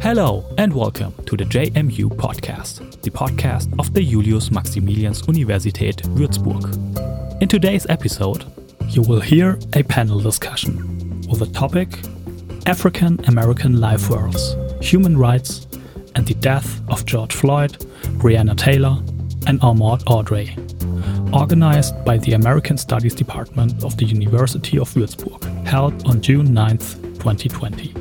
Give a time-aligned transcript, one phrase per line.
[0.00, 6.64] Hello and welcome to the JMU podcast, the podcast of the Julius Maximilians Universität Würzburg.
[7.42, 8.46] In today's episode,
[8.88, 11.98] you will hear a panel discussion with the topic
[12.64, 15.66] African American Life Worlds, Human Rights,
[16.14, 17.76] and the Death of George Floyd,
[18.16, 18.96] Breonna Taylor,
[19.46, 20.56] and Ahmaud Arbery,
[21.36, 26.78] organized by the American Studies Department of the University of Würzburg, held on June 9,
[26.78, 27.94] 2020.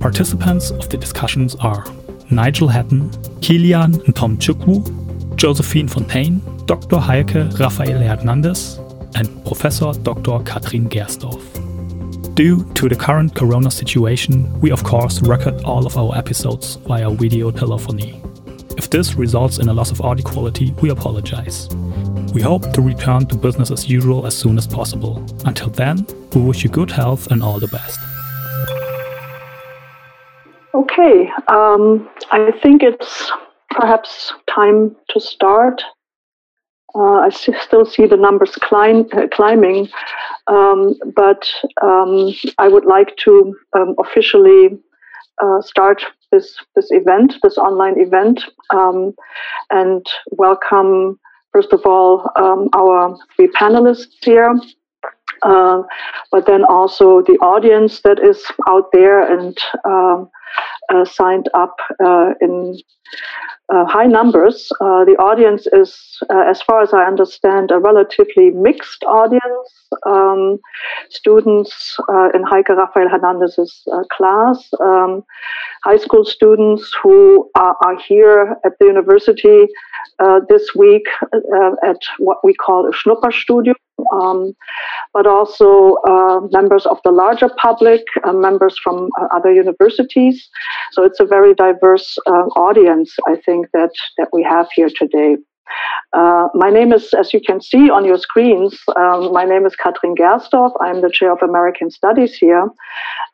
[0.00, 1.84] Participants of the discussions are
[2.30, 6.96] Nigel Hatton, Kilian and Tom Ntomchukwu, Josephine Fontaine, Dr.
[6.96, 8.78] Heike Raphael Hernandez,
[9.14, 10.38] and Professor Dr.
[10.44, 11.44] Catrin Gersdorf.
[12.34, 17.10] Due to the current corona situation, we of course record all of our episodes via
[17.10, 18.22] video telephony.
[18.78, 21.68] If this results in a loss of audio quality, we apologize.
[22.32, 25.22] We hope to return to business as usual as soon as possible.
[25.44, 27.98] Until then, we wish you good health and all the best.
[30.74, 33.30] Okay, um, I think it's
[33.68, 35.82] perhaps time to start.
[36.94, 39.90] Uh, I still see the numbers climb, uh, climbing,
[40.46, 41.46] um, but
[41.82, 44.78] um, I would like to um, officially
[45.42, 49.12] uh, start this this event, this online event, um,
[49.70, 51.18] and welcome
[51.52, 54.54] first of all um, our three panelists here.
[55.42, 55.82] Uh,
[56.30, 60.30] but then also the audience that is out there and um,
[61.04, 62.78] signed up uh, in
[63.72, 64.70] uh, high numbers.
[64.80, 69.70] Uh, the audience is, uh, as far as I understand, a relatively mixed audience.
[70.06, 70.58] Um,
[71.10, 75.22] students uh, in Heike Raphael Hernandez's class, um,
[75.84, 79.68] high school students who are, are, here at the university
[80.48, 81.06] this week
[81.84, 83.74] at what we call a Schnupperstudium
[84.12, 84.54] um,
[85.12, 90.48] but also uh, members of the larger public, uh, members from uh, other universities.
[90.92, 95.36] So it's a very diverse uh, audience, I think, that, that we have here today.
[96.12, 99.74] Uh, my name is, as you can see on your screens, um, my name is
[99.82, 100.72] Catrin Gersdorf.
[100.80, 102.64] I'm the chair of American Studies here,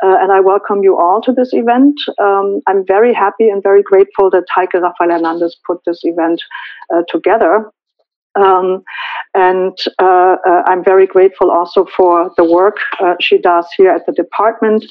[0.05, 1.99] uh, and I welcome you all to this event.
[2.21, 6.41] Um, I'm very happy and very grateful that Heike Raphael Hernandez put this event
[6.95, 7.71] uh, together.
[8.39, 8.83] Um,
[9.35, 14.07] and uh, uh, I'm very grateful also for the work uh, she does here at
[14.07, 14.85] the department,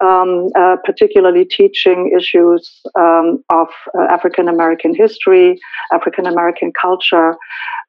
[0.00, 5.58] um, uh, particularly teaching issues um, of uh, African American history,
[5.92, 7.36] African American culture,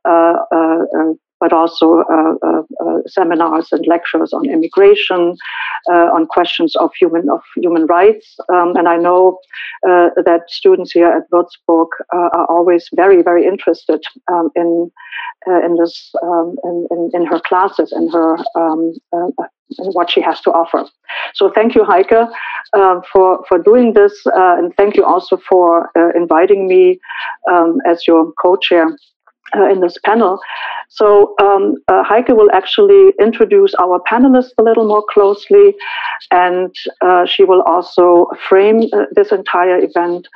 [0.05, 0.35] uh,
[1.43, 5.35] but also uh, uh, uh, seminars and lectures on immigration,
[6.15, 8.25] on questions of human of human rights.
[8.53, 9.39] Um, and I know
[10.29, 14.69] that students here at Würzburg are always very very interested um, in
[15.65, 18.93] in this um, in, in, in her classes and her um,
[19.97, 20.85] what she has to offer.
[21.33, 25.89] So thank you, Heike, uh, for for doing this, uh, and thank you also for
[25.97, 26.99] uh, inviting me
[27.51, 28.85] um, as your co-chair
[29.55, 30.39] uh, in this panel.
[30.89, 35.75] So um, uh, Heike will actually introduce our panelists a little more closely,
[36.31, 40.27] and uh, she will also frame uh, this entire event,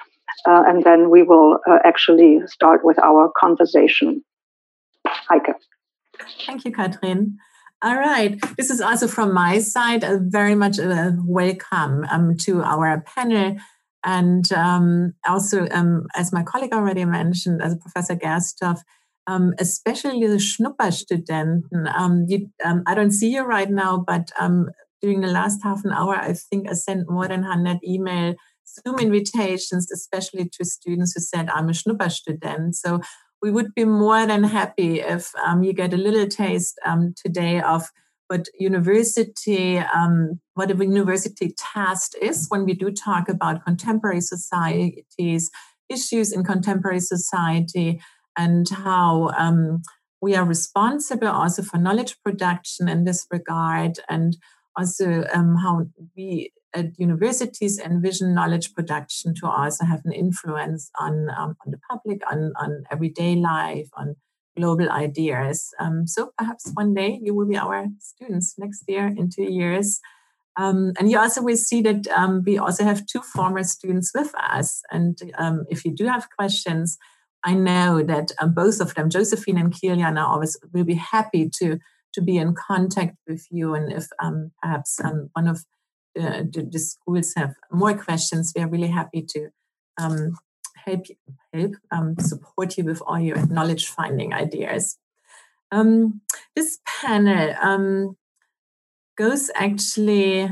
[0.47, 4.23] uh, and then we will uh, actually start with our conversation.
[5.05, 5.55] Heike.
[6.45, 7.35] Thank you, Catrin.
[7.83, 8.39] All right.
[8.57, 13.57] This is also from my side a very much a welcome um, to our panel.
[14.03, 18.81] And um, also, um, as my colleague already mentioned, as Professor Gersdorf,
[19.27, 21.93] um, especially the Schnupperstudenten.
[21.93, 24.69] Um, you, um, I don't see you right now, but um,
[25.01, 28.35] during the last half an hour, I think I sent more than 100 email
[28.67, 32.75] Zoom invitations, especially to students who said, I'm a Schnupperstudent.
[32.75, 33.01] So
[33.41, 37.61] we would be more than happy if um, you get a little taste um, today
[37.61, 37.91] of
[38.27, 39.81] what university,
[40.55, 45.49] what a university task is when we do talk about contemporary societies,
[45.89, 48.01] issues in contemporary society,
[48.37, 49.81] and how um,
[50.21, 54.37] we are responsible also for knowledge production in this regard, and
[54.75, 55.85] also um, how
[56.15, 61.79] we at universities envision knowledge production to also have an influence on, um, on the
[61.89, 64.15] public, on, on everyday life, on
[64.57, 65.73] global ideas.
[65.79, 69.99] Um, so perhaps one day you will be our students next year in two years.
[70.55, 74.33] Um, and you also will see that um, we also have two former students with
[74.35, 74.81] us.
[74.91, 76.97] And um, if you do have questions,
[77.43, 81.49] I know that um, both of them, Josephine and Kilian, are always will be happy
[81.57, 81.79] to
[82.13, 83.75] to be in contact with you.
[83.75, 85.63] And if um, perhaps um, one of
[86.15, 89.49] the, the, the, schools have more questions, we are really happy to
[90.01, 90.35] um,
[90.85, 91.05] help
[91.53, 94.97] help um, support you with all your knowledge finding ideas.
[95.71, 96.21] Um,
[96.55, 98.17] this panel
[99.17, 100.49] goes actually.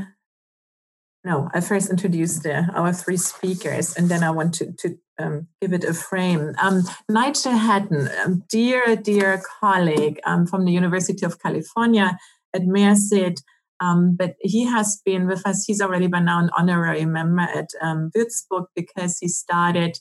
[1.26, 5.48] No, I first introduced the, our three speakers, and then I want to, to um,
[5.60, 6.54] give it a frame.
[6.62, 12.16] Um, Nigel Hatton, um, dear, dear colleague um, from the University of California
[12.54, 13.42] at Merced,
[13.80, 15.64] um, but he has been with us.
[15.66, 19.98] He's already by now an honorary member at um, Würzburg because he started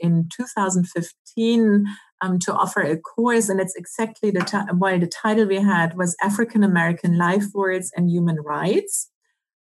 [0.00, 1.84] in 2015
[2.20, 5.96] um, to offer a course, and it's exactly the t- well, the title we had
[5.96, 9.11] was African American Life Worlds and Human Rights.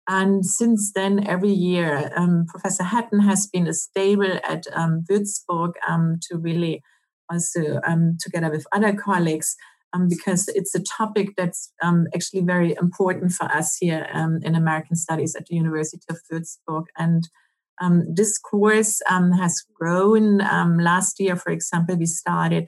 [0.07, 5.73] And since then, every year, um, Professor Hatton has been a stable at um, Würzburg
[5.87, 6.81] um, to really
[7.29, 9.55] also, um, together with other colleagues,
[9.93, 14.07] um, because it's a topic that's um, actually very important for us here
[14.43, 16.85] in American Studies at the University of Würzburg.
[16.97, 17.27] And
[18.15, 20.37] this course has grown.
[20.37, 22.67] Last year, for example, we started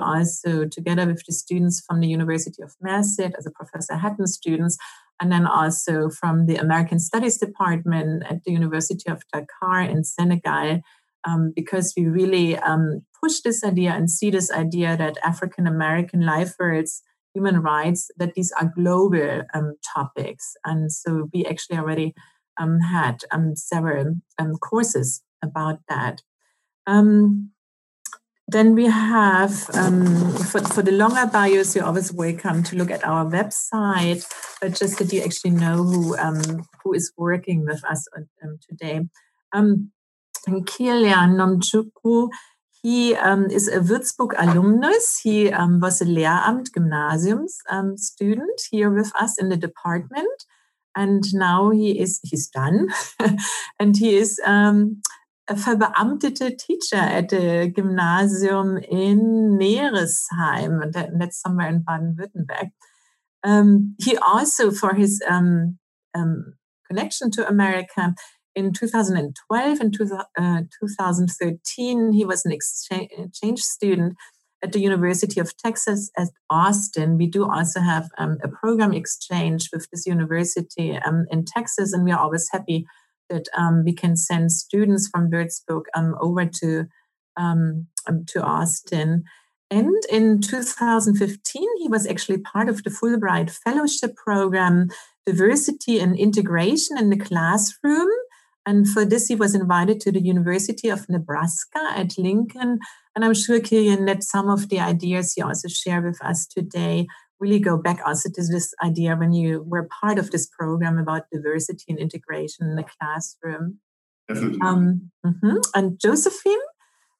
[0.00, 4.76] also, together with the students from the University of Merced, as a Professor Hatton students,
[5.20, 10.80] and then also from the American Studies Department at the University of Dakar in Senegal,
[11.24, 16.20] um, because we really um, push this idea and see this idea that African American
[16.20, 17.02] life worlds,
[17.32, 20.54] human rights, that these are global um, topics.
[20.64, 22.14] And so we actually already
[22.60, 26.22] um, had um, several um, courses about that.
[26.86, 27.50] Um,
[28.54, 33.04] then we have um, for, for the longer bios, you're always welcome to look at
[33.04, 34.24] our website,
[34.60, 38.06] but just that you actually know who um, who is working with us
[38.68, 39.00] today.
[39.52, 39.90] Um,
[40.46, 42.28] Kilian Ntomchukwu,
[42.80, 45.20] he um, is a Würzburg alumnus.
[45.20, 50.44] He um, was a Lehramt Gymnasiums um, student here with us in the department
[50.96, 52.88] and now he is he's done
[53.80, 55.02] and he is um,
[55.50, 62.70] verbeamtete teacher at the gymnasium in Neresheim and that, that's somewhere in Baden-Württemberg.
[63.42, 65.78] Um, he also for his um,
[66.14, 66.54] um
[66.88, 68.14] connection to America
[68.54, 69.96] in 2012 and
[70.38, 74.14] uh, 2013 he was an exchange student
[74.64, 79.68] at the University of Texas at Austin, we do also have um, a program exchange
[79.70, 82.86] with this university um, in Texas, and we are always happy
[83.30, 86.86] that um, we can send students from Würzburg um, over to
[87.36, 87.88] um,
[88.26, 89.24] to Austin.
[89.70, 94.88] And in 2015, he was actually part of the Fulbright Fellowship Program,
[95.26, 98.08] Diversity and Integration in the Classroom.
[98.66, 102.78] And for this, he was invited to the University of Nebraska at Lincoln
[103.14, 107.06] and I'm sure, Kilian, that some of the ideas you also share with us today
[107.40, 111.30] really go back also to this idea when you were part of this program about
[111.32, 113.78] diversity and integration in the classroom.
[114.28, 114.58] Definitely.
[114.62, 115.56] Um, mm-hmm.
[115.74, 116.58] And Josephine,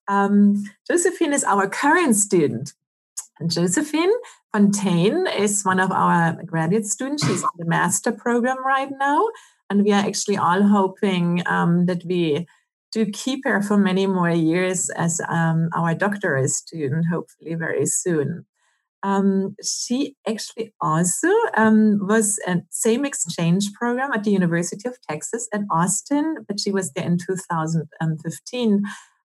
[0.08, 2.72] um, Josephine is our current student.
[3.40, 4.12] And Josephine
[4.52, 7.26] Fontaine is one of our graduate students.
[7.26, 9.28] She's in the master program right now.
[9.68, 12.46] And we are actually all hoping um, that we
[12.92, 18.46] do keep her for many more years as um, our doctoral student, hopefully very soon.
[19.04, 21.28] Um, she actually also
[21.58, 26.72] um, was a same exchange program at the University of Texas at Austin, but she
[26.72, 28.82] was there in 2015.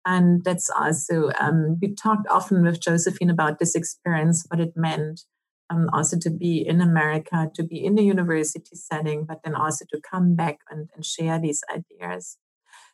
[0.04, 5.22] And that's also, um, we talked often with Josephine about this experience, what it meant
[5.70, 9.86] um, also to be in America, to be in the university setting, but then also
[9.90, 12.36] to come back and, and share these ideas.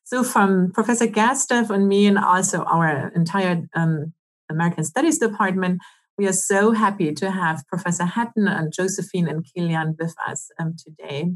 [0.05, 4.13] So from Professor Gersdorf and me and also our entire um,
[4.49, 5.81] American Studies department,
[6.19, 10.75] we are so happy to have Professor Hatton and Josephine and Kilian with us um,
[10.77, 11.33] today.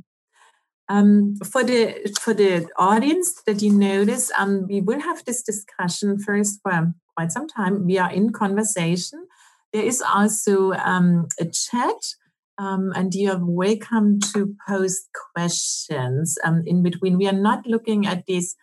[0.88, 6.18] Um, for the for the audience that you notice, um, we will have this discussion
[6.18, 7.86] first for quite some time.
[7.86, 9.28] We are in conversation.
[9.72, 11.96] There is also um, a chat
[12.58, 17.16] um, and you are welcome to post questions um, in between.
[17.16, 18.56] We are not looking at these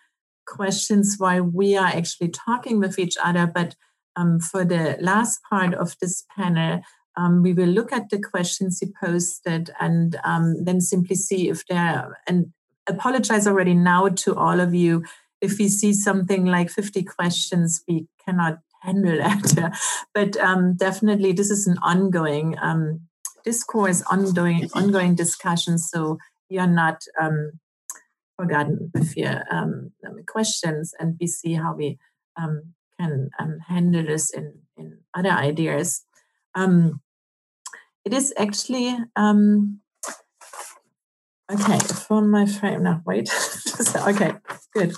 [0.45, 3.75] questions while we are actually talking with each other, but
[4.15, 6.81] um, for the last part of this panel,
[7.15, 11.65] um, we will look at the questions you posted and um, then simply see if
[11.67, 12.53] there and
[12.87, 15.03] apologize already now to all of you
[15.41, 19.77] if we see something like 50 questions we cannot handle that
[20.13, 23.01] but um, definitely this is an ongoing um,
[23.43, 25.89] discourse, ongoing ongoing discussions.
[25.89, 26.17] So
[26.49, 27.59] you're not um,
[28.37, 29.43] forgotten with your
[30.27, 31.97] questions, and we see how we
[32.37, 36.03] um, can um, handle this in in other ideas.
[36.55, 37.01] Um,
[38.05, 38.97] it is actually
[41.51, 43.01] okay from my frame now.
[43.05, 43.29] Wait,
[44.07, 44.33] okay,
[44.73, 44.93] good.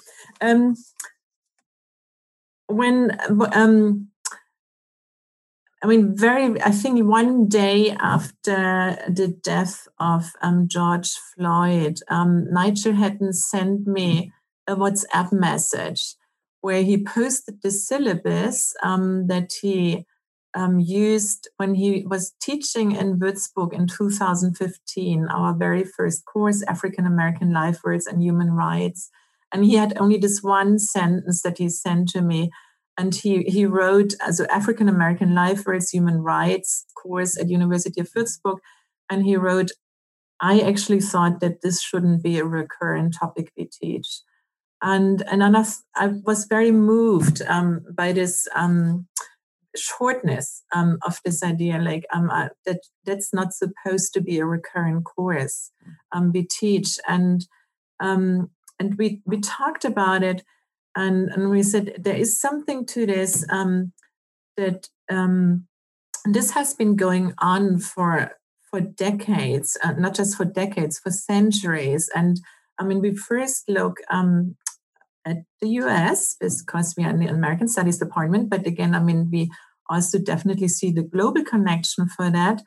[2.67, 3.17] when
[5.83, 12.45] I mean, very, I think one day after the death of um, George Floyd, um,
[12.51, 14.31] Nigel Hatton sent me
[14.67, 16.15] a WhatsApp message
[16.61, 20.05] where he posted the syllabus um, that he
[20.53, 27.05] um, used when he was teaching in Würzburg in 2015, our very first course, African
[27.05, 29.09] American Life Worlds and Human Rights.
[29.53, 32.51] And he had only this one sentence that he sent to me
[32.97, 38.01] and he he wrote as an African American life worlds human rights course at University
[38.01, 38.57] of Würzburg,
[39.09, 39.71] and he wrote,
[40.39, 44.21] I actually thought that this shouldn't be a recurrent topic we teach,
[44.81, 48.47] and and I, I was very moved um, by this.
[48.55, 49.07] Um,
[49.73, 54.45] shortness um, of this idea like um, uh, that that's not supposed to be a
[54.45, 55.71] recurrent course
[56.11, 57.45] um, we teach and
[58.01, 60.43] um, and we we talked about it
[60.93, 63.45] and and we said there is something to this
[64.57, 64.89] that
[66.25, 68.31] this has been going on for
[68.69, 72.09] for decades, uh, not just for decades, for centuries.
[72.15, 72.39] And
[72.79, 74.55] I mean, we first look um,
[75.25, 76.35] at the U.S.
[76.39, 79.51] because we are in the American Studies Department, but again, I mean, we
[79.89, 82.61] also definitely see the global connection for that.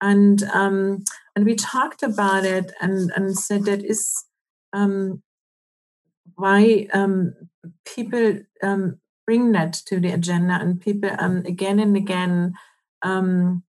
[0.00, 1.04] And um,
[1.36, 4.24] and we talked about it and and said that is
[4.72, 5.22] um,
[6.36, 7.34] why um,
[7.84, 12.54] people um, bring that to the agenda and people um, again and again
[13.02, 13.62] um,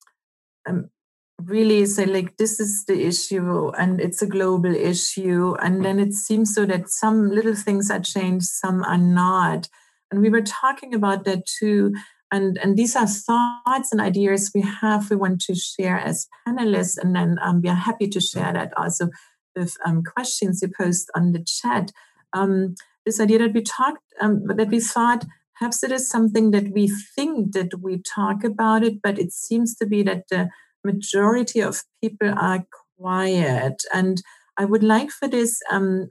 [1.45, 6.13] really say like this is the issue and it's a global issue and then it
[6.13, 9.69] seems so that some little things are changed some are not.
[10.11, 11.93] And we were talking about that too
[12.31, 16.97] and and these are thoughts and ideas we have we want to share as panelists
[16.97, 19.09] and then um, we are happy to share that also
[19.55, 21.91] with um, questions you post on the chat.
[22.33, 25.25] Um, this idea that we talked, um, that we thought
[25.57, 29.75] perhaps it is something that we think that we talk about it, but it seems
[29.75, 30.49] to be that the
[30.83, 32.65] majority of people are
[32.97, 33.83] quiet.
[33.93, 34.21] And
[34.57, 36.09] I would like for this, um,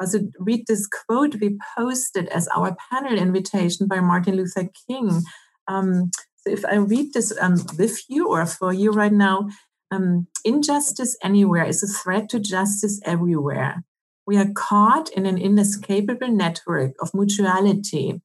[0.00, 5.22] also read this quote we posted as our panel invitation by Martin Luther King.
[5.68, 9.48] Um, so if I read this um, with you or for you right now,
[9.90, 13.84] um, injustice anywhere is a threat to justice everywhere.
[14.26, 18.20] We are caught in an inescapable network of mutuality,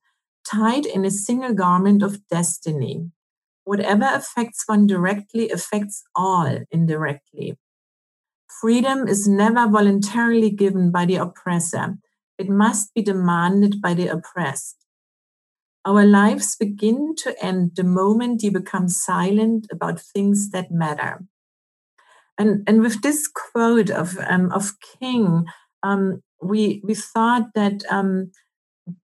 [0.49, 3.11] tied in a single garment of destiny.
[3.63, 7.57] Whatever affects one directly affects all indirectly.
[8.61, 11.95] Freedom is never voluntarily given by the oppressor,
[12.37, 14.77] it must be demanded by the oppressed.
[15.85, 21.23] Our lives begin to end the moment you become silent about things that matter.
[22.37, 25.45] And, and with this quote of, um, of King,
[25.83, 28.31] um, we we thought that um,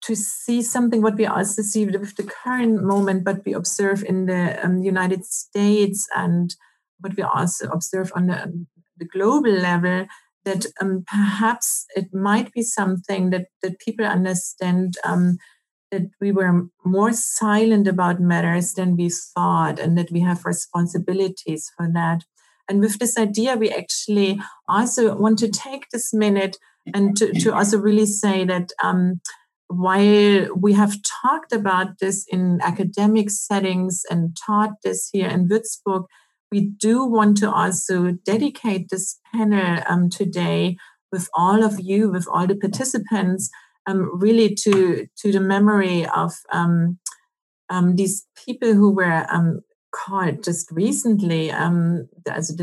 [0.05, 4.27] to see something what we also see with the current moment, but we observe in
[4.27, 6.55] the um, United States and
[7.01, 8.67] what we also observe on the,
[8.99, 10.07] the global level,
[10.45, 15.37] that um, perhaps it might be something that that people understand um,
[15.91, 21.71] that we were more silent about matters than we thought, and that we have responsibilities
[21.77, 22.25] for that.
[22.69, 26.57] And with this idea, we actually also want to take this minute
[26.95, 29.21] and to, to also really say that um,
[29.71, 36.07] while we have talked about this in academic settings and taught this here in Würzburg,
[36.51, 40.77] we do want to also dedicate this panel um, today
[41.13, 43.49] with all of you, with all the participants,
[43.87, 46.99] um, really to to the memory of um,
[47.69, 49.61] um these people who were um,
[49.93, 51.53] called just recently.
[51.53, 52.57] Um, as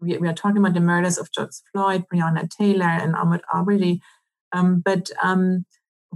[0.00, 4.00] we, we, are talking about the murders of George Floyd, Breonna Taylor, and Ahmaud Arbery.
[4.52, 5.10] Um, but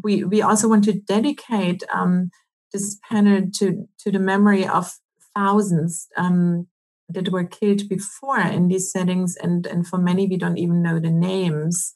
[0.03, 2.31] we we also want to dedicate um,
[2.73, 4.93] this panel to to the memory of
[5.35, 6.67] thousands um,
[7.09, 10.99] that were killed before in these settings, and and for many we don't even know
[10.99, 11.93] the names.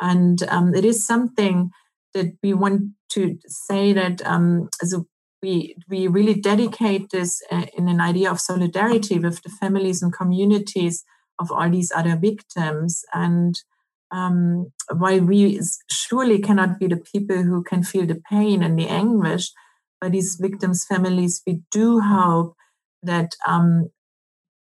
[0.00, 1.70] And um, it is something
[2.14, 4.22] that we want to say that
[4.82, 5.04] as a
[5.42, 10.12] we we really dedicate this uh, in an idea of solidarity with the families and
[10.12, 11.04] communities
[11.38, 13.62] of all these other victims and
[14.10, 15.60] um, while we
[15.90, 19.50] surely cannot be the people who can feel the pain and the anguish
[20.00, 22.54] by these victims' families, we do hope
[23.02, 23.90] that um,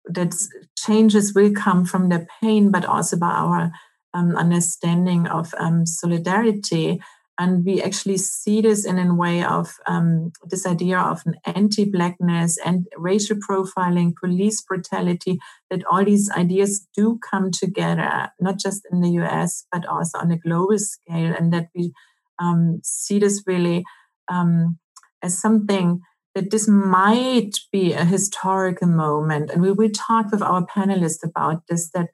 [0.06, 0.34] that
[0.76, 3.70] changes will come from their pain, but also by our
[4.14, 7.00] um, understanding of um, solidarity
[7.38, 12.58] and we actually see this in a way of um, this idea of an anti-blackness
[12.64, 15.38] and racial profiling, police brutality,
[15.70, 20.32] that all these ideas do come together, not just in the US, but also on
[20.32, 21.92] a global scale, and that we
[22.40, 23.84] um, see this really
[24.28, 24.78] um,
[25.22, 26.00] as something
[26.34, 29.50] that this might be a historical moment.
[29.50, 32.08] And we will talk with our panelists about this, that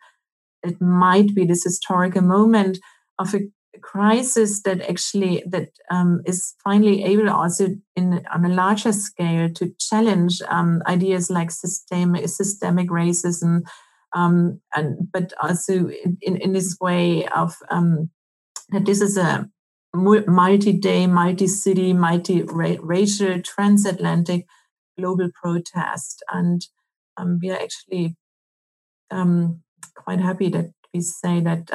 [0.62, 2.78] it might be this historical moment
[3.18, 3.40] of a
[3.82, 9.72] crisis that actually that um, is finally able also in on a larger scale to
[9.78, 13.62] challenge um, ideas like systemic systemic racism
[14.14, 15.90] um, and but also
[16.22, 18.10] in, in this way of um,
[18.70, 19.48] that this is a
[19.94, 24.46] multi-day, multi-city, multi-racial, transatlantic
[24.98, 26.66] global protest, and
[27.16, 28.16] um, we are actually
[29.10, 29.62] um,
[29.94, 31.72] quite happy that we say that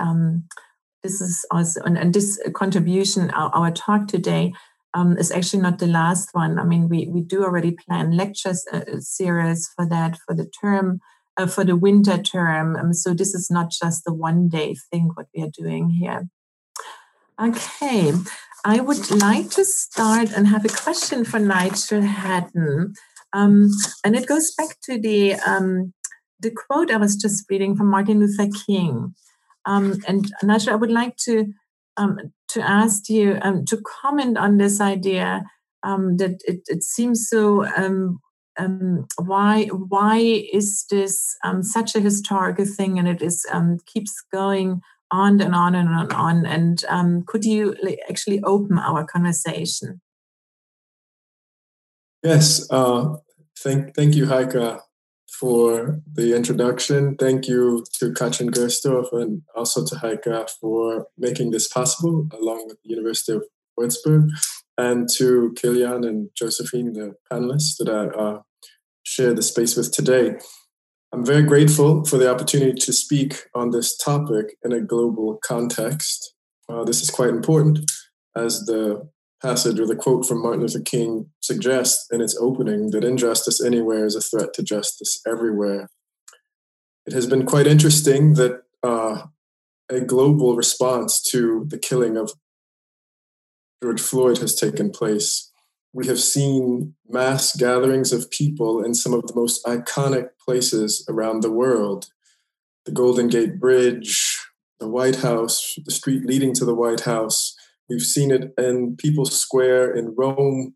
[1.03, 4.53] this is also and, and this contribution, our, our talk today.
[4.95, 6.57] Um, is actually not the last one.
[6.57, 10.99] I mean, we, we do already plan lectures uh, series for that for the term,
[11.37, 12.75] uh, for the winter term.
[12.75, 16.27] Um, so this is not just the one day thing what we are doing here.
[17.39, 18.13] Okay,
[18.65, 22.93] I would like to start and have a question for Nigel Hatton.
[23.31, 23.69] Um,
[24.03, 25.93] and it goes back to the, um,
[26.39, 29.13] the quote I was just reading from Martin Luther King.
[29.69, 31.53] Um, and Nigel, I would like to,
[31.97, 32.17] um,
[32.49, 35.43] to ask you um, to comment on this idea
[35.83, 37.65] um, that it, it, seems so
[39.17, 40.17] why why
[40.51, 45.55] is this um, such a historical thing and it is um, keeps going on and
[45.55, 46.45] on and on and on.
[46.45, 47.75] And um, could you
[48.09, 50.01] actually open our conversation?
[52.23, 52.69] Yes.
[52.69, 53.15] Uh,
[53.59, 54.79] thank, thank you, Heike,
[55.39, 57.15] for the introduction.
[57.15, 62.77] Thank you to Catrin Gersdorf and also to Heike for making this possible, along with
[62.83, 63.43] the University of
[63.79, 64.29] Würzburg,
[64.77, 68.41] and to Kilian and Josephine, the panelists that I uh,
[69.03, 70.35] share the space with today.
[71.11, 76.35] I'm very grateful for the opportunity to speak on this topic in a global context.
[76.67, 77.79] Uh, this is quite important,
[78.35, 79.09] as the
[79.41, 84.05] passage or the quote from Martin Luther King suggests in its opening that injustice anywhere
[84.05, 85.89] is a threat to justice everywhere.
[87.05, 89.23] It has been quite interesting that uh,
[89.89, 92.33] a global response to the killing of
[93.81, 95.49] George Floyd has taken place
[95.93, 101.41] we have seen mass gatherings of people in some of the most iconic places around
[101.41, 102.07] the world
[102.85, 104.39] the Golden Gate Bridge,
[104.79, 107.55] the White House, the street leading to the White House.
[107.89, 110.75] We've seen it in People's Square in Rome.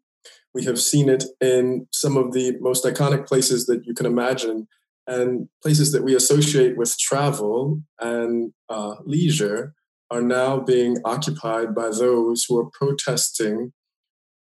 [0.54, 4.67] We have seen it in some of the most iconic places that you can imagine
[5.06, 9.73] and places that we associate with travel and uh, leisure
[10.10, 13.73] are now being occupied by those who are protesting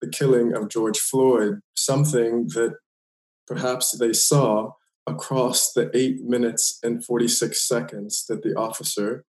[0.00, 2.74] the killing of George Floyd, something that
[3.46, 4.72] perhaps they saw
[5.06, 9.24] across the eight minutes and 46 seconds that the officer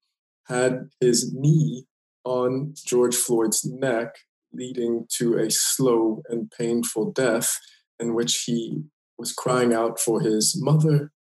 [0.48, 1.86] had his knee
[2.24, 4.16] on George Floyd's neck,
[4.54, 7.58] leading to a slow and painful death
[8.00, 8.84] in which he
[9.18, 11.12] was crying out for his mother,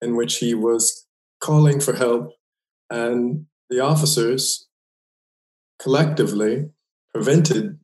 [0.00, 1.06] in which he was
[1.40, 2.32] calling for help,
[2.88, 4.68] and the officers
[5.80, 6.70] collectively
[7.12, 7.78] prevented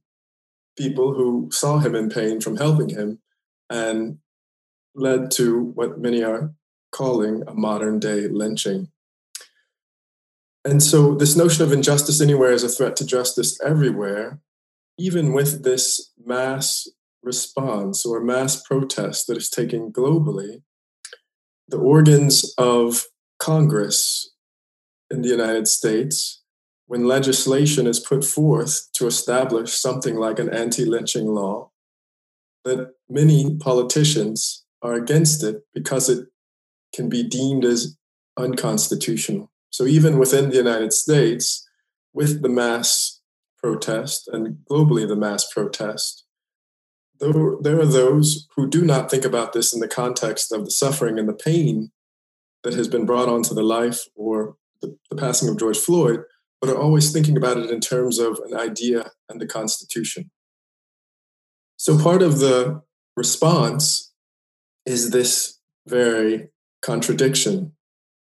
[0.77, 3.19] people who saw him in pain from helping him
[3.71, 4.19] and
[4.95, 6.53] led to what many are
[6.93, 8.89] calling a modern day lynching.
[10.67, 14.41] And so, this notion of injustice anywhere is a threat to justice everywhere,
[14.99, 16.89] even with this mass
[17.23, 20.63] response or mass protest that is taking globally,
[21.69, 23.05] the organs of
[23.39, 24.33] Congress
[25.09, 26.43] in the United States
[26.87, 31.71] when legislation is put forth to establish something like an anti lynching law,
[32.65, 36.27] that many politicians are against it because it
[36.93, 37.97] can be deemed as
[38.37, 39.49] unconstitutional.
[39.71, 41.67] So, even within the United States,
[42.13, 43.21] with the mass
[43.59, 46.25] protest and globally the mass protest,
[47.21, 51.19] there are those who do not think about this in the context of the suffering
[51.19, 51.91] and the pain
[52.63, 56.21] that has been brought onto the life or the, the passing of George Floyd,
[56.61, 60.31] but are always thinking about it in terms of an idea and the Constitution.
[61.77, 62.83] So part of the
[63.17, 64.13] response
[64.85, 66.49] is this very
[66.83, 67.73] contradiction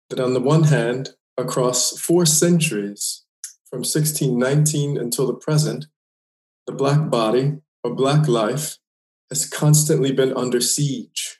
[0.09, 3.23] that, on the one hand, across four centuries,
[3.69, 5.85] from 1619 until the present,
[6.67, 8.77] the Black body or Black life
[9.29, 11.39] has constantly been under siege,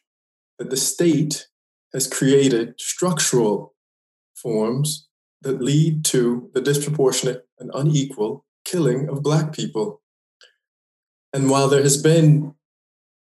[0.58, 1.47] that the state
[1.93, 3.75] has created structural
[4.34, 5.10] forms
[5.41, 10.01] that lead to the disproportionate and unequal killing of Black people.
[11.34, 12.56] And while there has been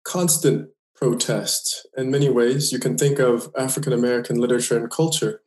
[0.03, 5.41] constant protest, in many ways, you can think of African American literature and culture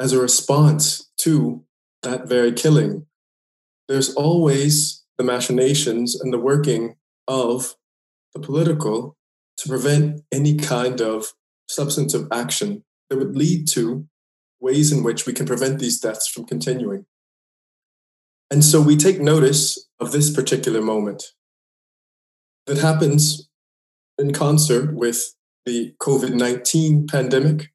[0.00, 1.64] as a response to
[2.02, 3.06] that very killing.
[3.88, 6.96] There's always the machinations and the working
[7.28, 7.76] of
[8.34, 9.16] the political
[9.58, 11.26] to prevent any kind of
[11.68, 14.06] substantive action that would lead to
[14.60, 17.06] ways in which we can prevent these deaths from continuing.
[18.50, 21.24] And so we take notice of this particular moment
[22.66, 23.48] that happens
[24.18, 25.34] in concert with
[25.66, 27.70] the COVID 19 pandemic.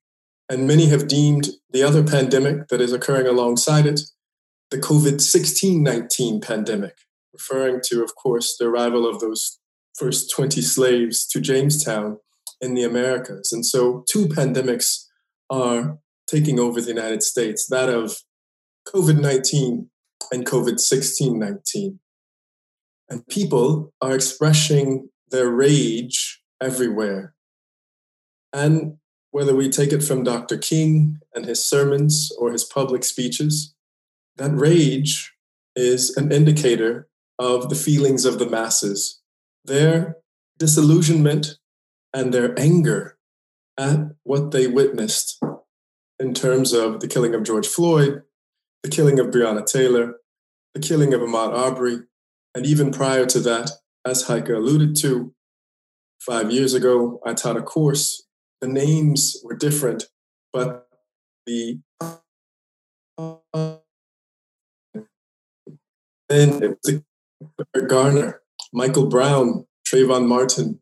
[0.49, 4.01] And many have deemed the other pandemic that is occurring alongside it
[4.71, 6.95] the COVID 16 19 pandemic,
[7.33, 9.59] referring to, of course, the arrival of those
[9.97, 12.17] first 20 slaves to Jamestown
[12.61, 13.51] in the Americas.
[13.51, 15.05] And so two pandemics
[15.49, 18.17] are taking over the United States that of
[18.87, 19.89] COVID 19
[20.31, 21.99] and COVID 16 19.
[23.09, 27.33] And people are expressing their rage everywhere.
[28.53, 28.98] And
[29.31, 30.57] whether we take it from Dr.
[30.57, 33.75] King and his sermons or his public speeches,
[34.37, 35.33] that rage
[35.75, 39.21] is an indicator of the feelings of the masses,
[39.65, 40.17] their
[40.57, 41.57] disillusionment
[42.13, 43.17] and their anger
[43.77, 45.41] at what they witnessed
[46.19, 48.23] in terms of the killing of George Floyd,
[48.83, 50.15] the killing of Breonna Taylor,
[50.73, 51.99] the killing of Ahmaud Arbery,
[52.53, 53.71] and even prior to that,
[54.05, 55.33] as Heike alluded to,
[56.19, 58.25] five years ago, I taught a course.
[58.61, 60.05] The names were different,
[60.51, 60.87] but
[61.45, 61.79] the
[66.27, 66.77] then
[67.87, 68.41] Garner,
[68.73, 70.79] Michael Brown, Trayvon Martin,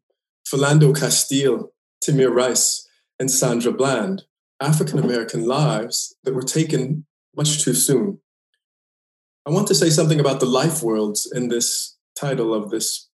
[0.47, 1.71] Philando Castile,
[2.03, 2.87] Tamir Rice,
[3.19, 4.23] and Sandra Bland,
[4.59, 8.19] African American lives that were taken much too soon.
[9.45, 13.09] I want to say something about the life worlds in this title of this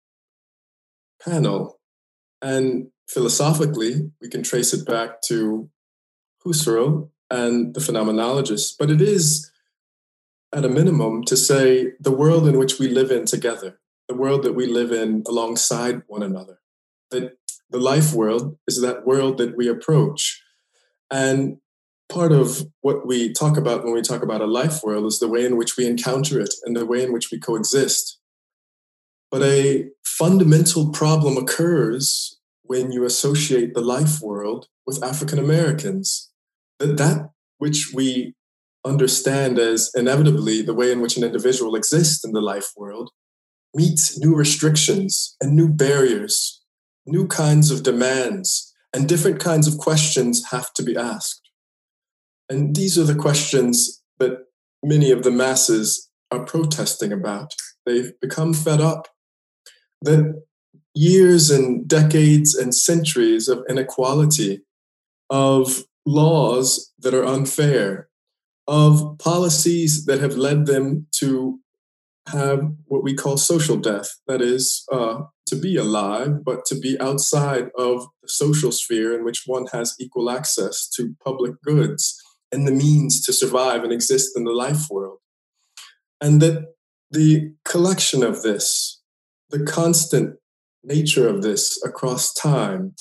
[1.24, 1.80] panel.
[2.42, 5.70] And philosophically, we can trace it back to
[6.46, 9.52] Husserl and the phenomenologists, but it is
[10.54, 14.44] at a minimum to say the world in which we live in together, the world
[14.44, 16.60] that we live in alongside one another
[17.14, 17.38] that
[17.70, 20.44] the life world is that world that we approach.
[21.10, 21.58] And
[22.10, 25.30] part of what we talk about when we talk about a life world is the
[25.30, 28.20] way in which we encounter it and the way in which we coexist.
[29.32, 36.32] But a fundamental problem occurs when you associate the life world with African Americans.
[36.80, 38.34] That that which we
[38.86, 43.12] understand as inevitably the way in which an individual exists in the life world
[43.74, 46.64] meets new restrictions and new barriers
[47.06, 51.50] new kinds of demands and different kinds of questions have to be asked.
[52.50, 54.38] And these are the questions that
[54.84, 57.54] many of the masses are protesting about.
[57.86, 59.08] They've become fed up
[60.02, 60.44] that
[60.94, 64.62] years and decades and centuries of inequality,
[65.30, 68.10] of laws that are unfair,
[68.68, 71.60] of policies that have led them to
[72.28, 76.98] have what we call social death that is, uh, to be alive, but to be
[77.00, 82.68] outside of the social sphere in which one has equal access to public goods and
[82.68, 85.18] the means to survive and exist in the life world.
[86.22, 86.74] And that
[87.12, 89.02] the collection of this,
[89.50, 90.38] the constant
[90.84, 92.96] nature of this across time,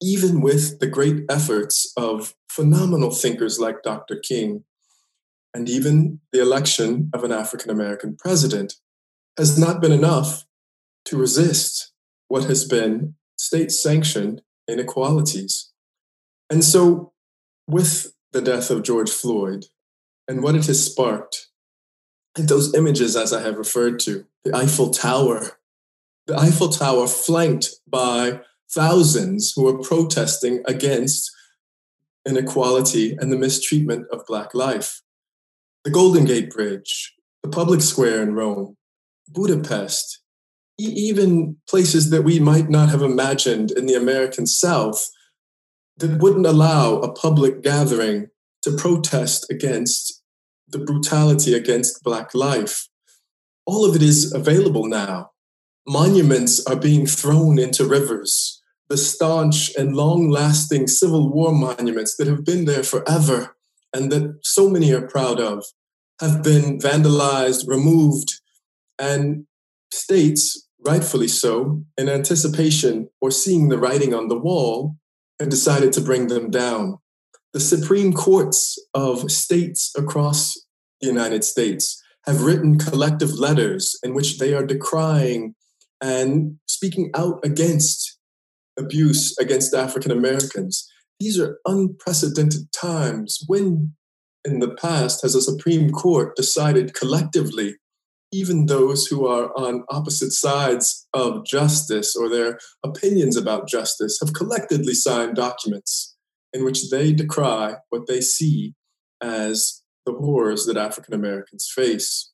[0.00, 4.16] even with the great efforts of phenomenal thinkers like Dr.
[4.16, 4.64] King,
[5.54, 8.74] and even the election of an African American president,
[9.36, 10.44] has not been enough
[11.04, 11.92] to resist
[12.28, 15.72] what has been state sanctioned inequalities.
[16.50, 17.12] And so,
[17.66, 19.66] with the death of George Floyd
[20.26, 21.48] and what it has sparked,
[22.36, 25.57] and those images, as I have referred to, the Eiffel Tower,
[26.28, 31.32] the Eiffel Tower flanked by thousands who are protesting against
[32.28, 35.00] inequality and the mistreatment of Black life.
[35.84, 38.76] The Golden Gate Bridge, the public square in Rome,
[39.26, 40.20] Budapest,
[40.78, 45.08] even places that we might not have imagined in the American South
[45.96, 48.28] that wouldn't allow a public gathering
[48.62, 50.22] to protest against
[50.68, 52.86] the brutality against Black life.
[53.64, 55.30] All of it is available now.
[55.88, 58.62] Monuments are being thrown into rivers.
[58.90, 63.56] The staunch and long lasting Civil War monuments that have been there forever
[63.94, 65.64] and that so many are proud of
[66.20, 68.34] have been vandalized, removed,
[68.98, 69.46] and
[69.90, 74.96] states rightfully so, in anticipation or seeing the writing on the wall,
[75.40, 76.98] have decided to bring them down.
[77.54, 80.54] The Supreme Courts of states across
[81.00, 85.54] the United States have written collective letters in which they are decrying
[86.00, 88.18] and speaking out against
[88.78, 90.88] abuse against African Americans.
[91.18, 93.40] These are unprecedented times.
[93.46, 93.94] When
[94.44, 97.74] in the past has a Supreme Court decided collectively
[98.30, 104.34] even those who are on opposite sides of justice or their opinions about justice have
[104.34, 106.14] collectively signed documents
[106.52, 108.74] in which they decry what they see
[109.22, 112.30] as the horrors that African Americans face.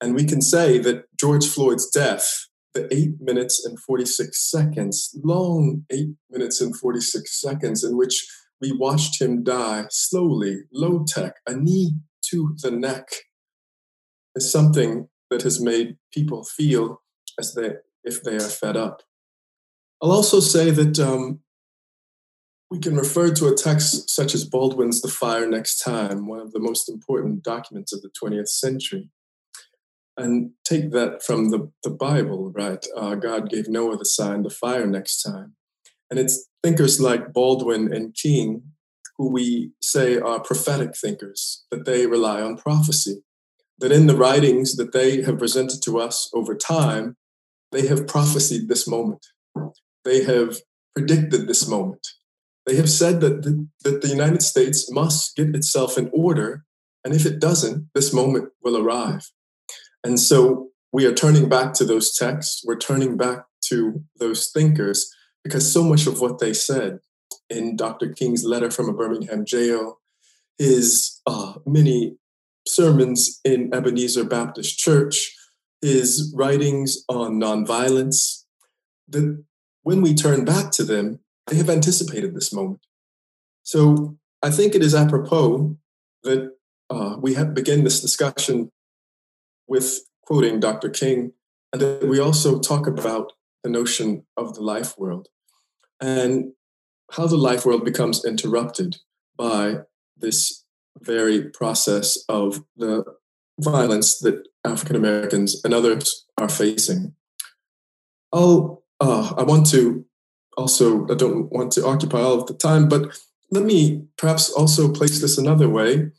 [0.00, 5.84] And we can say that George Floyd's death, the eight minutes and 46 seconds, long
[5.90, 8.26] eight minutes and 46 seconds, in which
[8.60, 11.92] we watched him die slowly, low tech, a knee
[12.30, 13.08] to the neck,
[14.34, 17.02] is something that has made people feel
[17.38, 19.02] as they if they are fed up.
[20.02, 21.40] I'll also say that um,
[22.70, 26.52] we can refer to a text such as Baldwin's The Fire Next Time, one of
[26.52, 29.10] the most important documents of the 20th century,
[30.16, 32.84] and take that from the, the Bible, right?
[32.96, 35.54] Uh, God gave Noah the sign, the fire next time.
[36.10, 38.62] And it's thinkers like Baldwin and King
[39.16, 43.22] who we say are prophetic thinkers, that they rely on prophecy
[43.78, 47.16] that in the writings that they have presented to us over time,
[47.72, 49.26] they have prophesied this moment.
[50.04, 50.58] They have
[50.94, 52.06] predicted this moment.
[52.66, 56.64] They have said that the, that the United States must get itself in order,
[57.04, 59.30] and if it doesn't, this moment will arrive.
[60.04, 65.10] And so we are turning back to those texts, we're turning back to those thinkers,
[65.42, 67.00] because so much of what they said
[67.50, 68.10] in Dr.
[68.10, 70.00] King's letter from a Birmingham jail,
[70.58, 72.16] his uh, many
[72.68, 75.34] sermons in Ebenezer Baptist Church,
[75.80, 78.44] his writings on nonviolence,
[79.08, 79.42] that
[79.82, 82.80] when we turn back to them, they have anticipated this moment.
[83.62, 85.76] So I think it is apropos
[86.22, 86.52] that
[86.90, 88.70] uh, we have begin this discussion
[89.66, 90.88] with quoting Dr.
[90.88, 91.32] King,
[91.72, 95.28] and that we also talk about the notion of the life world
[96.00, 96.52] and
[97.12, 98.96] how the life world becomes interrupted
[99.36, 99.78] by
[100.16, 100.64] this
[101.00, 103.04] very process of the
[103.58, 107.14] violence that African Americans and others are facing.
[108.32, 110.04] I'll, uh, I want to
[110.56, 114.92] also, I don't want to occupy all of the time, but let me perhaps also
[114.92, 116.10] place this another way.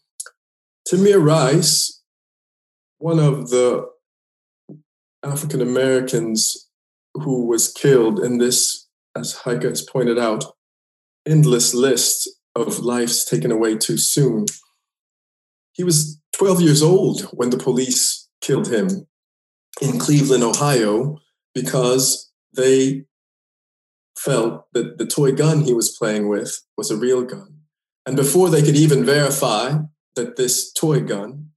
[0.88, 1.95] Tamir Rice,
[2.98, 3.88] one of the
[5.24, 6.70] African Americans
[7.14, 10.46] who was killed in this, as Heike has pointed out,
[11.28, 14.46] endless list of lives taken away too soon.
[15.74, 19.08] He was 12 years old when the police killed him
[19.82, 21.20] in Cleveland, Ohio,
[21.54, 23.06] because they
[24.18, 27.60] felt that the toy gun he was playing with was a real gun.
[28.06, 29.80] And before they could even verify
[30.16, 31.52] that this toy gun,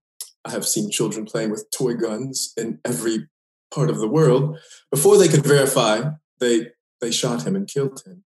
[0.48, 3.28] I have seen children playing with toy guns in every
[3.70, 4.58] part of the world,
[4.90, 6.68] before they could verify, they,
[7.00, 8.24] they shot him and killed him.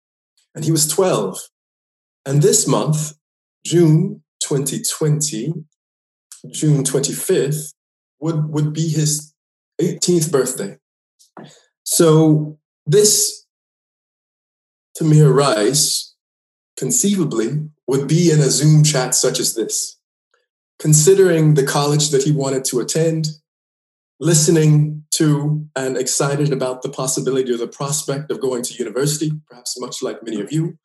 [0.54, 1.38] And he was 12.
[2.26, 3.14] And this month,
[3.64, 5.52] June 2020,
[6.50, 7.74] June 25th
[8.20, 9.32] would, would be his
[9.80, 10.76] 18th birthday.
[11.84, 13.46] So this
[14.98, 16.16] Tamir Rice
[16.76, 19.97] conceivably would be in a Zoom chat such as this,
[20.78, 23.28] considering the college that he wanted to attend,
[24.20, 29.78] listening to and excited about the possibility or the prospect of going to university, perhaps
[29.80, 30.78] much like many of you.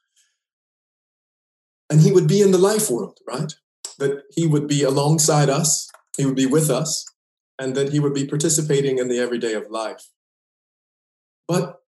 [1.89, 3.53] And he would be in the life world, right?
[3.97, 7.05] that he would be alongside us, he would be with us,
[7.59, 10.09] and that he would be participating in the everyday of life.
[11.47, 11.81] But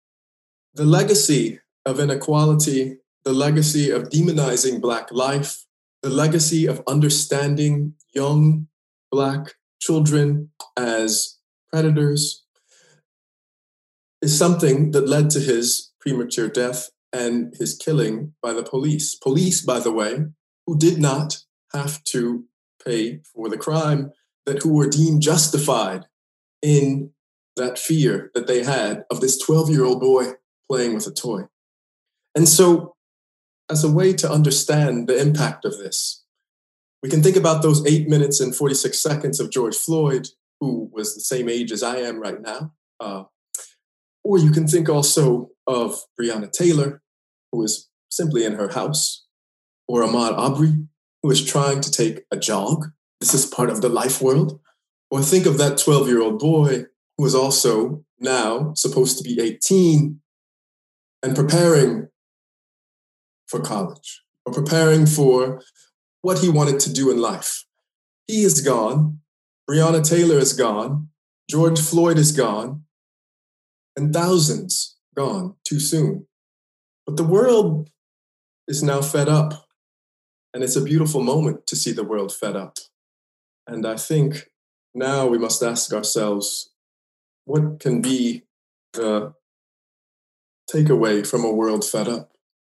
[0.74, 5.63] the legacy of inequality, the legacy of demonizing Black life,
[6.04, 8.68] the legacy of understanding young
[9.10, 11.38] Black children as
[11.72, 12.44] predators
[14.20, 19.14] is something that led to his premature death and his killing by the police.
[19.14, 20.26] Police, by the way,
[20.66, 21.38] who did not
[21.72, 22.44] have to
[22.84, 24.12] pay for the crime
[24.44, 26.04] that who were deemed justified
[26.60, 27.12] in
[27.56, 30.32] that fear that they had of this 12 year old boy
[30.70, 31.44] playing with a toy.
[32.34, 32.93] And so,
[33.70, 36.24] as a way to understand the impact of this,
[37.03, 40.29] we can think about those eight minutes and 46 seconds of George Floyd,
[40.61, 42.72] who was the same age as I am right now.
[42.98, 43.24] Uh,
[44.22, 47.03] or you can think also of Breonna Taylor,
[47.53, 49.27] who was simply in her house,
[49.87, 50.87] or Ahmaud Arbery,
[51.22, 52.87] who is trying to take a jog.
[53.20, 54.61] This is part of the life world.
[55.11, 59.40] Or think of that 12 year old boy who is also now supposed to be
[59.40, 60.20] 18
[61.22, 62.09] and preparing
[63.46, 65.62] for college or preparing for
[66.22, 67.64] what he wanted to do in life.
[68.26, 69.20] He is gone.
[69.68, 71.09] Breonna Taylor is gone.
[71.50, 72.85] George Floyd is gone.
[73.96, 76.26] And thousands gone too soon.
[77.07, 77.90] But the world
[78.66, 79.66] is now fed up
[80.52, 82.78] and it's a beautiful moment to see the world fed up.
[83.66, 84.50] And I think
[84.94, 86.70] now we must ask ourselves
[87.44, 88.44] what can be
[88.94, 89.35] the
[90.72, 92.34] takeaway from a world fed up?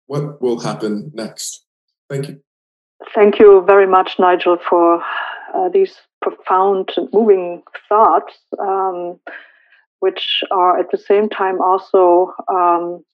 [0.10, 1.68] What will happen next?
[2.10, 2.42] Thank you.
[3.14, 5.04] Thank you very much, Nigel, for
[5.54, 5.94] uh, these
[6.24, 9.20] profound and moving thoughts, um,
[10.00, 13.06] which are at the same time also, um,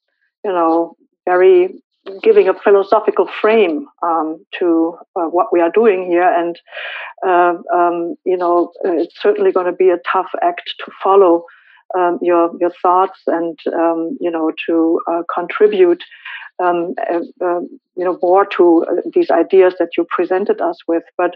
[0.46, 1.84] you know, very
[2.24, 6.32] giving a philosophical frame um, to uh, what we are doing here.
[6.42, 6.58] And,
[7.28, 11.44] uh, um, you know, it's certainly going to be a tough act to follow
[11.98, 16.04] um, your, your thoughts and, um, you know, to uh, contribute,
[16.64, 21.04] um, uh, um, you know, more to uh, these ideas that you presented us with.
[21.18, 21.36] But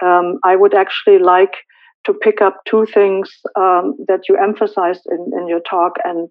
[0.00, 1.54] I would actually like
[2.06, 6.30] to pick up two things that you emphasized in, in your talk and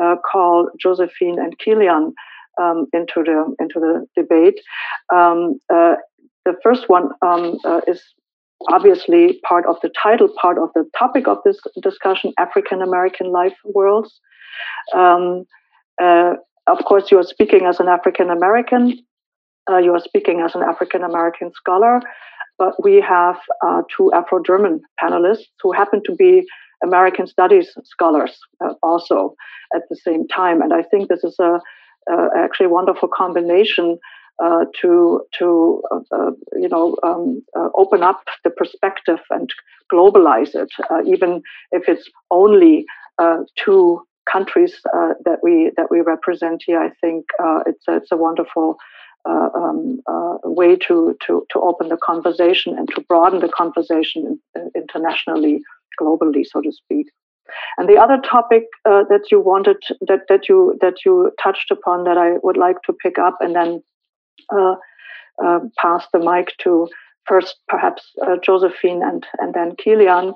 [0.00, 2.12] uh, call Josephine and Kilian
[2.60, 4.60] um, into the into the debate.
[5.12, 5.96] Um, uh,
[6.44, 8.02] the first one um, uh, is
[8.70, 13.56] obviously part of the title, part of the topic of this discussion: African American life
[13.64, 14.20] worlds.
[14.94, 15.44] Um,
[16.66, 18.98] of course, you are speaking as an African American.
[19.70, 22.00] Uh, you are speaking as an African American scholar,
[22.58, 26.46] but we have uh, two Afro German panelists who happen to be
[26.82, 29.34] American Studies scholars uh, also
[29.74, 30.62] at the same time.
[30.62, 31.60] And I think this is a
[32.36, 33.98] actually wonderful combination
[34.42, 37.42] uh, to to uh, uh you know um,
[37.74, 39.50] open up the perspective and
[39.92, 40.70] globalize it,
[41.06, 42.84] even if it's only
[43.56, 46.80] two countries that we that we represent here.
[46.80, 47.26] I think
[47.66, 48.76] it's a, it's a wonderful.
[49.24, 50.02] Um,
[50.44, 54.38] way to, to to open the conversation and to broaden the conversation
[54.76, 55.62] internationally,
[56.00, 57.08] globally, so to speak.
[57.78, 62.04] And the other topic uh, that you wanted that that you that you touched upon
[62.04, 63.82] that I would like to pick up and then
[64.52, 64.74] uh,
[65.44, 66.88] uh, pass the mic to
[67.26, 70.34] first perhaps uh, Josephine and and then Kilian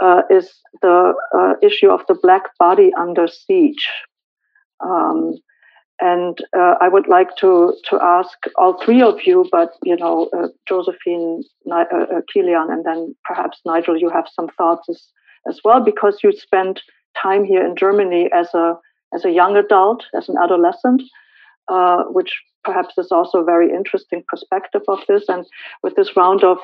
[0.00, 3.88] uh, is the uh, issue of the black body under siege.
[4.80, 5.34] Um,
[6.00, 10.28] and I would like to to ask all three of you, but you know,
[10.68, 15.00] Josephine, Kilian, and then perhaps Nigel, you have some thoughts as
[15.48, 16.80] as well because you spent
[17.20, 18.74] time here in Germany as a
[19.14, 21.02] as a young adult, as an adolescent,
[21.68, 22.32] uh, which
[22.64, 25.24] perhaps is also a very interesting perspective of this.
[25.28, 25.46] And
[25.82, 26.58] with this round of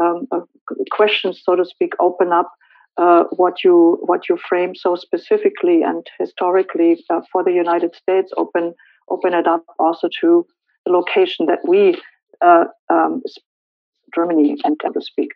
[0.00, 0.28] um,
[0.90, 2.50] questions, so to speak, open up
[2.98, 8.32] uh, what you what you frame so specifically and historically uh, for the United States.
[8.36, 8.74] Open
[9.08, 10.44] open it up also to
[10.84, 11.96] the location that we
[12.44, 13.22] uh, um,
[14.14, 15.30] Germany and to speak.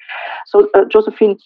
[0.47, 1.39] So, uh, Josephine.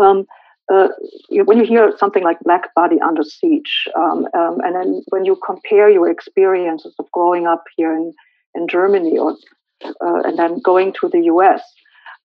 [0.00, 0.26] Um,
[0.72, 0.88] uh,
[1.30, 5.38] when you hear something like Black Body Under Siege, um, um, and then when you
[5.44, 8.12] compare your experiences of growing up here in,
[8.54, 9.36] in Germany or
[9.84, 11.62] uh, and then going to the US,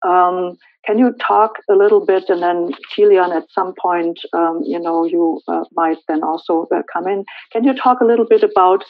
[0.03, 4.79] um, can you talk a little bit, and then Kilian, at some point, um, you
[4.79, 7.23] know, you uh, might then also uh, come in.
[7.51, 8.83] Can you talk a little bit about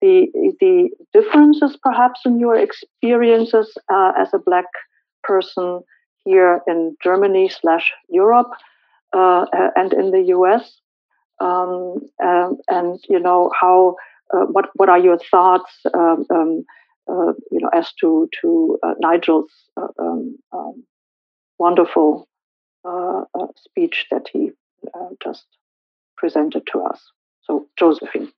[0.00, 0.28] the
[0.60, 4.66] the differences, perhaps, in your experiences uh, as a Black
[5.24, 5.80] person
[6.24, 8.52] here in Germany slash Europe?
[9.12, 9.46] Uh,
[9.76, 10.80] and in the US.
[11.40, 13.96] Um, um, and you know how
[14.32, 16.64] uh, what what are your thoughts um, um
[17.10, 20.38] uh, you know as to to uh, Nigel's uh, um,
[21.58, 22.28] wonderful
[22.84, 23.24] uh,
[23.56, 24.50] speech that he
[25.22, 25.46] just
[26.16, 27.00] presented to us.
[27.42, 28.32] So Josephine.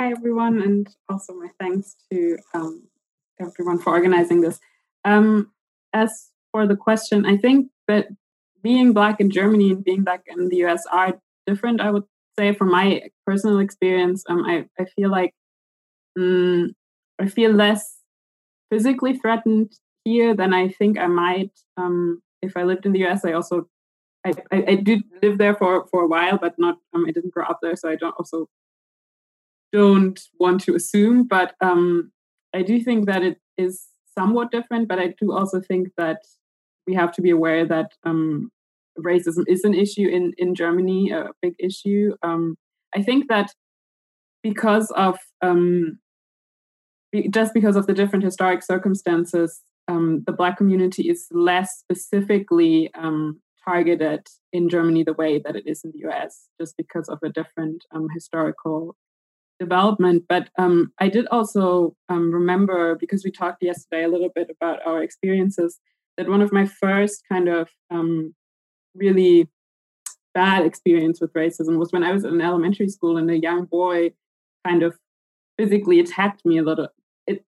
[0.00, 2.38] hi everyone, and also my thanks to
[3.40, 4.58] everyone for organizing this.
[5.04, 8.08] as for the question, I think that
[8.62, 11.80] being black in Germany and being black in the US are different.
[11.80, 12.04] I would
[12.38, 15.34] say from my personal experience, um, I, I feel like
[16.18, 16.72] um,
[17.20, 17.98] I feel less
[18.70, 19.72] physically threatened
[20.04, 23.24] here than I think I might um, if I lived in the US.
[23.24, 23.68] I also
[24.24, 27.34] I, I, I, did live there for, for a while, but not um, I didn't
[27.34, 28.48] grow up there, so I don't also
[29.72, 31.24] don't want to assume.
[31.24, 32.12] But um,
[32.54, 34.88] I do think that it is somewhat different.
[34.88, 36.18] But I do also think that
[36.86, 38.50] we have to be aware that um,
[38.98, 42.14] racism is an issue in in Germany, a big issue.
[42.22, 42.56] Um,
[42.94, 43.52] I think that
[44.42, 45.98] because of um,
[47.30, 53.40] just because of the different historic circumstances, um, the Black community is less specifically um,
[53.64, 57.28] targeted in Germany the way that it is in the US, just because of a
[57.28, 58.96] different um, historical
[59.60, 60.24] development.
[60.28, 64.84] But um, I did also um, remember, because we talked yesterday a little bit about
[64.86, 65.78] our experiences,
[66.22, 68.32] that one of my first kind of um,
[68.94, 69.48] really
[70.34, 74.12] bad experience with racism was when I was in elementary school and a young boy
[74.64, 74.96] kind of
[75.58, 76.88] physically attacked me a little.
[77.26, 77.44] It,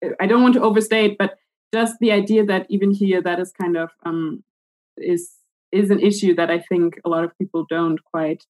[0.00, 1.36] it I don't want to overstate, but
[1.74, 4.42] just the idea that even here that is kind of um,
[4.96, 5.32] is
[5.70, 8.44] is an issue that I think a lot of people don't quite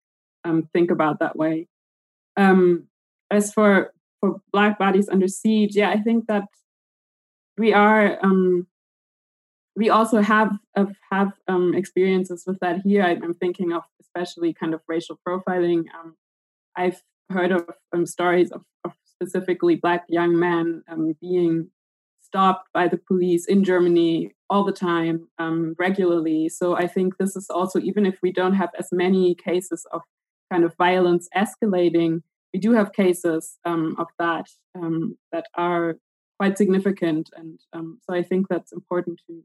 [0.45, 1.67] um, think about that way.
[2.37, 2.87] Um,
[3.31, 6.45] as for for black bodies under siege, yeah, I think that
[7.57, 8.67] we are um,
[9.79, 10.51] we also have
[11.11, 13.01] have, um, experiences with that here.
[13.01, 15.85] I, am thinking of especially kind of racial profiling.
[15.97, 16.15] Um,
[16.75, 21.69] I've heard of um, stories of, of, specifically black young men um, being
[22.21, 26.49] stopped by the police in Germany all the time, um, regularly.
[26.49, 30.01] So I think this is also, even if we don't have as many cases of
[30.51, 32.21] kind of violence escalating,
[32.53, 34.47] we do have cases um, of that
[35.31, 35.95] that are
[36.37, 37.29] quite significant.
[37.35, 39.43] And so I think that's important to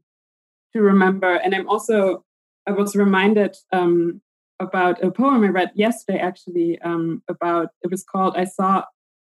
[0.75, 1.35] to remember.
[1.35, 2.23] And I'm also
[2.67, 4.21] I was reminded um,
[4.59, 8.83] about a poem I read yesterday, actually, um, about it was called "I saw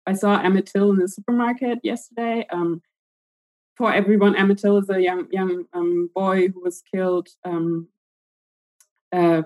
[0.07, 2.81] I saw Emmett Till in the supermarket yesterday." Um,
[3.77, 7.27] for everyone, Emmett Till is a young young um, boy who was killed.
[7.43, 7.89] Um,
[9.11, 9.43] uh,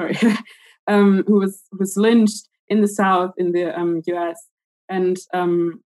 [0.00, 0.18] sorry,
[0.88, 4.48] um, who was was lynched in the South in the U.S.
[4.88, 5.82] And um,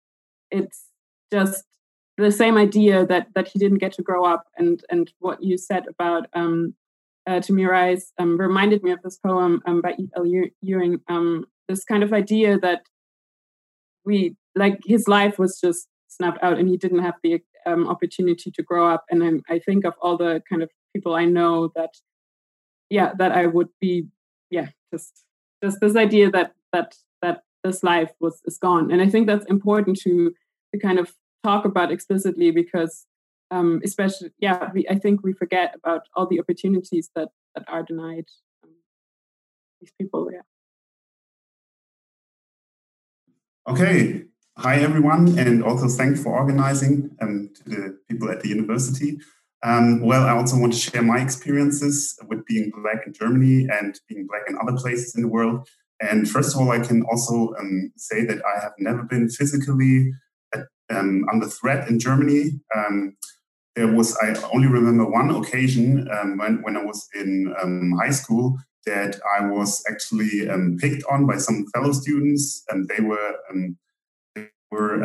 [0.51, 0.85] and it's
[1.31, 1.63] just
[2.17, 5.57] the same idea that that he didn't get to grow up and and what you
[5.57, 6.75] said about um,
[7.25, 10.25] uh, Tamir um, reminded me of this poem um, by Eve L.
[10.61, 10.99] Ewing.
[11.07, 12.81] Um, this kind of idea that
[14.05, 18.51] we like his life was just snapped out and he didn't have the um, opportunity
[18.51, 19.05] to grow up.
[19.09, 21.91] And I'm, I think of all the kind of people I know that,
[22.89, 24.07] yeah, that I would be,
[24.49, 25.23] yeah, just
[25.63, 28.91] just this idea that that that this life was is gone.
[28.91, 30.33] And I think that's important to
[30.73, 31.13] to kind of
[31.43, 33.05] talk about explicitly because
[33.51, 37.83] um, especially yeah we, i think we forget about all the opportunities that that are
[37.83, 38.25] denied
[38.63, 38.71] um,
[39.79, 40.41] these people yeah.
[43.65, 44.23] Okay.
[44.57, 49.19] Hi everyone and also thanks for organizing um, to the people at the university.
[49.63, 53.97] Um, well i also want to share my experiences with being black in germany and
[54.09, 55.67] being black in other places in the world.
[56.01, 60.11] And first of all i can also um, say that i have never been physically
[60.93, 63.15] um, under threat in germany um,
[63.75, 68.11] there was I only remember one occasion um, when when I was in um, high
[68.11, 73.35] school that I was actually um, picked on by some fellow students, and they were
[73.49, 73.77] um,
[74.35, 75.03] they were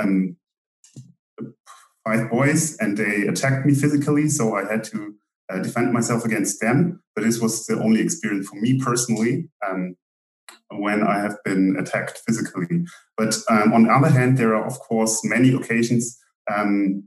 [2.04, 5.14] five boys, and they attacked me physically, so I had to
[5.50, 7.02] uh, defend myself against them.
[7.14, 9.96] But this was the only experience for me personally um,
[10.70, 12.84] when I have been attacked physically.
[13.16, 16.18] But on the other hand, there are of course many occasions.
[16.54, 17.04] Um,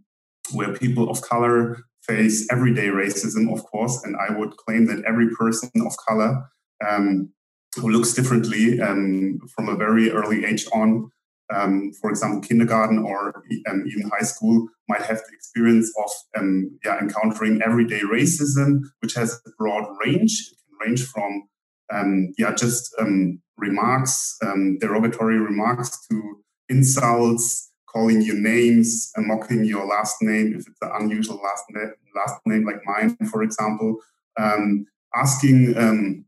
[0.54, 4.04] where people of color face everyday racism, of course.
[4.04, 6.50] And I would claim that every person of color
[6.88, 7.30] um,
[7.76, 11.12] who looks differently um, from a very early age on,
[11.54, 16.78] um, for example, kindergarten or um, even high school, might have the experience of um,
[16.84, 20.52] yeah, encountering everyday racism, which has a broad range.
[20.52, 21.48] It can range from
[21.92, 22.96] um, yeah, just
[23.58, 24.38] remarks,
[24.80, 30.92] derogatory remarks to insults, calling you names and mocking your last name if it's an
[31.00, 33.98] unusual last name, last name like mine, for example,
[34.38, 34.86] um,
[35.16, 36.26] asking um,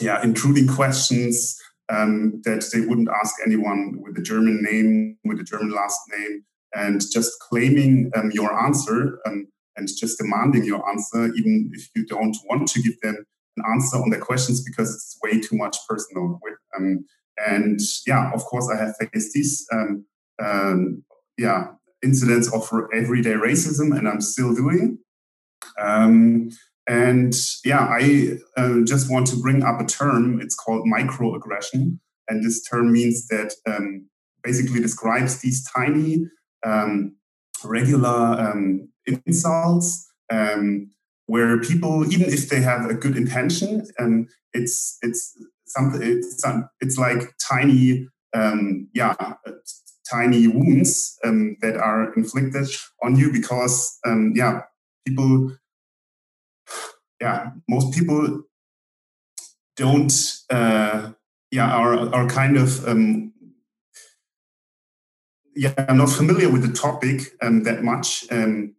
[0.00, 1.58] yeah intruding questions
[1.88, 6.44] um, that they wouldn't ask anyone with a German name, with a German last name,
[6.74, 9.46] and just claiming um, your answer um,
[9.76, 13.24] and just demanding your answer, even if you don't want to give them
[13.56, 16.40] an answer on their questions because it's way too much personal.
[16.76, 17.04] Um,
[17.46, 20.04] and yeah, of course, I have faced these um,
[20.42, 21.04] um,
[21.38, 21.68] yeah
[22.02, 24.98] incidents of everyday racism, and I'm still doing.
[25.80, 26.50] Um,
[26.88, 27.34] and
[27.64, 30.40] yeah, I uh, just want to bring up a term.
[30.40, 31.98] It's called microaggression,
[32.28, 33.54] and this term means that
[34.42, 36.26] basically describes these tiny,
[37.64, 38.54] regular
[39.26, 40.90] insults um,
[41.26, 46.00] where people, even if they have a good intention, um, it's it's something.
[46.02, 46.42] It's,
[46.80, 48.08] it's like tiny,
[48.94, 49.14] yeah,
[50.10, 52.68] tiny wounds um, that are inflicted
[53.02, 54.60] on you because um, yeah
[55.06, 55.52] people
[57.20, 58.42] yeah most people
[59.76, 60.12] don't
[60.50, 61.12] uh,
[61.50, 63.32] yeah are, are kind of um,
[65.54, 68.74] yeah I'm not familiar with the topic um, that much um,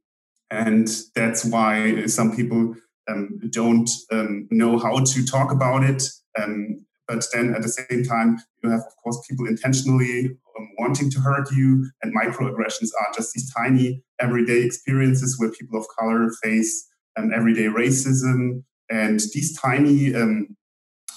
[0.49, 2.75] and that's why some people
[3.09, 6.03] um, don't um, know how to talk about it.
[6.41, 11.09] Um, but then at the same time you have of course people intentionally um, wanting
[11.11, 16.29] to hurt you, and microaggressions are just these tiny everyday experiences where people of color
[16.43, 16.87] face
[17.17, 20.55] um, everyday racism, and these tiny um,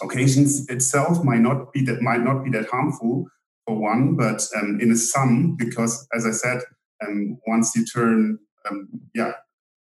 [0.02, 3.26] occasions itself might not be that might not be that harmful
[3.66, 4.42] for one, but
[4.80, 6.60] in a sum, because as I said,
[7.46, 8.38] once you turn,
[8.68, 9.32] um, yeah,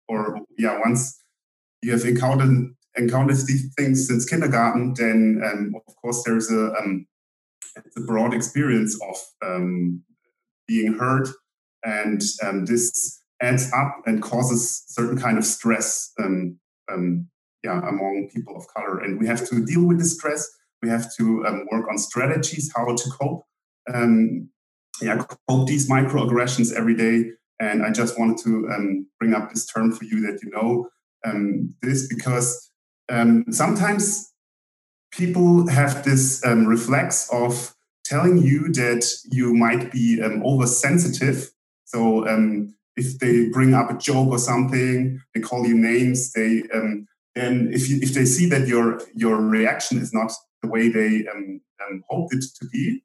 [0.08, 1.22] or yeah, once
[1.82, 7.06] you have encountered encountered these things since kindergarten, then um, of course there's a, um,
[7.96, 9.16] a broad experience of
[9.46, 10.04] um,
[10.68, 11.28] being hurt,
[11.84, 16.12] and um, this adds up and causes certain kind of stress.
[16.20, 16.60] Um,
[17.64, 20.50] yeah, among people of color, and we have to deal with the stress.
[20.82, 23.44] We have to work on strategies how to cope.
[25.02, 27.32] yeah, cope these microaggressions every day.
[27.60, 30.90] And I just wanted to bring up this term for you that you know
[31.26, 32.72] um, this because
[33.10, 34.34] um, sometimes
[35.12, 41.52] people have this um, reflex of telling you that you might be um, oversensitive.
[41.86, 46.32] So um, if they bring up a joke or something, they call you names.
[46.34, 50.32] They um, then if you, if they see that your your reaction is not
[50.62, 53.04] the way they um, um, hoped it to be,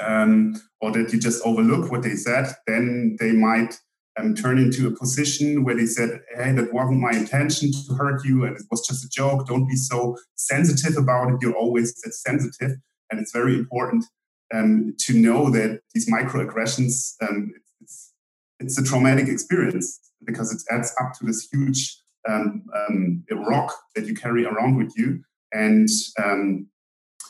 [0.00, 3.78] um, or that you just overlook what they said, then they might
[4.18, 8.24] um, turn into a position where they said, "Hey, that wasn't my intention to hurt
[8.24, 9.46] you, and it was just a joke.
[9.46, 11.38] Don't be so sensitive about it.
[11.40, 12.76] You're always sensitive."
[13.10, 14.04] And it's very important
[14.52, 18.12] um, to know that these microaggressions, um, it's,
[18.60, 21.96] it's a traumatic experience because it adds up to this huge
[22.28, 25.22] um, um, rock that you carry around with you.
[25.52, 25.88] And
[26.22, 26.68] um,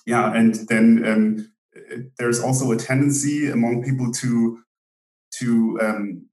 [0.07, 1.51] yeah, and then
[1.93, 4.61] um, there's also a tendency among people to
[5.39, 6.27] to um,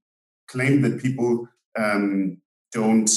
[0.47, 2.37] claim that people um,
[2.71, 3.09] don't,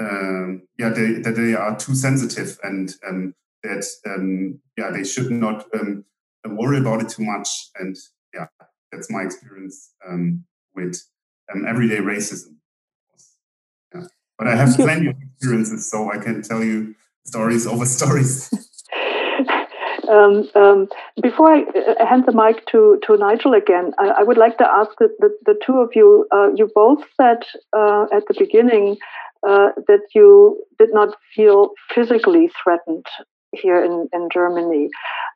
[0.00, 5.30] um, yeah, they, that they are too sensitive and um, that, um, yeah, they should
[5.30, 6.04] not um,
[6.46, 7.48] worry about it too much.
[7.76, 7.96] And
[8.34, 8.46] yeah,
[8.92, 11.02] that's my experience um, with
[11.66, 12.56] everyday racism.
[13.94, 14.02] Yeah.
[14.38, 18.50] But I have plenty of experiences, so I can tell you stories over stories.
[20.08, 20.88] Um, um,
[21.22, 24.68] before I uh, hand the mic to, to Nigel again, I, I would like to
[24.68, 26.26] ask the, the, the two of you.
[26.32, 27.38] Uh, you both said
[27.72, 28.96] uh, at the beginning
[29.46, 33.06] uh, that you did not feel physically threatened
[33.52, 34.88] here in, in Germany.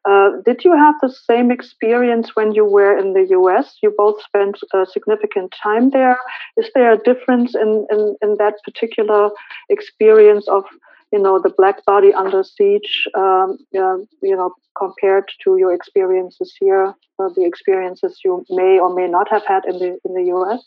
[0.08, 3.76] Uh, did you have the same experience when you were in the US?
[3.82, 6.18] You both spent a significant time there.
[6.56, 9.30] Is there a difference in, in, in that particular
[9.68, 10.64] experience of
[11.12, 16.54] you know the black body under siege um, uh, you know compared to your experiences
[16.58, 20.22] here uh, the experiences you may or may not have had in the in the
[20.32, 20.64] us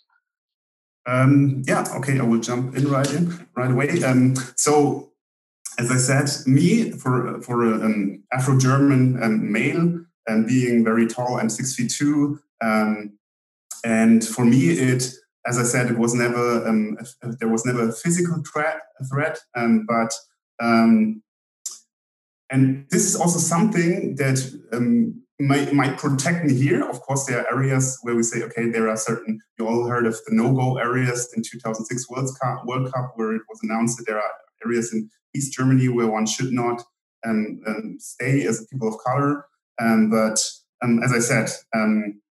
[1.05, 4.03] um, yeah okay i will jump in right in right away.
[4.03, 5.11] Um, so
[5.79, 11.49] as i said me for for an afro-german um, male and being very tall i'm
[11.49, 13.17] six feet two um,
[13.85, 15.13] and for me it
[15.45, 18.79] as I said, it was never um, there was never a physical threat,
[19.11, 20.13] threat um, but
[20.61, 21.21] um,
[22.49, 24.39] and this is also something that
[24.71, 26.87] um, might, might, protect me here.
[26.87, 30.05] Of course, there are areas where we say, okay, there are certain, you all heard
[30.05, 34.05] of the no-go areas in 2006 World Cup, World Cup where it was announced that
[34.05, 34.31] there are
[34.63, 36.83] areas in East Germany where one should not
[37.25, 39.45] um, um, stay as a people of color.
[39.81, 40.39] Um, but
[40.83, 42.21] um, as I said, um,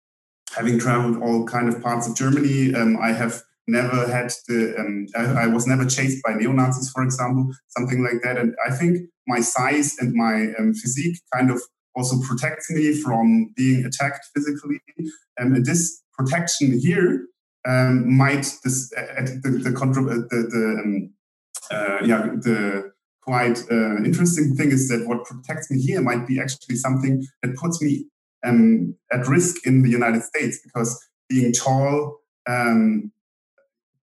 [0.54, 3.42] having traveled all kind of parts of Germany, I have
[3.78, 7.44] never had the um, I, I, was never chased by neo-nazis for example
[7.76, 8.36] something like that.
[8.40, 8.92] And i think
[9.26, 11.60] my size and my um, physique kind of
[11.94, 14.80] also protects me from being attacked physically.
[15.40, 17.26] Um, and this protection here
[17.66, 21.10] um, might this uh, the the, the, the um,
[21.70, 22.92] uh, yeah the
[23.22, 27.54] quite uh, interesting thing is that what protects me here might be actually something that
[27.56, 28.06] puts me
[28.44, 32.18] um, at risk in the united states because being tall
[32.48, 33.12] um,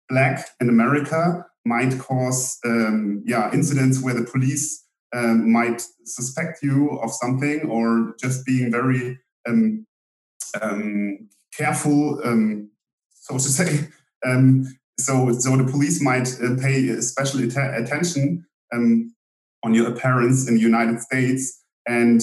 [0.08, 6.98] black in America might cause um, yeah incidents where the police um, might suspect you
[7.02, 9.86] of something or just being very um,
[10.60, 11.28] um
[11.58, 12.70] careful, um,
[13.12, 13.88] so to say.
[14.24, 14.64] Um,
[14.98, 20.60] so, so the police might uh, pay special att- attention on your appearance in the
[20.60, 21.62] United States.
[21.86, 22.20] And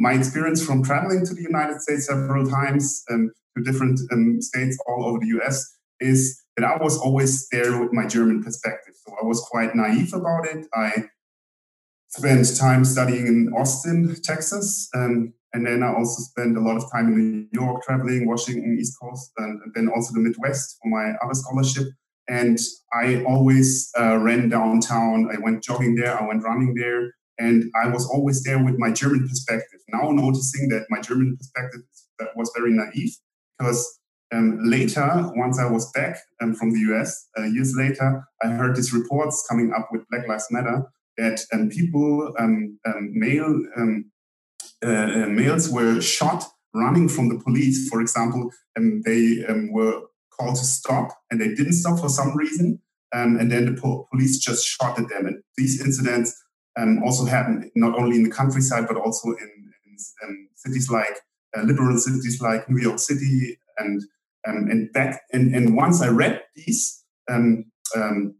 [0.00, 3.98] my experience from traveling to the United States several times to different
[4.42, 8.94] states all over the US is that I was always there with my German perspective.
[9.06, 10.66] So I was quite naive about it.
[10.74, 11.04] I
[12.08, 17.08] spent time studying in Austin, Texas, and then I also spent a lot of time
[17.08, 21.12] in New York, traveling, Washington, East Coast, and, and then also the Midwest for my
[21.22, 21.88] other scholarship.
[22.28, 22.58] And
[22.94, 25.28] I always uh, ran downtown.
[25.32, 26.18] I went jogging there.
[26.18, 27.12] I went running there.
[27.38, 29.80] And I was always there with my German perspective.
[29.88, 31.80] Now noticing that my German perspective
[32.36, 33.10] was very naive
[33.58, 34.00] because
[34.32, 38.74] um, later, once I was back um, from the US, uh, years later, I heard
[38.74, 40.84] these reports coming up with Black Lives Matter
[41.18, 44.10] that um, people, um, um, male um,
[44.84, 47.88] uh, uh, males, were shot running from the police.
[47.90, 52.80] For example, and they were called to stop and they didn't stop for some reason,
[53.12, 55.26] and then the po- police just shot at them.
[55.26, 56.34] And these incidents
[57.04, 59.50] also happen not only in the countryside but also in,
[59.86, 61.18] in, in cities like
[61.54, 64.02] uh, liberal cities like New York City and
[64.46, 67.64] um, and back and, and once I read these um,
[67.96, 68.34] um,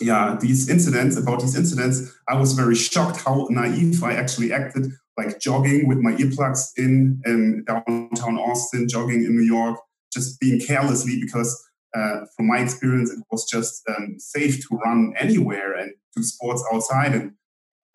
[0.00, 4.90] yeah these incidents about these incidents, I was very shocked how naive I actually acted,
[5.16, 9.78] like jogging with my earplugs in in downtown Austin, jogging in New York,
[10.12, 11.62] just being carelessly because.
[11.96, 16.62] Uh, from my experience, it was just um, safe to run anywhere and do sports
[16.70, 17.14] outside.
[17.14, 17.32] And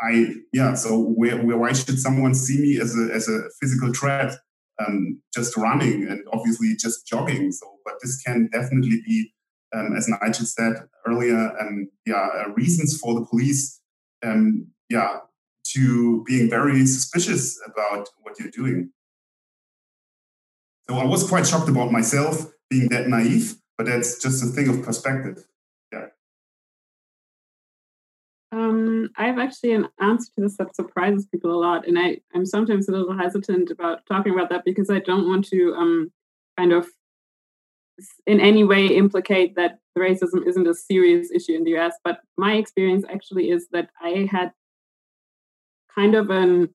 [0.01, 3.93] I, yeah, so where, where, why should someone see me as a, as a physical
[3.93, 4.33] threat?
[4.85, 7.51] Um, just running and obviously just jogging.
[7.51, 9.33] So, but this can definitely be,
[9.73, 10.73] um, as Nigel said
[11.05, 13.79] earlier, um, yeah, uh, reasons for the police,
[14.23, 15.19] um, yeah,
[15.73, 18.91] to being very suspicious about what you're doing.
[20.89, 24.67] So I was quite shocked about myself being that naive, but that's just a thing
[24.69, 25.45] of perspective.
[28.71, 32.19] Um, I have actually an answer to this that surprises people a lot, and I,
[32.33, 36.11] I'm sometimes a little hesitant about talking about that because I don't want to um,
[36.57, 36.87] kind of
[38.25, 41.93] in any way implicate that racism isn't a serious issue in the US.
[42.03, 44.51] But my experience actually is that I had
[45.93, 46.69] kind of an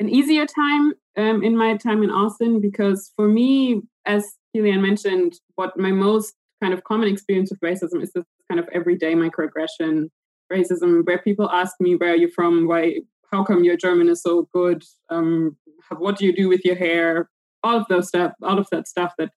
[0.00, 4.24] an easier time um, in my time in Austin because for me, as
[4.54, 8.68] Kilian mentioned, what my most kind of common experience with racism is this kind of
[8.72, 10.08] everyday microaggression
[10.54, 12.66] racism where people ask me where are you from?
[12.66, 13.00] Why
[13.32, 14.82] how come your german is so good?
[15.10, 15.56] Um,
[16.04, 17.28] what do you do with your hair?
[17.62, 19.30] All of those stuff all of that stuff that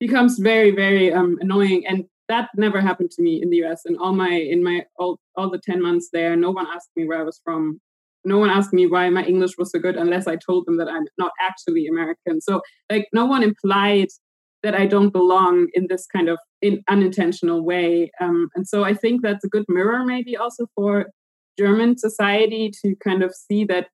[0.00, 3.96] becomes very very um, annoying and that never happened to me in the us and
[3.98, 7.20] all my in my all, all the 10 months there no one asked me where
[7.20, 7.80] i was from.
[8.24, 10.88] No one asked me why my english was so good unless i told them that
[10.88, 12.40] i'm not actually american.
[12.40, 14.08] So like no one implied
[14.62, 18.10] that I don't belong in this kind of in unintentional way.
[18.20, 21.06] Um, and so I think that's a good mirror, maybe also for
[21.58, 23.88] German society to kind of see that,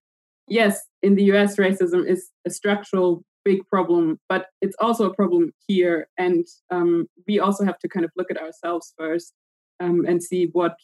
[0.49, 5.53] yes, in the US, racism is a structural big problem, but it's also a problem
[5.67, 6.09] here.
[6.19, 9.35] And um, we also have to kind of look at ourselves first
[9.81, 10.77] um, and see what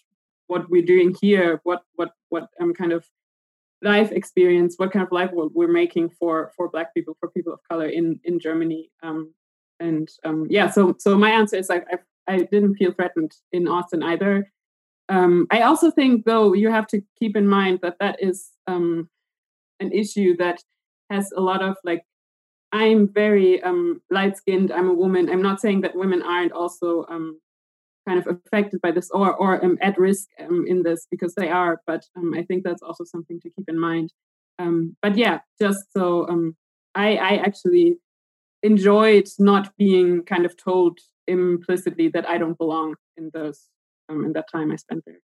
[0.47, 3.07] what we're doing here, what what what um, kind of
[3.83, 7.61] life experience, what kind of life we're making for for Black people, for people of
[7.71, 8.91] color in in Germany.
[9.03, 9.33] Um,
[9.81, 13.67] and um, yeah, so so my answer is like I, I didn't feel threatened in
[13.67, 14.53] Austin either.
[15.09, 19.09] Um, I also think though you have to keep in mind that that is um,
[19.81, 20.63] an issue that
[21.09, 22.05] has a lot of like
[22.73, 24.71] I'm very um, light skinned.
[24.71, 25.29] I'm a woman.
[25.29, 27.41] I'm not saying that women aren't also um,
[28.07, 31.81] kind of affected by this or or at risk um, in this because they are.
[31.87, 32.05] But
[32.37, 34.13] I think that's also something to keep in mind.
[35.03, 36.53] But yeah, just so
[36.95, 37.97] I I actually
[38.63, 43.69] enjoyed not being kind of told implicitly that I don't belong in those
[44.09, 45.21] um, in that time I spent there.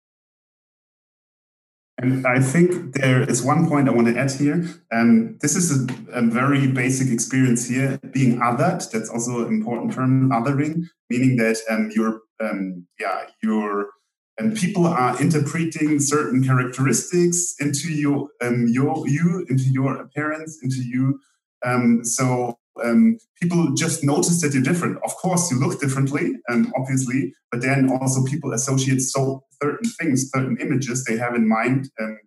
[1.98, 4.66] And I think there is one point I want to add here.
[4.90, 8.90] Um, this is a, a, very basic experience here, being othered.
[8.90, 13.90] That's also an important term, othering, meaning that um, you're, um, yeah, you're,
[14.38, 20.82] and people are interpreting certain characteristics into your, um, your, you, into your appearance, into
[20.82, 21.20] you.
[21.64, 24.98] Um, so um, people just notice that you're different.
[25.04, 30.30] Of course, you look differently, um, obviously, but then also people associate so certain things,
[30.30, 32.18] certain images they have in mind, um,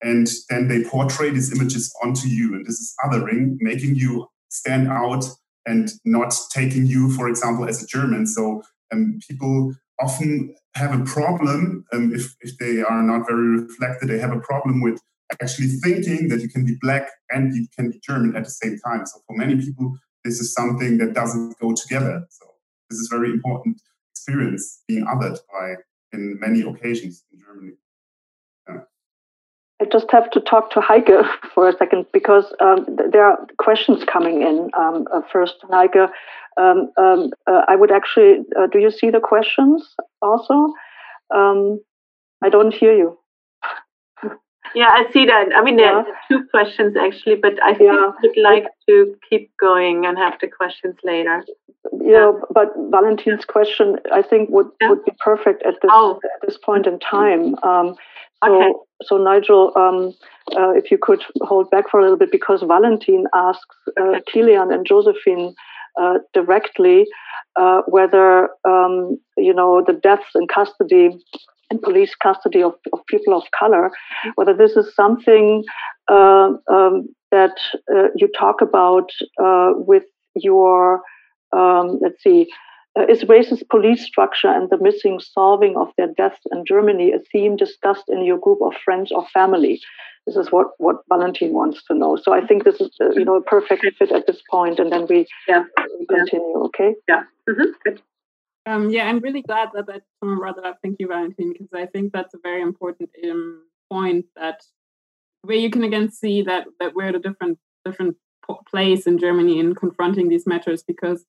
[0.00, 2.54] and then they portray these images onto you.
[2.54, 5.24] And this is othering, making you stand out
[5.66, 8.26] and not taking you, for example, as a German.
[8.26, 14.08] So um, people often have a problem um, if, if they are not very reflected.
[14.08, 15.00] They have a problem with
[15.40, 18.78] actually thinking that you can be black and you can be German at the same
[18.78, 19.06] time.
[19.06, 22.26] So for many people, this is something that doesn't go together.
[22.30, 22.46] So
[22.90, 23.80] this is very important
[24.12, 25.74] experience being othered by
[26.12, 27.72] in many occasions in Germany.
[28.68, 28.80] Yeah.
[29.80, 31.10] I just have to talk to Heike
[31.54, 34.70] for a second because um, there are questions coming in.
[34.76, 36.10] Um, uh, first, Heike,
[36.56, 40.72] um, um uh, I would actually, uh, do you see the questions also?
[41.34, 41.80] Um,
[42.42, 43.18] I don't hear you.
[44.74, 45.48] Yeah, I see that.
[45.56, 48.10] I mean, there are two questions actually, but I think yeah.
[48.22, 51.44] would like to keep going and have the questions later.
[52.00, 54.90] Yeah, but Valentin's question, I think, would, yeah.
[54.90, 56.20] would be perfect at this oh.
[56.24, 57.54] at this point in time.
[57.62, 57.96] Um,
[58.44, 58.72] so, okay.
[59.02, 60.14] so Nigel, um,
[60.56, 64.20] uh, if you could hold back for a little bit, because Valentin asks uh, okay.
[64.32, 65.54] Kilian and Josephine
[66.00, 67.06] uh, directly
[67.56, 71.10] uh, whether um, you know the deaths in custody
[71.70, 73.90] in police custody of, of people of color,
[74.36, 75.64] whether this is something
[76.08, 77.56] uh, um, that
[77.94, 79.10] uh, you talk about
[79.42, 80.04] uh, with
[80.34, 81.02] your,
[81.52, 82.48] um, let's see,
[82.98, 87.20] Uh, is racist police structure and the missing solving of their deaths in Germany a
[87.30, 89.74] theme discussed in your group of friends or family?
[90.26, 92.12] This is what, what Valentin wants to know.
[92.24, 94.90] So I think this is uh, you know a perfect fit at this point, and
[94.92, 95.64] then we, yeah.
[96.08, 96.56] continue.
[96.68, 96.90] Okay.
[97.10, 97.22] Yeah.
[97.48, 98.00] Mm-hmm.
[98.68, 100.78] Um, yeah, I'm really glad that that someone brought that up.
[100.82, 104.60] Thank you, Valentin, because I think that's a very important um, point that
[105.42, 108.16] where you can again see that that we're at a different different
[108.70, 111.24] place in Germany in confronting these matters because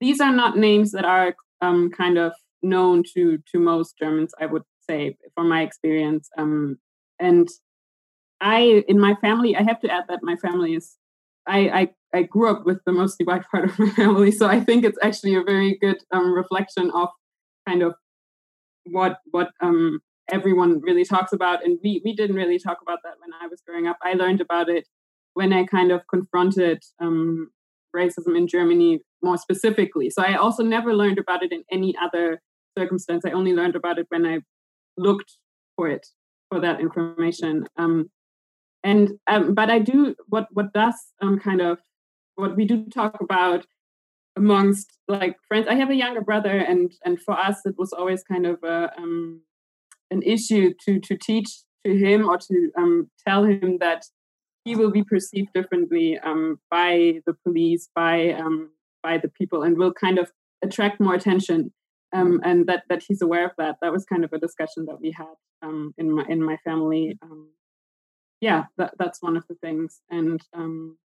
[0.00, 2.32] these are not names that are um, kind of
[2.62, 4.32] known to to most Germans.
[4.40, 6.78] I would say, from my experience, um,
[7.18, 7.48] and
[8.40, 10.96] I in my family, I have to add that my family is
[11.46, 11.88] I, I,
[12.18, 14.98] I grew up with the mostly white part of my family, so I think it's
[15.02, 17.08] actually a very good um, reflection of
[17.66, 17.94] kind of
[18.84, 21.64] what what um, everyone really talks about.
[21.64, 23.98] And we we didn't really talk about that when I was growing up.
[24.02, 24.86] I learned about it
[25.34, 27.50] when I kind of confronted um,
[27.94, 30.10] racism in Germany more specifically.
[30.10, 32.40] So I also never learned about it in any other
[32.76, 33.24] circumstance.
[33.24, 34.40] I only learned about it when I
[34.96, 35.38] looked
[35.76, 36.06] for it
[36.50, 37.66] for that information.
[37.76, 38.10] Um,
[38.84, 41.78] and um, but I do what what does um, kind of
[42.36, 43.66] what we do talk about
[44.36, 45.66] amongst like friends.
[45.68, 48.92] I have a younger brother, and and for us it was always kind of a
[48.98, 49.40] um,
[50.10, 54.04] an issue to to teach to him or to um, tell him that
[54.64, 58.70] he will be perceived differently um, by the police, by um,
[59.02, 60.30] by the people, and will kind of
[60.62, 61.72] attract more attention.
[62.12, 63.76] Um, and that that he's aware of that.
[63.80, 67.18] That was kind of a discussion that we had um, in my in my family
[67.22, 67.48] um,
[68.40, 70.00] yeah, that, that's one of the things.
[70.10, 70.98] And um,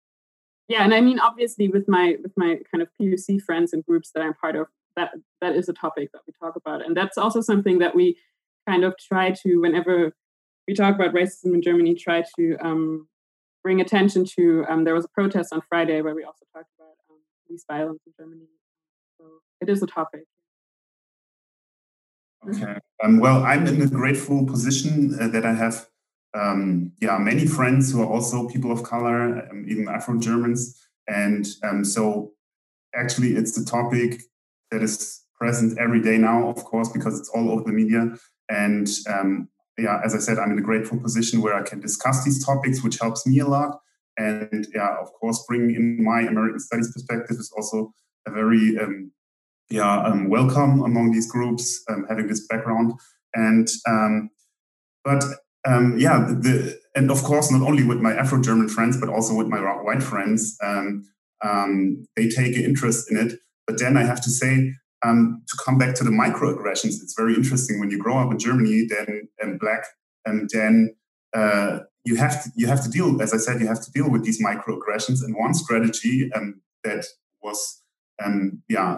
[0.68, 4.10] yeah, and I mean, obviously, with my with my kind of POC friends and groups
[4.14, 4.66] that I'm part of,
[4.96, 8.16] that that is a topic that we talk about, and that's also something that we
[8.68, 10.12] kind of try to, whenever
[10.66, 13.08] we talk about racism in Germany, try to um,
[13.62, 14.64] bring attention to.
[14.68, 18.00] Um, there was a protest on Friday where we also talked about um, police violence
[18.06, 18.48] in Germany.
[19.18, 19.24] So
[19.60, 20.24] it is a topic.
[22.48, 22.78] Okay.
[23.02, 25.88] Um, well, I'm in a grateful position uh, that I have
[26.37, 30.78] um, yeah, many friends who are also people of color, um, even Afro Germans.
[31.09, 32.32] And um, so
[32.95, 34.20] actually, it's the topic
[34.70, 38.11] that is present every day now, of course, because it's all over the media.
[38.49, 42.24] And um, yeah, as I said, I'm in a grateful position where I can discuss
[42.24, 43.78] these topics, which helps me a lot.
[44.18, 47.93] And yeah, of course, bringing in my American Studies perspective is also
[48.26, 49.12] a very um,
[49.68, 52.95] yeah um, welcome among these groups, having this background.
[53.34, 53.68] And
[55.05, 55.22] but
[55.66, 59.34] um, yeah, the, and of course, not only with my Afro German friends, but also
[59.34, 61.04] with my white friends, um,
[61.44, 63.38] um, they take an interest in it.
[63.66, 64.72] But then I have to say,
[65.04, 68.38] um, to come back to the microaggressions, it's very interesting when you grow up in
[68.38, 69.84] Germany, then and black,
[70.24, 70.94] and then
[71.34, 74.10] uh, you have to you have to deal, as I said, you have to deal
[74.10, 75.22] with these microaggressions.
[75.22, 77.04] And one strategy um, that
[77.42, 77.82] was,
[78.24, 78.96] um, yeah,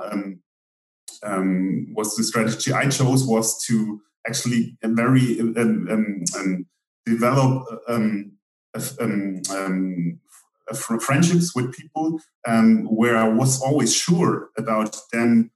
[1.95, 5.55] was the strategy I chose was to actually very um,
[5.91, 6.67] um, um
[7.07, 8.33] develop um,
[9.01, 9.43] um,
[11.01, 12.21] friendships with people
[12.91, 15.51] where I was always sure about them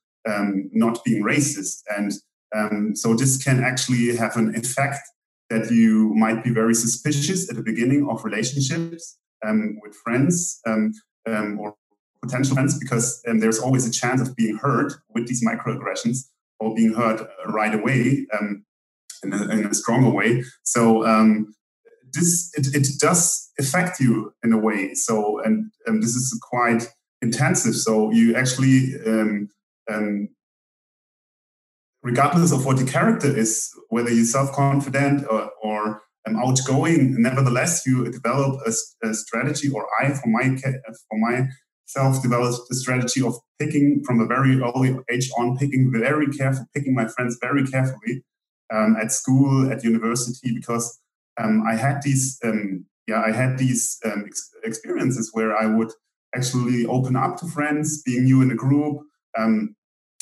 [0.72, 1.82] not being racist.
[1.96, 5.00] And so this can actually have an effect
[5.50, 9.18] that you might be very suspicious at the beginning of relationships
[9.82, 11.74] with friends or
[12.22, 16.31] potential friends because there's always a chance of being hurt with these microaggressions
[16.62, 18.64] or being hurt right away um,
[19.24, 20.44] in, a, in, a, stronger way.
[20.62, 21.54] So um,
[22.12, 24.94] this it, it, does affect you in a way.
[24.94, 26.88] So and, and this is quite
[27.20, 27.74] intensive.
[27.74, 29.48] So you actually um,
[29.92, 30.28] um,
[32.02, 38.08] regardless of what the character is, whether you're self-confident or, or um, outgoing, nevertheless you
[38.10, 38.72] develop a,
[39.08, 41.48] a, strategy, or I, for my for my
[41.86, 46.66] self developed the strategy of picking from a very early age on, picking very careful,
[46.74, 48.24] picking my friends very carefully
[48.72, 51.00] um, at school, at university, because
[51.40, 55.92] um, I had these, um, yeah, I had these um, ex- experiences where I would
[56.34, 59.02] actually open up to friends, being new in a group,
[59.38, 59.76] um,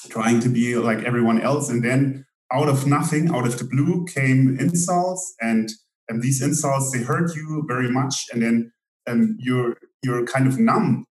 [0.08, 4.06] trying to be like everyone else, and then out of nothing, out of the blue,
[4.06, 5.70] came insults, and
[6.08, 8.72] and these insults they hurt you very much, and then
[9.06, 11.06] and you're you're kind of numb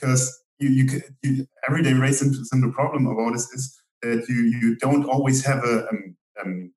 [0.00, 5.04] because you, you, you everyday racism the problem about this is that you you don't
[5.04, 6.72] always have a um, um,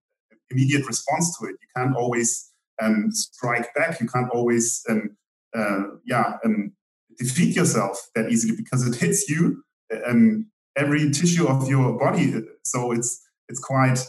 [0.50, 1.52] immediate response to it.
[1.62, 2.52] You can't always
[2.82, 4.00] um, strike back.
[4.00, 5.16] You can't always um,
[5.56, 6.74] uh, yeah um,
[7.18, 9.64] defeat yourself that easily because it hits you
[10.08, 12.34] um, every tissue of your body.
[12.64, 14.00] So it's it's quite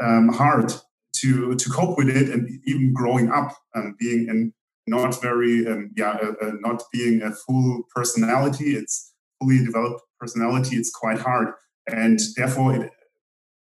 [0.00, 0.72] hard
[1.16, 4.52] to to cope with it, and even growing up and being in
[4.86, 10.76] not very um, yeah uh, uh, not being a full personality it's fully developed personality
[10.76, 11.48] it's quite hard
[11.86, 12.90] and therefore it,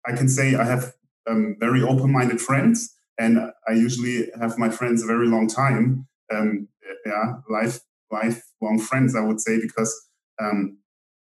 [0.05, 0.93] I can say I have
[1.29, 6.07] um, very open-minded friends, and I usually have my friends a very long time.
[6.33, 6.67] Um,
[7.05, 7.79] yeah, life
[8.11, 9.93] lifelong friends, I would say, because
[10.41, 10.77] um,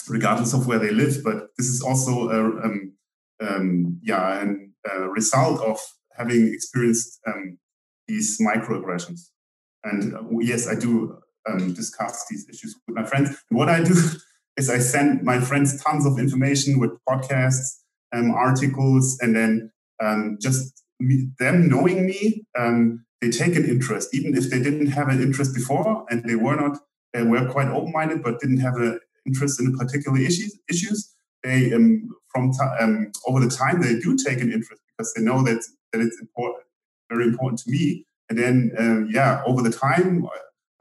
[0.09, 2.92] regardless of where they live, but this is also a um,
[3.40, 4.53] um, yeah,
[4.90, 5.78] a result of
[6.16, 7.59] having experienced um,
[8.09, 9.30] these microaggressions.
[9.87, 11.18] And uh, yes, I do
[11.49, 13.37] um, discuss these issues with my friends.
[13.51, 13.95] What I do
[14.57, 17.80] is I send my friends tons of information with podcasts,
[18.12, 19.70] um, articles, and then
[20.03, 24.89] um, just me, them knowing me, um, they take an interest, even if they didn't
[24.89, 26.78] have an interest before, and they were not,
[27.12, 30.59] they were quite open-minded, but didn't have an interest in particular issues.
[30.68, 35.22] Issues they um, from um, over the time they do take an interest because they
[35.22, 35.62] know that
[35.93, 36.64] that it's important,
[37.11, 38.05] very important to me.
[38.28, 40.26] And then um, yeah, over the time,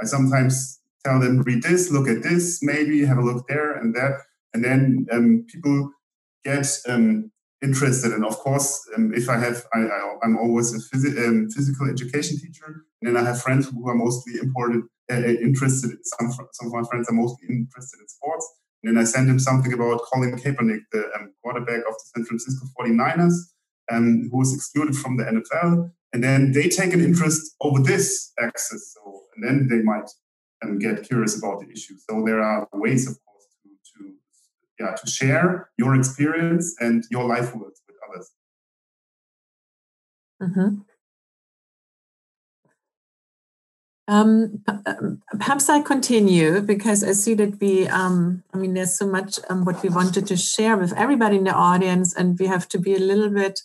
[0.01, 3.95] I sometimes tell them read this, look at this, maybe have a look there and
[3.95, 4.21] that,
[4.53, 5.91] and then um, people
[6.43, 7.31] get um,
[7.61, 8.11] interested.
[8.11, 9.79] And of course, um, if I have, I,
[10.23, 13.95] am always a phys- um, physical education teacher, and then I have friends who are
[13.95, 15.91] mostly important, uh, interested.
[16.03, 18.45] Some some of my friends are mostly interested in sports.
[18.83, 22.25] And then I send him something about Colin Kaepernick, the um, quarterback of the San
[22.25, 23.33] Francisco 49ers,
[23.91, 25.91] um, who was excluded from the NFL.
[26.15, 28.93] And then they take an interest over this axis.
[28.93, 30.09] So, and then they might
[30.63, 31.95] um, get curious about the issue.
[32.09, 34.13] So there are ways, of course, to, to
[34.79, 38.31] yeah to share your experience and your life worlds with others.
[40.41, 40.75] Mm-hmm.
[44.07, 49.07] Um, um, perhaps I continue because I see that we, um, I mean, there's so
[49.07, 52.69] much um, what we wanted to share with everybody in the audience, and we have
[52.69, 53.59] to be a little bit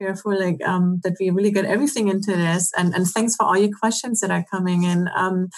[0.00, 2.72] careful, like um, that we really get everything into this.
[2.76, 5.08] And and thanks for all your questions that are coming in.
[5.14, 5.48] Um,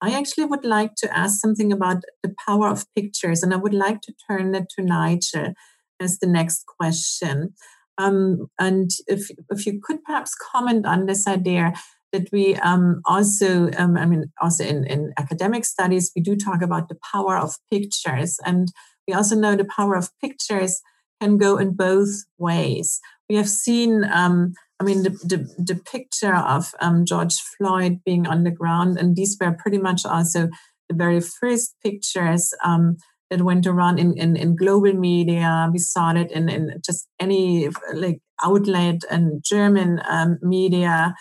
[0.00, 3.74] I actually would like to ask something about the power of pictures, and I would
[3.74, 5.54] like to turn it to Nigel
[6.00, 7.54] as the next question.
[7.96, 11.72] Um, and if if you could perhaps comment on this idea
[12.14, 16.62] that we um, also, um, I mean, also in, in academic studies, we do talk
[16.62, 18.38] about the power of pictures.
[18.46, 18.68] And
[19.08, 20.80] we also know the power of pictures
[21.20, 23.00] can go in both ways.
[23.28, 28.26] We have seen, um, I mean, the, the, the picture of um, George Floyd being
[28.26, 30.48] on the ground, and these were pretty much also
[30.88, 32.96] the very first pictures um,
[33.30, 35.68] that went around in, in, in, global media.
[35.72, 41.14] We saw it in, in just any like outlet and German um, media.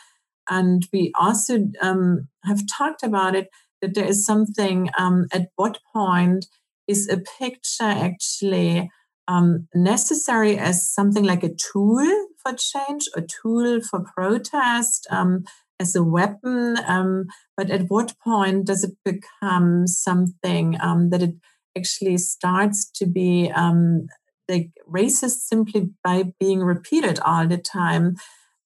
[0.49, 3.47] And we also um, have talked about it
[3.81, 6.45] that there is something um, at what point
[6.87, 8.89] is a picture actually
[9.27, 12.05] um, necessary as something like a tool
[12.41, 15.43] for change, a tool for protest, um,
[15.79, 16.77] as a weapon.
[16.85, 17.25] Um,
[17.57, 21.35] but at what point does it become something um, that it
[21.77, 23.51] actually starts to be
[24.49, 28.15] like racist simply by being repeated all the time?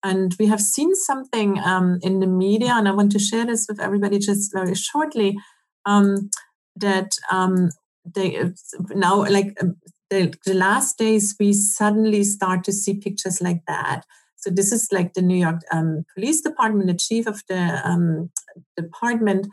[0.03, 3.65] And we have seen something um, in the media, and I want to share this
[3.67, 5.37] with everybody just very shortly.
[5.85, 6.29] Um,
[6.75, 7.69] that um,
[8.05, 8.51] they
[8.89, 9.77] now, like um,
[10.09, 14.05] the, the last days, we suddenly start to see pictures like that.
[14.35, 18.29] So this is like the New York um, Police Department, the chief of the um,
[18.75, 19.47] department,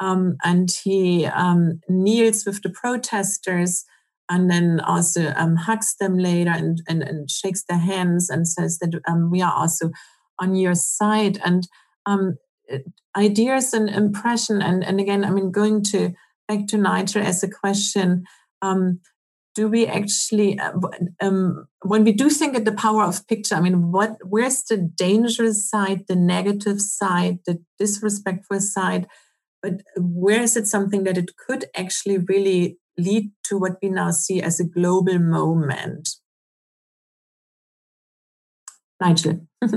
[0.00, 1.28] and he
[1.88, 3.84] kneels with the protesters
[4.28, 8.78] and then also um, hugs them later and, and, and shakes their hands and says
[8.78, 9.90] that um, we are also
[10.38, 11.66] on your side and
[12.06, 12.36] um,
[13.16, 16.12] ideas and impression and, and again i mean going to
[16.46, 18.24] back to nigel as a question
[18.60, 19.00] um,
[19.58, 20.72] do we actually uh,
[21.20, 24.76] um, when we do think of the power of picture i mean what where's the
[25.04, 29.06] dangerous side the negative side the disrespectful side
[29.62, 34.10] but where is it something that it could actually really lead to what we now
[34.10, 36.08] see as a global moment.
[39.00, 39.46] Nigel.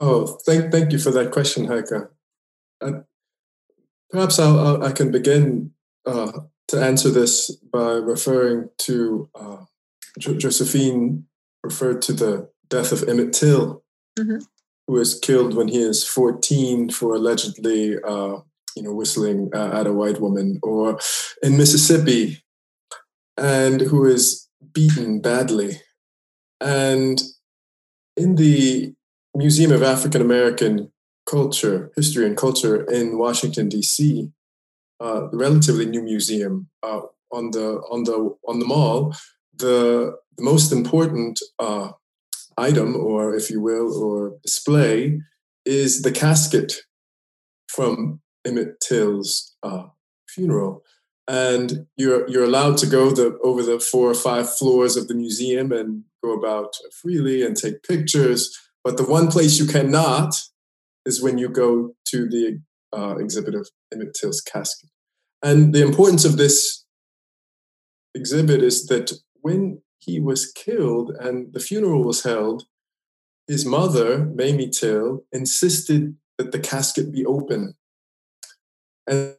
[0.00, 1.90] oh, thank, thank you for that question, Heike.
[2.80, 3.04] And
[4.10, 5.72] perhaps I'll, I'll, i can begin
[6.06, 6.32] uh,
[6.68, 9.64] to answer this by referring to uh,
[10.18, 11.26] Josephine
[11.62, 13.82] referred to the death of Emmett Till,
[14.18, 14.38] mm-hmm.
[14.86, 18.38] who was killed when he is 14 for allegedly uh,
[18.76, 21.00] you know, whistling uh, at a white woman, or
[21.42, 22.42] in Mississippi,
[23.36, 25.80] and who is beaten badly.
[26.60, 27.20] And
[28.16, 28.94] in the
[29.34, 30.92] Museum of African American
[31.28, 34.30] Culture, History and Culture in Washington D.C.,
[35.00, 37.00] uh, relatively new museum uh,
[37.32, 39.14] on the on the on the mall,
[39.56, 41.90] the, the most important uh,
[42.56, 45.20] item, or if you will, or display,
[45.64, 46.72] is the casket
[47.68, 49.84] from Emmett Till's uh,
[50.28, 50.82] funeral.
[51.28, 55.14] and you're you're allowed to go the over the four or five floors of the
[55.14, 58.56] museum and go about freely and take pictures.
[58.84, 60.34] But the one place you cannot
[61.04, 62.60] is when you go to the
[62.92, 64.90] uh, exhibit of Emmett Till's casket.
[65.42, 66.84] And the importance of this
[68.14, 72.64] exhibit is that when he was killed and the funeral was held,
[73.46, 77.74] his mother, Mamie Till, insisted that the casket be open.
[79.06, 79.36] And,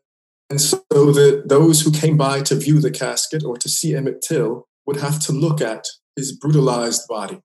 [0.49, 4.21] and so that those who came by to view the casket or to see Emmett
[4.21, 5.85] Till would have to look at
[6.15, 7.41] his brutalized body.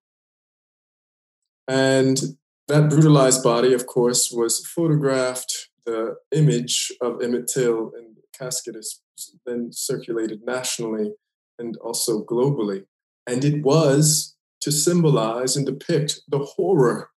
[1.69, 2.21] And
[2.69, 5.69] that brutalized body, of course, was photographed.
[5.87, 9.01] The image of Emmett Till and the casket is
[9.47, 11.12] then circulated nationally
[11.59, 12.85] and also globally.
[13.26, 17.11] And it was to symbolize and depict the horror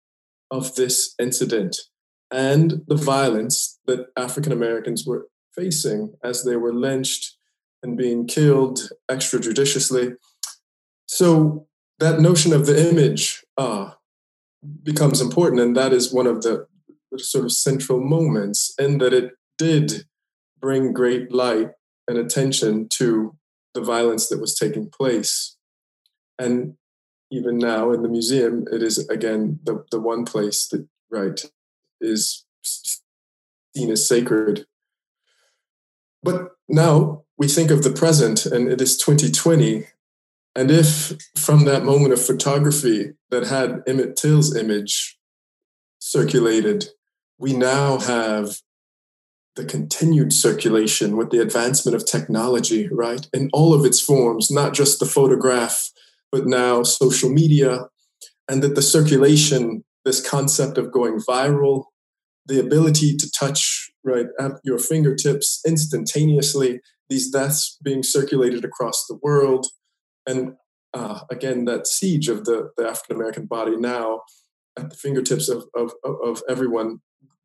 [0.50, 1.76] of this incident
[2.30, 7.36] and the violence that African Americans were facing as they were lynched
[7.82, 10.14] and being killed extrajudiciously.
[11.06, 11.66] So
[11.98, 13.90] that notion of the image uh,
[14.82, 16.71] becomes important, and that is one of the, the
[17.18, 20.04] sort of central moments, in that it did
[20.60, 21.70] bring great light
[22.08, 23.36] and attention to
[23.74, 25.56] the violence that was taking place.
[26.38, 26.74] And
[27.30, 31.44] even now in the museum, it is again the, the one place that, right,
[32.00, 34.66] is seen as sacred.
[36.22, 39.86] But now we think of the present, and it is 2020.
[40.54, 45.18] And if from that moment of photography that had Emmett Till's image
[45.98, 46.90] circulated,
[47.43, 48.59] we now have
[49.57, 53.26] the continued circulation with the advancement of technology, right?
[53.34, 55.90] In all of its forms, not just the photograph,
[56.30, 57.88] but now social media,
[58.49, 61.86] and that the circulation, this concept of going viral,
[62.47, 69.18] the ability to touch right at your fingertips instantaneously, these deaths being circulated across the
[69.20, 69.66] world,
[70.26, 70.53] and
[70.95, 74.20] uh, again that siege of the, the African American body now
[74.78, 77.01] at the fingertips of, of, of everyone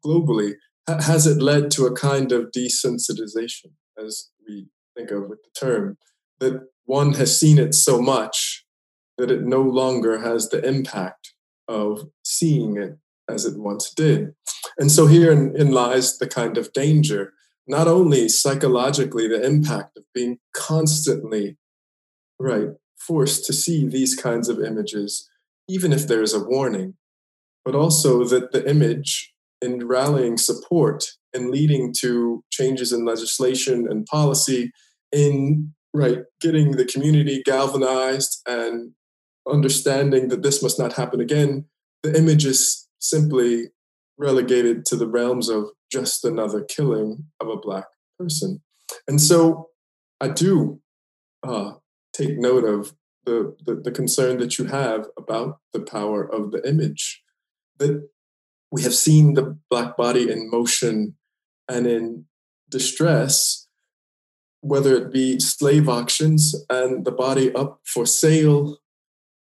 [0.05, 0.53] globally
[0.87, 3.71] has it led to a kind of desensitization,
[4.03, 5.97] as we think of with the term,
[6.39, 8.65] that one has seen it so much
[9.17, 11.33] that it no longer has the impact
[11.67, 12.97] of seeing it
[13.29, 14.33] as it once did.
[14.77, 17.33] And so herein in lies the kind of danger,
[17.67, 21.57] not only psychologically, the impact of being constantly,
[22.39, 25.29] right, forced to see these kinds of images,
[25.67, 26.93] even if there is a warning,
[27.65, 34.05] but also that the image in rallying support and leading to changes in legislation and
[34.05, 34.71] policy
[35.11, 38.93] in right getting the community galvanized and
[39.49, 41.65] understanding that this must not happen again.
[42.03, 43.67] The image is simply
[44.17, 47.85] relegated to the realms of just another killing of a black
[48.19, 48.61] person.
[49.07, 49.69] And so
[50.19, 50.81] i do
[51.43, 51.73] uh,
[52.13, 52.93] take note of
[53.25, 57.21] the, the, the concern that you have about the power of the image.
[57.77, 58.09] That
[58.71, 61.15] we have seen the black body in motion
[61.69, 62.25] and in
[62.69, 63.67] distress,
[64.61, 68.77] whether it be slave auctions and the body up for sale,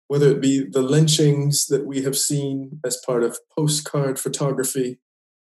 [0.09, 4.99] whether it be the lynchings that we have seen as part of postcard photography,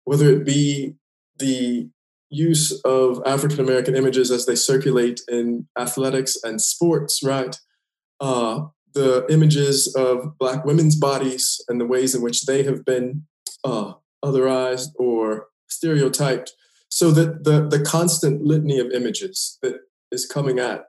[0.05, 0.95] whether it be
[1.39, 1.91] the
[2.31, 7.59] use of African American images as they circulate in athletics and sports, right?
[8.21, 13.27] Uh, the images of Black women's bodies and the ways in which they have been
[13.65, 13.93] uh,
[14.25, 16.53] otherized or stereotyped,
[16.89, 19.81] so that the, the constant litany of images that
[20.11, 20.85] is coming at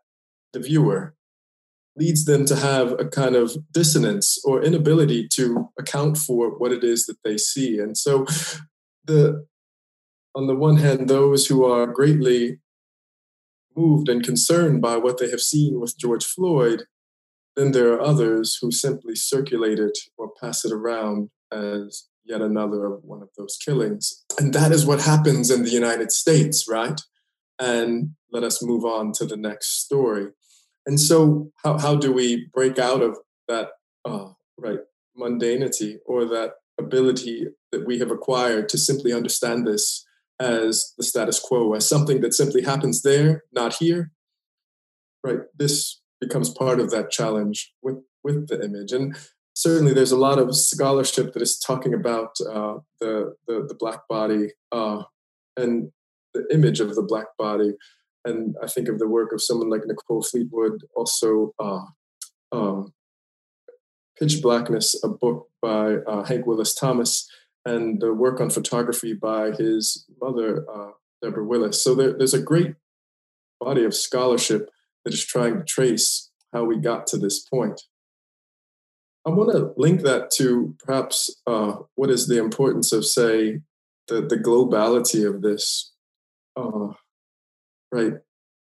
[0.53, 1.13] the viewer
[1.95, 6.83] leads them to have a kind of dissonance or inability to account for what it
[6.83, 7.77] is that they see.
[7.77, 8.25] And so
[9.05, 9.45] the
[10.35, 12.59] on the one hand, those who are greatly
[13.75, 16.83] moved and concerned by what they have seen with George Floyd,
[17.55, 22.85] then there are others who simply circulate it or pass it around as yet another
[22.85, 24.23] of one of those killings.
[24.39, 27.01] And that is what happens in the United States, right?
[27.59, 30.27] And let us move on to the next story.
[30.85, 33.17] And so, how, how do we break out of
[33.47, 33.69] that,
[34.05, 34.79] uh, right,
[35.19, 40.05] mundanity or that ability that we have acquired to simply understand this
[40.39, 44.11] as the status quo, as something that simply happens there, not here?
[45.21, 48.91] Right, this becomes part of that challenge with with the image.
[48.91, 49.15] And
[49.53, 54.07] certainly there's a lot of scholarship that is talking about uh, the, the, the black
[54.07, 55.03] body uh,
[55.57, 55.91] and
[56.33, 57.73] the image of the black body.
[58.25, 61.81] And I think of the work of someone like Nicole Fleetwood, also uh,
[62.51, 62.93] um,
[64.19, 67.29] Pitch Blackness, a book by uh, Hank Willis Thomas,
[67.65, 70.91] and the work on photography by his mother, uh,
[71.21, 71.81] Deborah Willis.
[71.83, 72.75] So there, there's a great
[73.59, 74.69] body of scholarship
[75.03, 77.81] that is trying to trace how we got to this point.
[79.25, 83.59] I want to link that to perhaps uh, what is the importance of, say,
[84.07, 85.91] the, the globality of this.
[86.55, 86.93] Uh,
[87.91, 88.13] right.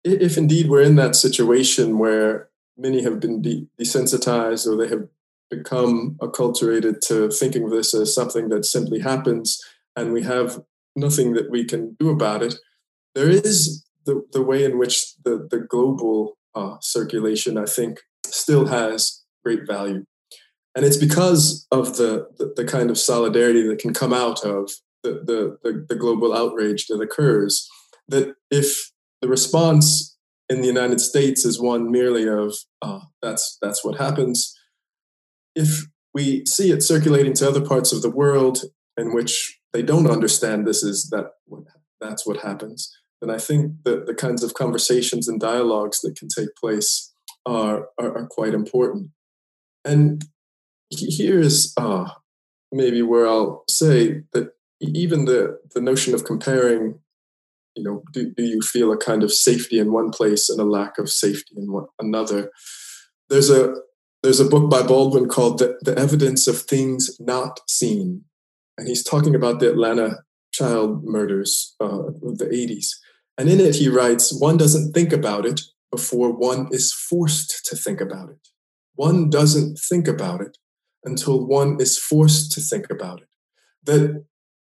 [0.04, 5.09] If indeed we're in that situation where many have been de- desensitized or they have
[5.50, 9.61] become acculturated to thinking of this as something that simply happens
[9.94, 10.61] and we have
[10.94, 12.57] nothing that we can do about it,
[13.14, 18.66] there is the, the way in which the, the global uh, circulation, I think, still
[18.66, 20.04] has great value.
[20.76, 24.70] And it's because of the, the, the, kind of solidarity that can come out of
[25.02, 27.66] the, the, the, the global outrage that occurs
[28.08, 30.16] that if the response
[30.50, 34.54] in the United States is one merely of uh, that's that's what happens.
[35.54, 38.58] If we see it circulating to other parts of the world
[38.96, 41.32] in which they don't understand this is that
[42.00, 46.28] that's what happens, then I think that the kinds of conversations and dialogues that can
[46.28, 47.12] take place
[47.46, 49.10] are are, are quite important.
[49.84, 50.24] And
[50.91, 52.09] here is uh,
[52.72, 56.99] maybe where I'll say that even the the notion of comparing
[57.74, 60.64] you know do, do you feel a kind of safety in one place and a
[60.64, 62.51] lack of safety in one, another?
[63.28, 63.74] There's a
[64.22, 68.24] there's a book by baldwin called the, the evidence of things not seen
[68.78, 70.18] and he's talking about the atlanta
[70.53, 72.89] child murders uh, of the 80s
[73.39, 75.61] and in it he writes one doesn't think about it
[75.91, 78.49] before one is forced to think about it.
[78.95, 80.59] One doesn't think about it
[81.07, 83.28] until one is forced to think about it
[83.84, 84.24] that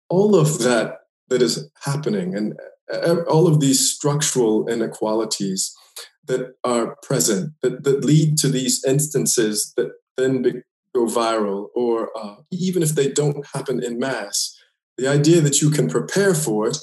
[0.09, 0.99] all of that
[1.29, 2.55] that is happening and
[3.29, 5.75] all of these structural inequalities
[6.27, 10.53] that are present that, that lead to these instances that then be,
[10.95, 14.55] go viral or uh, even if they don't happen in mass
[14.99, 16.79] the idea that you can prepare for it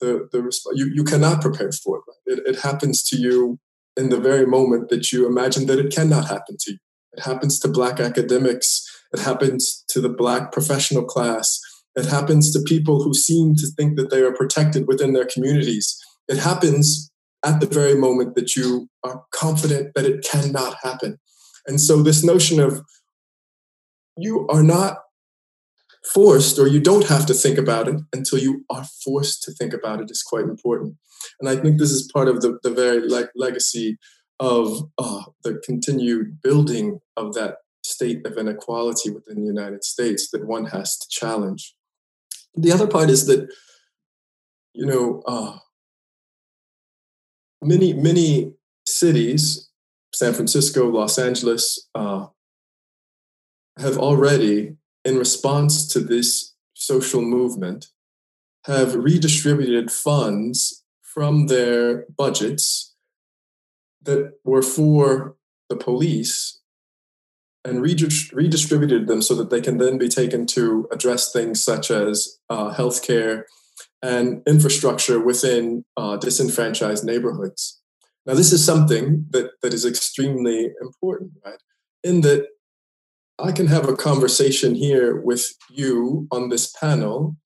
[0.00, 0.40] the, the
[0.74, 2.32] you, you cannot prepare for it.
[2.32, 3.58] it it happens to you
[3.96, 6.78] in the very moment that you imagine that it cannot happen to you
[7.14, 11.60] it happens to black academics it happens to the black professional class
[11.94, 15.98] it happens to people who seem to think that they are protected within their communities.
[16.28, 17.10] It happens
[17.44, 21.18] at the very moment that you are confident that it cannot happen.
[21.66, 22.82] And so, this notion of
[24.16, 24.98] you are not
[26.12, 29.72] forced or you don't have to think about it until you are forced to think
[29.72, 30.96] about it is quite important.
[31.40, 33.98] And I think this is part of the, the very le- legacy
[34.42, 40.44] of uh, the continued building of that state of inequality within the United States that
[40.44, 41.76] one has to challenge.
[42.56, 43.48] The other part is that,
[44.74, 45.58] you know, uh,
[47.62, 49.70] many, many cities,
[50.12, 52.26] San Francisco, Los Angeles, uh,
[53.78, 57.86] have already, in response to this social movement,
[58.66, 62.91] have redistributed funds from their budgets
[64.04, 65.36] that were for
[65.68, 66.60] the police
[67.64, 72.38] and redistributed them so that they can then be taken to address things such as
[72.50, 73.44] uh, healthcare
[74.02, 77.80] and infrastructure within uh, disenfranchised neighborhoods.
[78.26, 81.58] Now, this is something that, that is extremely important, right?
[82.02, 82.48] In that
[83.38, 87.36] I can have a conversation here with you on this panel,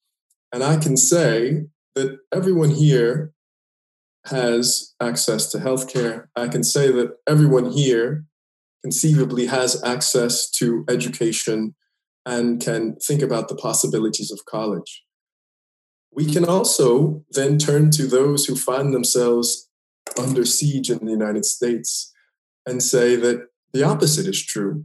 [0.53, 3.33] and I can say that everyone here
[4.27, 6.27] has access to healthcare.
[6.37, 8.25] I can say that everyone here
[8.83, 11.75] conceivably has access to education
[12.25, 15.05] and can think about the possibilities of college.
[16.13, 19.69] We can also then turn to those who find themselves
[20.19, 22.13] under siege in the United States
[22.65, 24.85] and say that the opposite is true.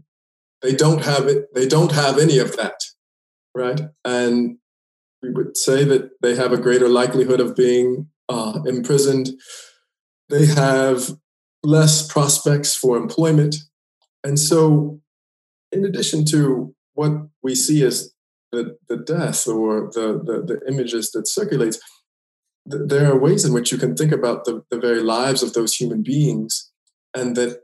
[0.61, 2.79] They don't have it, they don't have any of that,
[3.55, 3.81] right?
[4.05, 4.57] And
[5.23, 9.31] we would say that they have a greater likelihood of being uh, imprisoned.
[10.29, 11.11] They have
[11.63, 13.55] less prospects for employment.
[14.23, 15.01] And so,
[15.71, 17.11] in addition to what
[17.43, 18.13] we see as
[18.51, 21.79] the, the death or the, the, the images that circulates,
[22.69, 25.53] th- there are ways in which you can think about the, the very lives of
[25.53, 26.71] those human beings
[27.13, 27.61] and that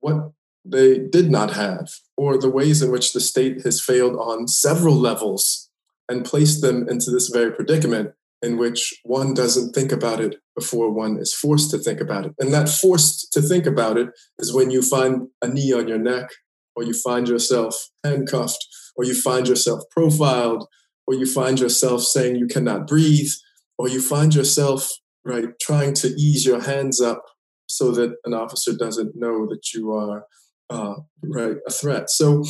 [0.00, 0.32] what
[0.64, 4.94] they did not have, or the ways in which the state has failed on several
[4.94, 5.70] levels
[6.08, 8.12] and placed them into this very predicament
[8.46, 12.32] in which one doesn't think about it before one is forced to think about it.
[12.38, 14.08] And that forced to think about it
[14.38, 16.30] is when you find a knee on your neck,
[16.76, 17.74] or you find yourself
[18.04, 18.64] handcuffed,
[18.94, 20.68] or you find yourself profiled,
[21.06, 23.32] or you find yourself saying you cannot breathe,
[23.78, 24.92] or you find yourself
[25.24, 27.22] right trying to ease your hands up
[27.68, 30.24] so that an officer doesn't know that you are
[30.70, 30.94] uh,
[31.24, 32.10] right a threat.
[32.10, 32.44] So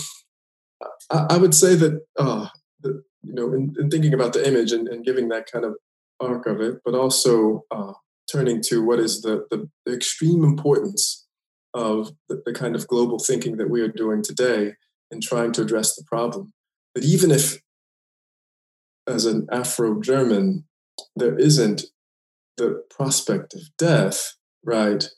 [1.10, 2.48] I, I would say that uh,
[3.26, 5.74] you know, in, in, thinking about the image and, and, giving that kind of
[6.20, 7.92] arc of it, but also uh,
[8.30, 11.26] turning to what is the, the, the extreme importance
[11.74, 14.74] of the, the, kind of global thinking that we are doing today
[15.10, 16.52] in trying to address the problem.
[16.94, 17.60] That even if,
[19.06, 20.64] as an Afro German,
[21.14, 21.84] there isn't
[22.56, 24.34] the prospect of death,
[24.64, 25.08] right?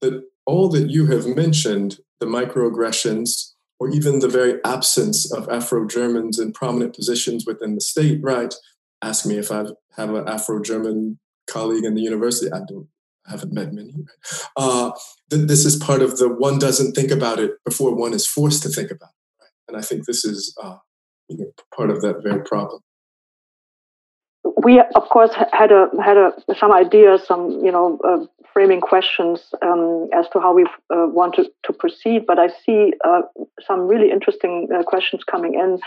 [0.00, 5.86] That all that you have mentioned, the microaggressions, or even the very absence of Afro
[5.86, 8.52] Germans in prominent positions within the state, right?
[9.02, 9.64] Ask me if I
[9.96, 11.18] have an Afro German
[11.48, 12.52] colleague in the university.
[12.52, 12.88] I don't
[13.26, 13.92] I haven't met many.
[14.56, 14.92] Uh,
[15.28, 18.70] this is part of the one doesn't think about it before one is forced to
[18.70, 19.42] think about it.
[19.42, 19.50] Right?
[19.68, 20.78] And I think this is uh,
[21.28, 22.80] you know, part of that very problem
[24.62, 29.40] we of course had a had a some ideas, some you know uh, framing questions
[29.62, 32.26] um, as to how we uh, want to, to proceed.
[32.26, 33.22] But I see uh,
[33.66, 35.78] some really interesting uh, questions coming in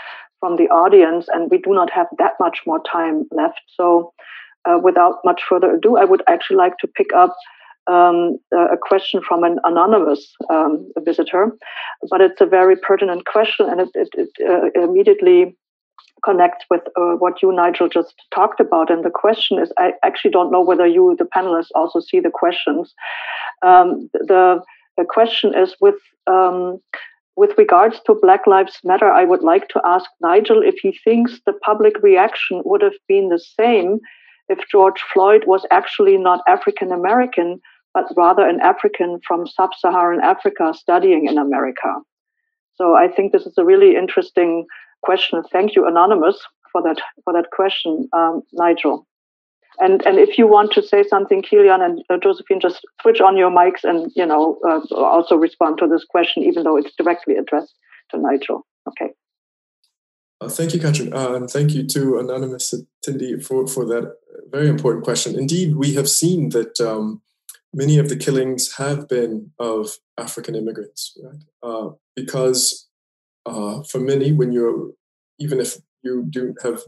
[0.42, 3.60] from the audience, and we do not have that much more time left.
[3.78, 4.12] So,
[4.64, 7.34] uh, without much further ado, I would actually like to pick up.
[7.88, 8.38] Um,
[8.74, 11.50] a question from an anonymous um, visitor,
[12.10, 15.56] but it's a very pertinent question, and it, it, it uh, immediately
[16.24, 18.88] connects with uh, what you, Nigel, just talked about.
[18.88, 22.30] And the question is I actually don't know whether you, the panelists, also see the
[22.30, 22.94] questions.
[23.62, 24.62] Um, the,
[24.96, 26.00] the question is with.
[27.36, 31.40] With regards to Black Lives Matter, I would like to ask Nigel if he thinks
[31.46, 34.00] the public reaction would have been the same
[34.48, 37.60] if George Floyd was actually not African American,
[37.94, 41.94] but rather an African from sub Saharan Africa studying in America.
[42.74, 44.66] So I think this is a really interesting
[45.02, 45.42] question.
[45.52, 46.38] Thank you, Anonymous,
[46.70, 49.06] for that for that question, um, Nigel.
[49.78, 53.36] And and if you want to say something, Kilian and uh, Josephine, just switch on
[53.36, 57.36] your mics and you know uh, also respond to this question, even though it's directly
[57.36, 57.74] addressed
[58.10, 58.66] to Nigel.
[58.88, 59.10] Okay.
[60.40, 64.14] Uh, thank you, Catrin, uh, and thank you to Anonymous attendee for for that
[64.50, 65.38] very important question.
[65.38, 66.80] Indeed, we have seen that.
[66.80, 67.22] Um,
[67.74, 71.42] many of the killings have been of African immigrants, right?
[71.62, 72.86] Uh, because
[73.46, 74.90] uh, for many, when you're
[75.38, 76.80] even if you do have,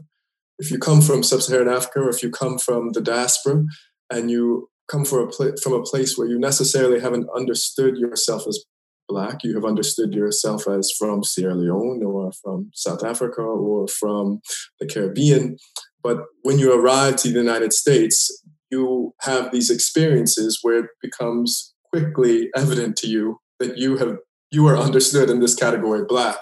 [0.59, 3.63] if you come from sub-Saharan Africa or if you come from the diaspora,
[4.09, 8.63] and you come a pl- from a place where you necessarily haven't understood yourself as
[9.07, 14.41] black, you have understood yourself as from Sierra Leone or from South Africa or from
[14.79, 15.57] the Caribbean.
[16.03, 21.73] But when you arrive to the United States, you have these experiences where it becomes
[21.91, 24.17] quickly evident to you that you have
[24.51, 26.37] you are understood in this category black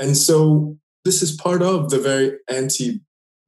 [0.00, 2.32] and so this is part of the very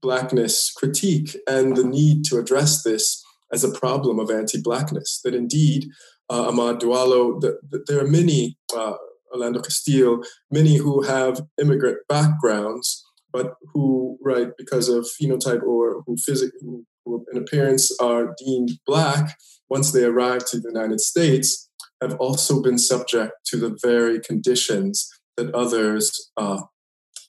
[0.02, 3.22] anti-blackness critique and the need to address this
[3.52, 5.88] as a problem of anti-blackness that indeed
[6.28, 8.94] uh, Amadou Diallo, the, the, there are many uh,
[9.32, 16.16] Philando Castile, many who have immigrant backgrounds, but who, right, because of phenotype or who
[16.16, 19.36] physically, who in appearance are deemed black,
[19.68, 21.68] once they arrive to the United States,
[22.00, 26.62] have also been subject to the very conditions that others uh,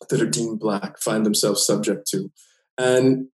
[0.10, 2.32] that are deemed black find themselves subject to.
[2.82, 3.28] And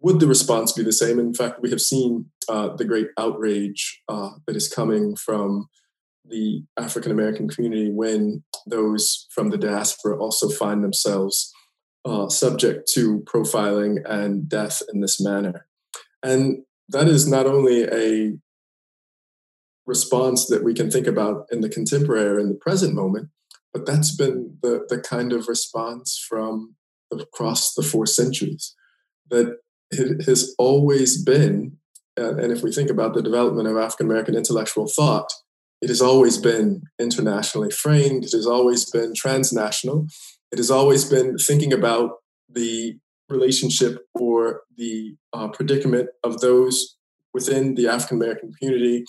[0.00, 1.18] would the response be the same?
[1.18, 5.68] In fact, we have seen uh, the great outrage uh, that is coming from
[6.28, 11.52] the African American community when those from the diaspora also find themselves
[12.04, 15.66] uh, subject to profiling and death in this manner.
[16.22, 18.36] And that is not only a
[19.86, 23.30] response that we can think about in the contemporary in the present moment,
[23.72, 26.74] but that's been the, the kind of response from
[27.10, 28.74] across the four centuries
[29.32, 29.56] that
[29.90, 31.78] it has always been,
[32.16, 35.30] and if we think about the development of African American intellectual thought,
[35.80, 40.06] it has always been internationally framed, it has always been transnational,
[40.52, 42.10] it has always been thinking about
[42.48, 42.96] the
[43.28, 46.96] relationship or the uh, predicament of those
[47.34, 49.04] within the African American community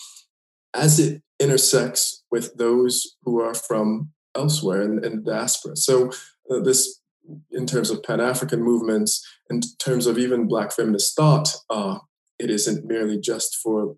[0.72, 5.76] as it intersects with those who are from elsewhere in, in the diaspora.
[5.76, 6.10] So
[6.50, 7.00] uh, this,
[7.50, 11.98] in terms of Pan African movements, in terms of even Black feminist thought, uh,
[12.38, 13.96] it isn't merely just for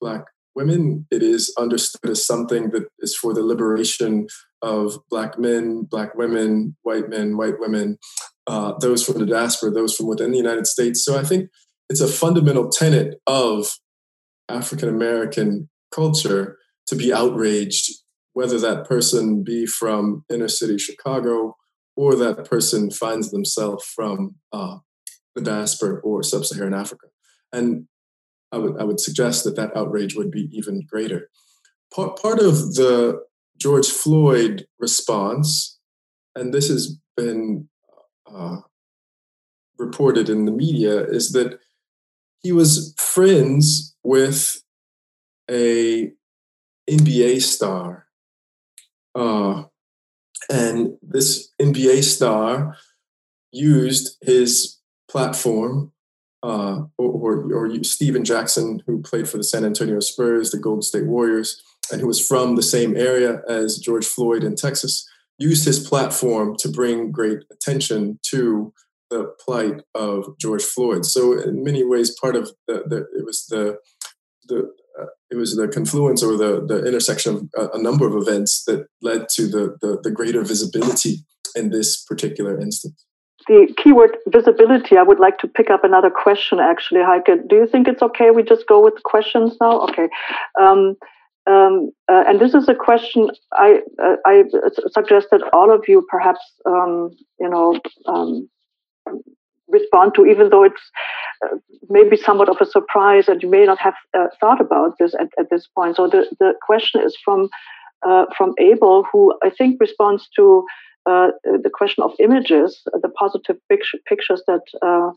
[0.00, 0.24] Black
[0.54, 1.06] women.
[1.10, 4.28] It is understood as something that is for the liberation
[4.62, 7.98] of Black men, Black women, white men, white women,
[8.46, 11.04] uh, those from the diaspora, those from within the United States.
[11.04, 11.50] So I think
[11.90, 13.68] it's a fundamental tenet of
[14.48, 17.90] African American culture to be outraged
[18.34, 21.56] whether that person be from inner city Chicago
[21.96, 24.78] or that person finds themselves from uh,
[25.34, 27.06] the diaspora or sub-Saharan Africa.
[27.52, 27.86] And
[28.52, 31.28] I would, I would suggest that that outrage would be even greater.
[31.94, 33.20] Part, part of the
[33.58, 35.78] George Floyd response,
[36.34, 37.68] and this has been
[38.32, 38.58] uh,
[39.78, 41.58] reported in the media, is that
[42.42, 44.62] he was friends with
[45.50, 46.12] a
[46.88, 48.06] NBA star.
[49.14, 49.64] Uh,
[50.50, 52.76] and this NBA star
[53.52, 55.92] used his platform,
[56.42, 61.06] uh, or, or, Stephen Jackson, who played for the San Antonio Spurs, the Golden State
[61.06, 65.08] Warriors, and who was from the same area as George Floyd in Texas,
[65.38, 68.72] used his platform to bring great attention to
[69.10, 71.06] the plight of George Floyd.
[71.06, 73.78] So, in many ways, part of the, the it was the
[74.48, 78.14] the uh, it was the confluence or the the intersection of a, a number of
[78.14, 83.04] events that led to the, the the greater visibility in this particular instance
[83.46, 87.26] the keyword visibility, I would like to pick up another question actually, Heike.
[87.26, 89.80] Do you think it's okay we just go with the questions now?
[89.82, 90.08] Okay.
[90.60, 90.96] Um,
[91.46, 94.44] um, uh, and this is a question I, uh, I
[94.92, 98.48] suggest that all of you perhaps, um, you know, um,
[99.78, 100.84] respond to, even though it's
[101.44, 101.56] uh,
[101.88, 105.28] maybe somewhat of a surprise and you may not have uh, thought about this at,
[105.38, 105.96] at, this point.
[105.96, 107.48] So the, the question is from,
[108.08, 110.64] uh, from Abel, who I think responds to
[111.06, 112.70] uh, the question of images,
[113.06, 115.10] the positive picture, pictures that uh,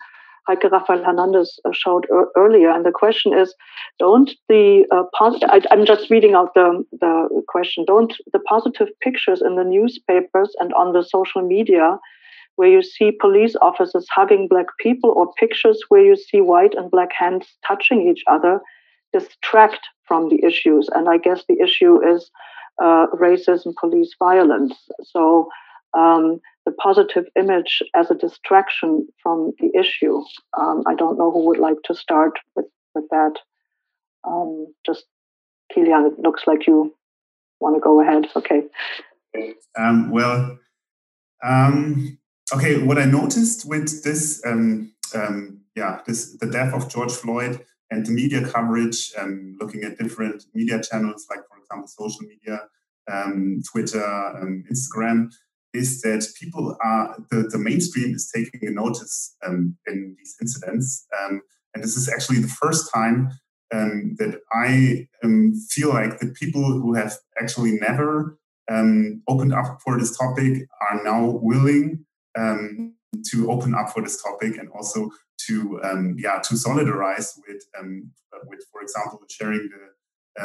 [0.47, 2.69] Heike Raphael Hernandez uh, showed er- earlier.
[2.69, 3.53] And the question is,
[3.99, 8.87] don't the uh, pos- I, am just reading out the, the question, don't the positive
[9.01, 11.97] pictures in the newspapers and on the social media
[12.57, 16.91] where you see police officers hugging black people or pictures where you see white and
[16.91, 18.59] black hands touching each other
[19.13, 20.89] distract from the issues.
[20.93, 22.29] And I guess the issue is
[22.81, 24.75] uh, racism, police violence.
[25.03, 25.49] So
[25.97, 30.21] um, the positive image as a distraction from the issue.
[30.57, 33.33] Um, I don't know who would like to start with, with that.
[34.25, 35.05] Um, just
[35.71, 36.93] Kilian, it looks like you
[37.59, 38.25] want to go ahead.
[38.35, 38.63] Okay.
[39.77, 40.57] Um, well,
[41.43, 42.17] um,
[42.53, 42.81] okay.
[42.81, 44.93] What I noticed with this, um,
[45.75, 49.13] yeah, this the death of George Floyd and the media coverage,
[49.59, 52.61] looking at different media channels like, for example, social media,
[53.71, 55.29] Twitter, Instagram
[55.73, 61.05] is that people are the, the mainstream is taking a notice um, in these incidents,
[61.19, 61.41] um,
[61.73, 63.29] and this is actually the first time
[63.73, 68.37] um, that I um, feel like the people who have actually never
[68.69, 72.05] um, opened up for this topic are now willing
[72.37, 72.93] um,
[73.31, 75.09] to open up for this topic and also
[75.47, 75.79] to
[76.17, 77.63] yeah to solidarize with
[78.47, 80.43] with for example sharing the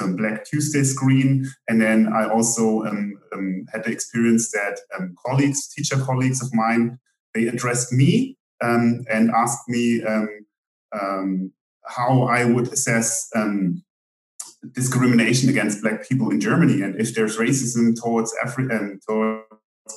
[0.00, 1.46] um, Black Tuesday screen.
[1.68, 6.52] And then I also um, um, had the experience that um, colleagues, teacher colleagues of
[6.54, 6.98] mine,
[7.34, 11.52] they addressed me um, and asked me um,
[11.86, 13.30] how I would assess
[14.72, 19.42] discrimination against Black people in Germany and if there's racism towards African towards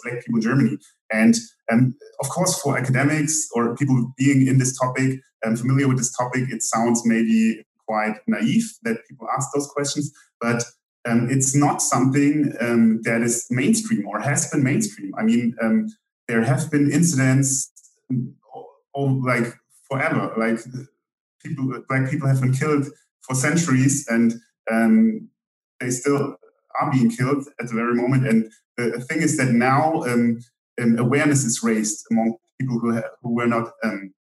[0.03, 0.77] Black people in Germany.
[1.13, 1.35] And
[1.69, 6.15] and of course, for academics or people being in this topic and familiar with this
[6.15, 10.11] topic, it sounds maybe quite naive that people ask those questions,
[10.41, 10.63] but
[11.05, 15.13] um, it's not something um, that is mainstream or has been mainstream.
[15.17, 15.87] I mean, um,
[16.27, 17.71] there have been incidents
[18.95, 19.53] oh, like
[19.89, 20.59] forever, like
[21.43, 22.87] people, like people have been killed
[23.21, 24.33] for centuries, and
[24.71, 25.29] um,
[25.79, 26.37] they still
[26.79, 28.27] are being killed at the very moment.
[28.27, 30.39] And the thing is that now um,
[30.81, 33.71] um, awareness is raised among people who ha- who were not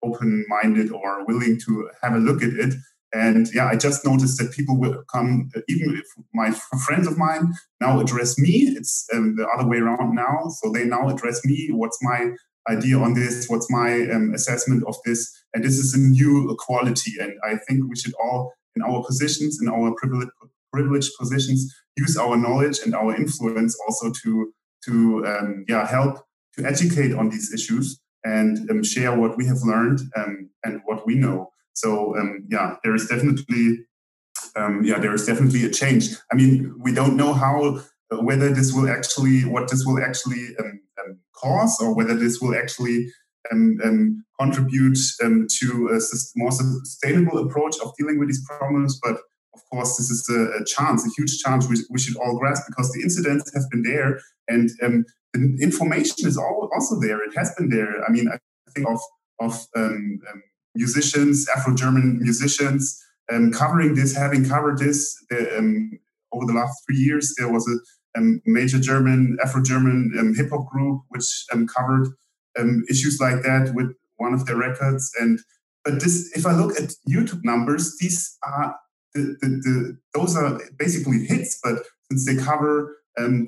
[0.03, 2.73] open-minded or willing to have a look at it
[3.13, 6.51] and yeah, I just noticed that people will come, even if my
[6.85, 8.73] friends of mine now address me.
[8.77, 10.47] It's um, the other way around now.
[10.47, 11.69] So they now address me.
[11.71, 12.31] What's my
[12.69, 13.47] idea on this?
[13.49, 15.29] What's my um, assessment of this?
[15.53, 17.13] And this is a new quality.
[17.19, 20.31] And I think we should all, in our positions, in our privileged,
[20.71, 24.53] privileged positions, use our knowledge and our influence also to
[24.85, 26.25] to um, yeah help
[26.57, 31.05] to educate on these issues and um, share what we have learned um, and what
[31.05, 31.51] we know.
[31.73, 33.85] So um, yeah, there is definitely
[34.55, 36.09] um, yeah there is definitely a change.
[36.31, 37.79] I mean, we don't know how
[38.11, 42.39] uh, whether this will actually what this will actually um, um cause or whether this
[42.41, 43.07] will actually
[43.51, 45.99] um, um, contribute to a
[46.35, 48.99] more sustainable approach of dealing with these problems.
[49.01, 49.17] But
[49.53, 52.91] of course, this is a, chance, a huge chance we, we, should all grasp because
[52.91, 54.69] the incidents have been there and
[55.33, 57.23] the information is also there.
[57.23, 58.03] It has been there.
[58.03, 58.37] I mean, I
[58.71, 58.99] think of
[59.39, 60.43] of um, um,
[60.75, 65.17] musicians, Afro-German musicians, um, covering this, having covered this
[65.57, 65.91] um,
[66.31, 67.33] over the last three years.
[67.37, 71.45] There was a um, major German, Afro-German um, hip hop group which
[71.75, 72.07] covered
[72.89, 75.11] issues like that with one of their records.
[75.19, 75.39] And
[75.83, 78.75] but this, if I look at YouTube numbers, these are
[79.15, 81.59] the, the, the those are basically hits.
[81.63, 81.79] But
[82.11, 82.97] since they cover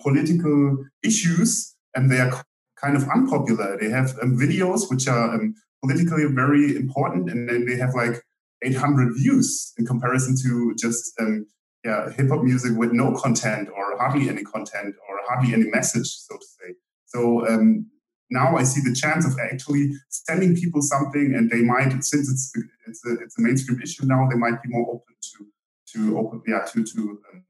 [0.01, 2.44] political issues and they are
[2.76, 5.40] kind of unpopular, they have videos which are
[5.82, 8.22] politically very important, and then they have like
[8.64, 11.45] 800 views in comparison to just um,
[11.84, 16.07] yeah, hip hop music with no content or hardly any content or hardly any message,
[16.07, 16.76] so to say.
[17.06, 17.88] So um,
[18.30, 22.52] now I see the chance of actually sending people something, and they might, since it's
[22.88, 25.48] it's a, it's a mainstream issue now, they might be more open to
[25.94, 27.44] to open yeah to to um,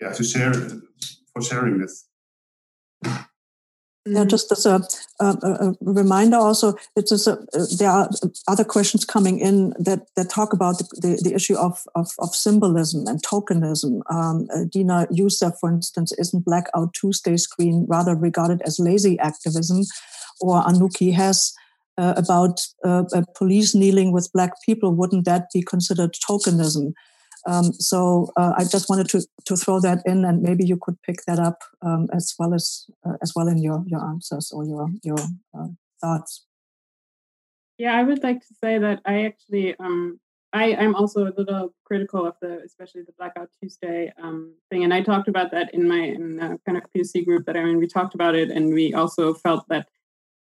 [0.00, 0.52] yeah to share
[1.32, 2.08] for sharing this.
[4.08, 4.80] Yeah, just as a,
[5.18, 7.38] a, a reminder, also, it's just a,
[7.76, 8.08] there are
[8.46, 12.32] other questions coming in that, that talk about the, the, the issue of, of, of,
[12.32, 14.02] symbolism and tokenism.
[14.08, 19.82] Um, uh, Dina Youssef, for instance, isn't Blackout Tuesday screen rather regarded as lazy activism?
[20.40, 21.52] Or Anuki has
[21.98, 23.04] uh, about uh,
[23.34, 26.92] police kneeling with black people, wouldn't that be considered tokenism?
[27.46, 31.00] Um, so uh, I just wanted to to throw that in, and maybe you could
[31.02, 34.64] pick that up um, as well as uh, as well in your your answers or
[34.64, 35.18] your your
[35.56, 35.68] uh,
[36.00, 36.44] thoughts.
[37.78, 40.18] Yeah, I would like to say that I actually um,
[40.52, 44.92] I I'm also a little critical of the especially the Blackout Tuesday um, thing, and
[44.92, 47.78] I talked about that in my in the kind of POC group that I mean
[47.78, 49.88] we talked about it, and we also felt that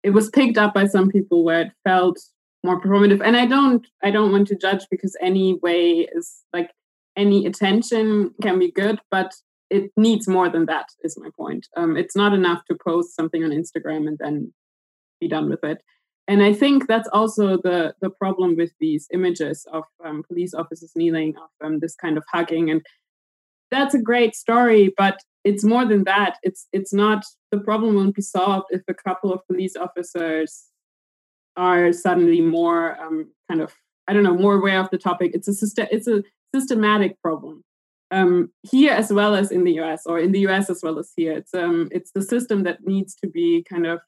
[0.02, 2.18] it was picked up by some people where it felt
[2.62, 3.22] more performative.
[3.24, 6.70] And i don't i don't want to judge because any way is like
[7.16, 9.32] any attention can be good, but
[9.70, 11.68] it needs more than that, is my point.
[11.76, 14.52] Um, it's not enough to post something on Instagram and then
[15.20, 15.78] be done with it.
[16.26, 20.92] And I think that's also the the problem with these images of um, police officers
[20.94, 22.82] kneeling, of um, this kind of hugging, and
[23.70, 24.92] that's a great story.
[24.96, 26.36] But it's more than that.
[26.42, 30.66] It's it's not the problem won't be solved if a couple of police officers
[31.56, 33.74] are suddenly more um, kind of
[34.06, 35.32] I don't know more aware of the topic.
[35.34, 35.94] It's a.
[35.94, 36.22] It's a
[36.54, 37.62] systematic problem
[38.10, 41.12] um, here as well as in the US, or in the US as well as
[41.16, 41.32] here.
[41.32, 44.00] It's um, it's the system that needs to be kind of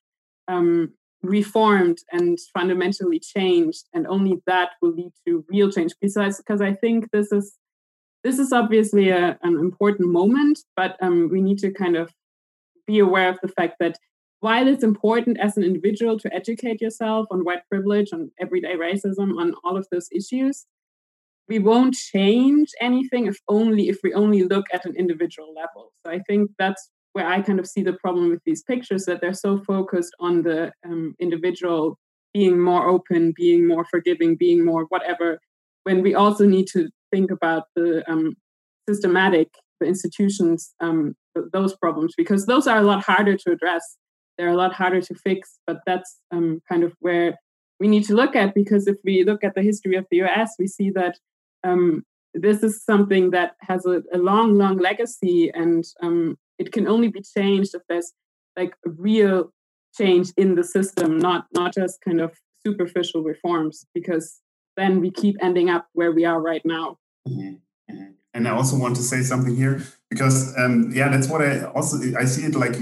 [0.48, 0.93] um,
[1.23, 5.93] reformed and fundamentally changed, and only that will lead to real change.
[6.01, 7.56] Besides, because I think this is
[8.24, 12.12] this is obviously a, an important moment, but um, we need to kind of
[12.86, 13.98] be aware of the fact that
[14.40, 19.39] while it's important as an individual to educate yourself on white privilege, on everyday racism,
[19.39, 20.66] on all of those issues,
[21.48, 25.93] we won't change anything if only if we only look at an individual level.
[26.05, 29.20] So I think that's where I kind of see the problem with these pictures that
[29.20, 31.98] they're so focused on the um, individual
[32.32, 35.39] being more open, being more forgiving, being more whatever,
[35.85, 38.35] when we also need to think about the um,
[38.89, 39.48] systematic,
[39.81, 41.14] the institutions, um,
[41.52, 43.97] those problems, because those are a lot harder to address.
[44.39, 47.36] They're a lot harder to fix, but that's um, kind of where
[47.78, 50.55] we need to look at because if we look at the history of the US,
[50.59, 51.19] we see that
[51.64, 56.89] um, this is something that has a, a long, long legacy, and um, it can
[56.89, 58.12] only be changed if there's
[58.56, 59.52] like a real
[59.97, 62.32] change in the system, not not just kind of
[62.66, 64.40] superficial reforms, because
[64.76, 66.98] then we keep ending up where we are right now.
[67.28, 67.94] Mm-hmm.
[67.94, 68.12] Mm-hmm.
[68.34, 71.98] And I also want to say something here because um, yeah, that's what I also
[72.18, 72.76] I see it like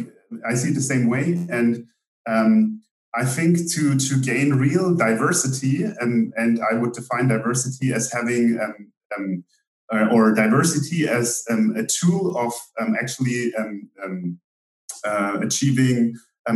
[0.49, 1.87] I see it the same way, and
[2.29, 2.83] um,
[3.15, 8.59] I think to to gain real diversity, and and I would define diversity as having
[8.63, 9.45] um, um,
[9.93, 14.41] uh, or diversity as um, a tool of um, actually um, um,
[15.05, 16.15] uh, achieving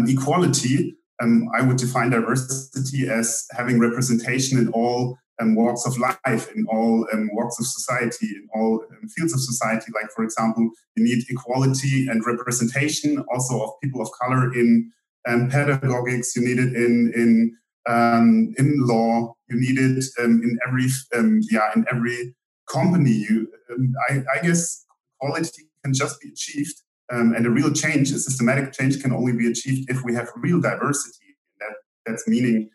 [0.08, 0.96] equality.
[1.20, 7.58] I would define diversity as having representation in all walks of life, in all walks
[7.58, 8.84] of society, in all
[9.16, 9.90] fields of society.
[9.94, 14.92] Like, for example, you need equality and representation also of people of color in
[15.26, 17.56] um, pedagogics, you need it in in
[17.86, 20.86] um, in law, you need it um, in every
[21.16, 22.34] um, yeah in every
[22.70, 23.10] company.
[23.10, 24.86] You, um, I, I, guess
[25.20, 26.82] quality can just be achieved,
[27.12, 30.28] um, and a real change, a systematic change, can only be achieved if we have
[30.36, 31.36] real diversity.
[31.60, 31.74] That
[32.06, 32.70] that's meaning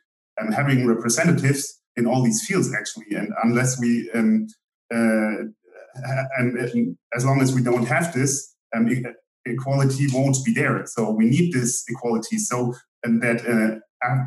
[0.54, 5.44] having representatives in all these fields actually, and unless we uh,
[6.38, 8.88] and, and, as long as we don't have this, um,
[9.45, 10.86] equality won't be there.
[10.86, 13.80] So we need this equality so that a,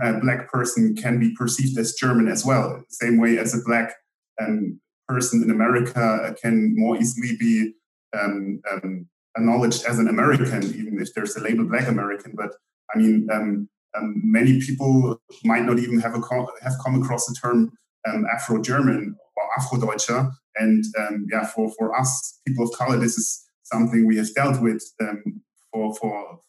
[0.07, 3.95] a, black person can be perceived as German as well, same way as a black
[4.41, 7.73] um, person in America can more easily be
[8.19, 9.07] um, um,
[9.37, 12.33] acknowledged as an American, even if there's a label Black American.
[12.37, 12.51] But
[12.95, 16.21] I mean, um, um, many people might not even have a
[16.63, 17.73] have come across the term
[18.07, 20.85] um, Afro-German or Afro-Deutscher, and
[21.31, 25.43] yeah, for for us people of color, this is something we have dealt with um,
[25.73, 26.41] for, for,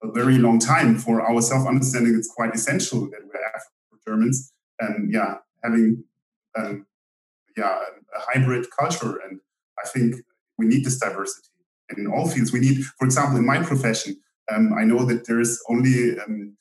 [0.00, 0.98] for a very long time.
[0.98, 6.04] For our self understanding, it's quite essential that we're Afro Germans and yeah, having
[6.56, 6.86] um,
[7.56, 7.78] yeah
[8.16, 9.20] a hybrid culture.
[9.24, 9.40] And
[9.82, 10.16] I think
[10.58, 11.48] we need this diversity
[11.96, 12.52] in all fields.
[12.52, 14.16] We need, for example, in my profession,
[14.50, 16.56] um, I know that there is only um,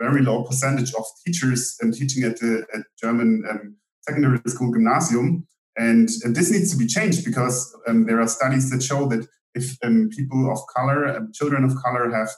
[0.00, 5.46] very low percentage of teachers um, teaching at the at German um, secondary school gymnasium.
[5.76, 9.76] And, this needs to be changed because um, there are studies that show that if
[9.82, 12.30] um, people of color, um, children of color have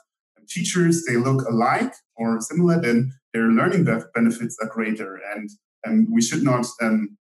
[0.48, 3.84] teachers, they look alike or similar, then their learning
[4.14, 5.20] benefits are greater.
[5.34, 5.50] And,
[5.84, 7.16] and we should not um,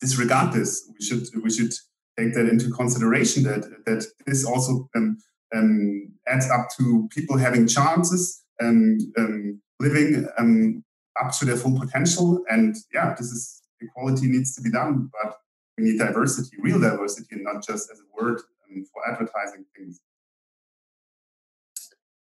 [0.00, 0.88] disregard this.
[0.98, 1.72] We should, we should
[2.18, 5.18] take that into consideration that, that this also um,
[5.54, 10.84] um, adds up to people having chances and um, living um,
[11.22, 12.42] up to their full potential.
[12.48, 15.36] And yeah, this is equality needs to be done, but
[15.76, 18.40] we need diversity, real diversity, and not just as a word
[18.70, 20.00] um, for advertising things.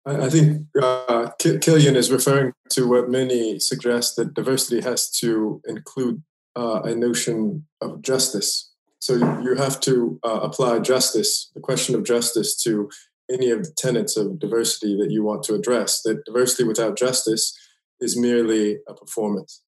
[0.07, 6.23] I, think uh, Kilian is referring to what many suggest that diversity has to include
[6.57, 8.73] uh, a notion of justice.
[8.99, 12.91] So you, have to uh, apply justice, the question of justice, to
[13.31, 16.03] any of the tenets of diversity that you want to address.
[16.03, 17.57] That diversity without justice
[18.01, 19.63] is merely a performance.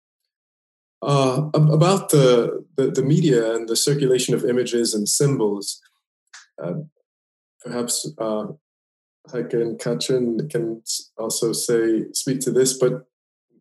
[1.00, 5.80] Uh, about the, the, the media and the circulation of images and symbols,
[6.62, 6.74] uh,
[7.64, 8.46] perhaps uh,
[9.30, 10.82] Heike and Catrin can
[11.16, 13.06] also say speak to this, but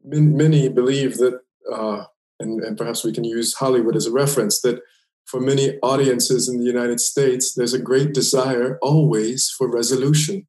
[0.03, 1.41] many believe that,
[1.71, 2.05] uh,
[2.39, 4.79] and, and perhaps we can use Hollywood as a reference, that
[5.25, 10.47] for many audiences in the United States, there's a great desire always for resolution.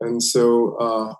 [0.00, 1.14] And so, uh,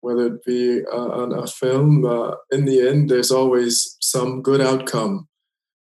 [0.00, 4.60] whether it be uh, on a film, uh, in the end, there's always some good
[4.60, 5.28] outcome.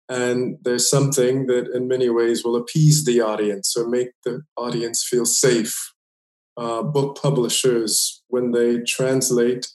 [0.07, 5.05] And there's something that, in many ways, will appease the audience or make the audience
[5.07, 5.75] feel safe.
[6.57, 9.69] Uh, book publishers, when they translate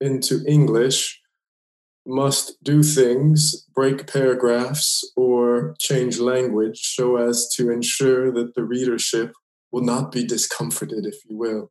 [0.00, 1.18] into English,
[2.06, 9.32] must do things, break paragraphs, or change language so as to ensure that the readership
[9.72, 11.70] will not be discomforted, if you will.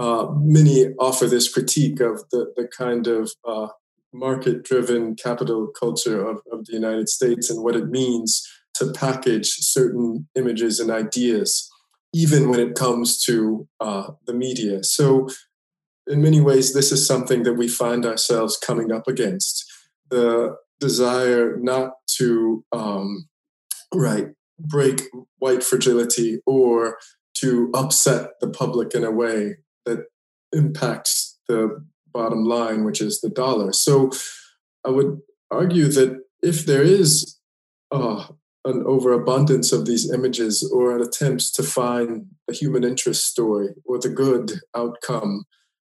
[0.00, 3.66] Uh, many offer this critique of the, the kind of uh,
[4.14, 9.46] market driven capital culture of, of the United States and what it means to package
[9.46, 11.68] certain images and ideas,
[12.14, 14.82] even when it comes to uh, the media.
[14.82, 15.28] So,
[16.06, 19.70] in many ways, this is something that we find ourselves coming up against
[20.08, 23.28] the desire not to, um,
[23.94, 24.28] right,
[24.58, 25.02] break
[25.40, 26.96] white fragility or
[27.34, 30.04] to upset the public in a way that
[30.52, 33.72] impacts the bottom line, which is the dollar.
[33.72, 34.10] So
[34.84, 35.20] I would
[35.50, 37.38] argue that if there is
[37.90, 38.26] uh,
[38.64, 43.98] an overabundance of these images or an attempt to find a human interest story or
[43.98, 45.44] the good outcome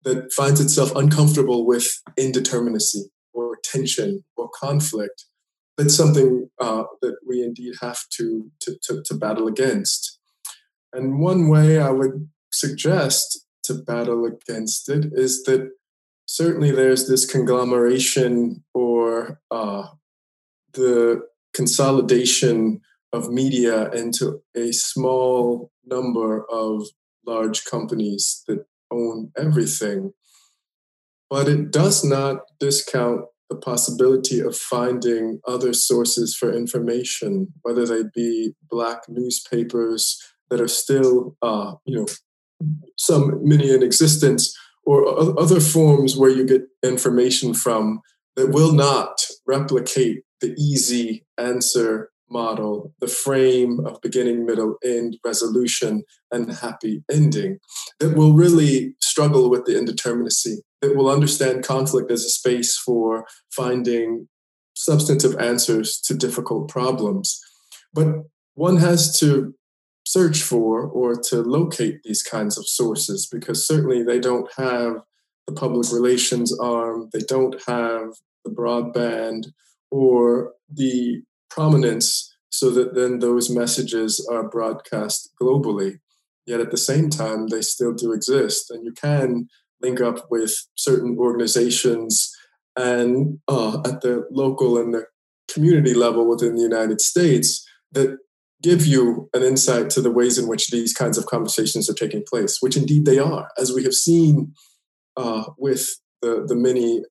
[0.03, 3.03] that finds itself uncomfortable with indeterminacy
[3.33, 5.25] or tension or conflict,
[5.77, 10.19] that's something uh, that we indeed have to, to, to, to battle against.
[10.93, 15.69] And one way I would suggest to battle against it is that
[16.25, 19.87] certainly there's this conglomeration or uh,
[20.73, 21.21] the
[21.53, 22.81] consolidation
[23.13, 26.83] of media into a small number of
[27.25, 30.11] large companies that own everything.
[31.29, 38.03] But it does not discount the possibility of finding other sources for information, whether they
[38.13, 42.05] be black newspapers that are still, uh, you know,
[42.97, 44.55] some many in existence,
[44.85, 47.99] or other forms where you get information from
[48.35, 56.03] that will not replicate the easy answer model, the frame of beginning, middle, end, resolution,
[56.31, 57.57] and happy ending,
[57.99, 63.25] that will really struggle with the indeterminacy, that will understand conflict as a space for
[63.51, 64.27] finding
[64.75, 67.39] substantive answers to difficult problems.
[67.93, 68.07] But
[68.53, 69.53] one has to
[70.17, 74.93] search for or to locate these kinds of sources because certainly they don't have
[75.45, 78.13] the public relations arm, they don't have
[78.43, 79.47] the broadband
[79.91, 81.21] or the
[81.51, 85.99] prominence so that then those messages are broadcast globally.
[86.47, 88.71] Yet at the same time, they still do exist.
[88.71, 89.47] And you can
[89.81, 92.35] link up with certain organizations
[92.75, 95.05] and uh, at the local and the
[95.53, 98.17] community level within the United States that
[98.61, 102.23] give you an insight to the ways in which these kinds of conversations are taking
[102.27, 104.53] place, which indeed they are, as we have seen
[105.15, 105.89] uh, with
[106.21, 107.03] the, the many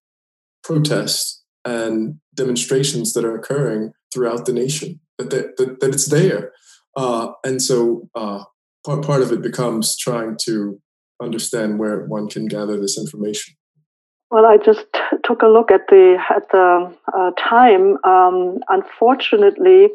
[0.64, 6.52] protests and demonstrations that are occurring throughout the nation, that, that, that, that it's there.
[6.96, 8.42] Uh, and so uh,
[8.84, 10.80] part, part of it becomes trying to
[11.22, 13.54] understand where one can gather this information.
[14.30, 14.86] Well, I just
[15.24, 17.96] took a look at the at the uh, time.
[18.04, 19.88] Um, unfortunately,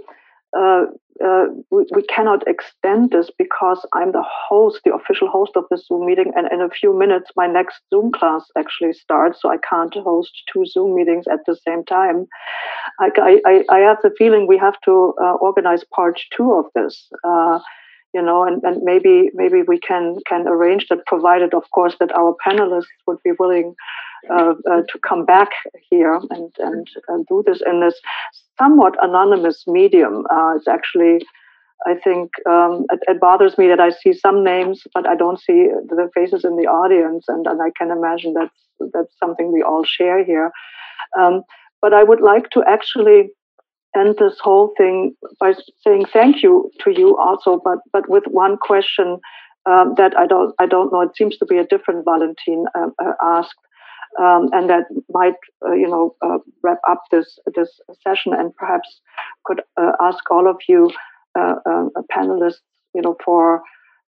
[0.58, 0.86] uh,
[1.24, 5.86] uh, we, we, cannot extend this because I'm the host, the official host of this
[5.88, 9.58] Zoom meeting, and in a few minutes my next Zoom class actually starts, so I
[9.58, 12.28] can't host two Zoom meetings at the same time.
[13.00, 13.10] I,
[13.46, 17.08] I, I have the feeling we have to uh, organize part two of this.
[17.24, 17.60] Uh,
[18.14, 22.12] you know, and, and maybe maybe we can can arrange that, provided, of course, that
[22.14, 23.74] our panelists would be willing
[24.30, 25.50] uh, uh, to come back
[25.90, 28.00] here and and uh, do this in this
[28.58, 30.26] somewhat anonymous medium.
[30.30, 31.26] Uh, it's actually,
[31.88, 35.40] I think, um, it, it, bothers me that I see some names, but I don't
[35.40, 39.62] see the faces in the audience, and, and I can imagine that's that's something we
[39.62, 40.52] all share here.
[41.20, 41.44] Um,
[41.82, 43.30] but I would like to actually
[43.96, 45.54] end this whole thing by
[45.84, 49.20] saying thank you to you also, but but with one question
[49.66, 51.02] um, that I don't I don't know.
[51.02, 53.60] It seems to be a different Valentin uh, uh, asked,
[54.20, 55.36] um, and that might
[55.66, 59.02] uh, you know uh, wrap up this this session, and perhaps
[59.46, 60.90] could uh, ask all of you
[61.38, 61.56] uh,
[62.12, 62.62] panelists,
[62.94, 63.62] you know, for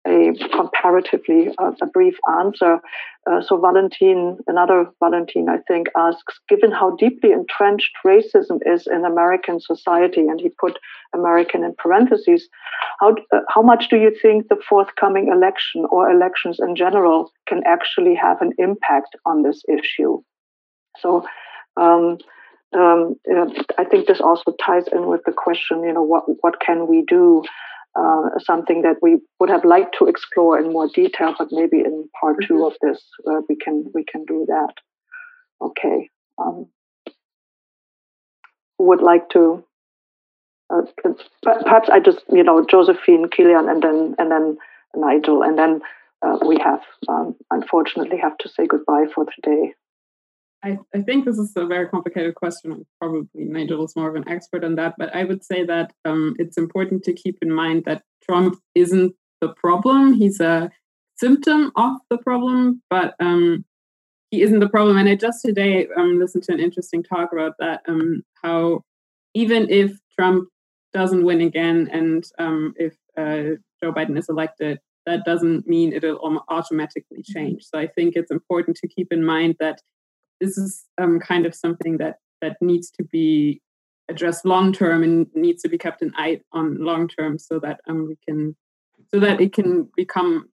[0.07, 2.81] a comparatively uh, a brief answer.
[3.27, 9.05] Uh, so Valentin, another Valentin, I think, asks, given how deeply entrenched racism is in
[9.05, 10.79] American society, and he put
[11.15, 12.49] American in parentheses,
[13.01, 17.63] how, uh, how much do you think the forthcoming election or elections in general can
[17.65, 20.21] actually have an impact on this issue?
[20.99, 21.25] So
[21.77, 22.19] um,
[22.75, 23.17] um,
[23.79, 27.05] I think this also ties in with the question, you know, what, what can we
[27.07, 27.43] do?
[27.97, 32.09] Uh, something that we would have liked to explore in more detail, but maybe in
[32.21, 32.55] part mm-hmm.
[32.55, 34.75] two of this uh, we can we can do that.
[35.61, 36.11] Okay.
[36.39, 36.67] Um,
[38.79, 39.65] would like to
[40.71, 40.83] uh,
[41.43, 44.59] perhaps I just you know Josephine, Kilian, and then and then
[44.97, 45.81] Nigel, and then
[46.23, 49.75] uh, we have um, unfortunately have to say goodbye for today.
[50.65, 52.87] I, I think this is a very complicated question.
[52.99, 56.35] Probably Nigel is more of an expert on that, but I would say that um,
[56.39, 60.15] it's important to keep in mind that Trump isn't the problem.
[60.15, 60.71] He's a
[61.17, 63.67] symptom of the problem, but um,
[64.31, 64.97] he isn't the problem.
[64.97, 67.83] And I just today um, listened to an interesting talk about that.
[67.87, 68.85] Um, how
[69.35, 70.49] even if Trump
[70.95, 76.43] doesn't win again, and um, if uh, Joe Biden is elected, that doesn't mean it'll
[76.49, 77.65] automatically change.
[77.65, 79.83] So I think it's important to keep in mind that
[80.45, 83.61] this is um, kind of something that that needs to be
[84.09, 87.81] addressed long term and needs to be kept an eye on long term so that
[87.89, 88.55] um, we can
[89.13, 90.49] so that it can become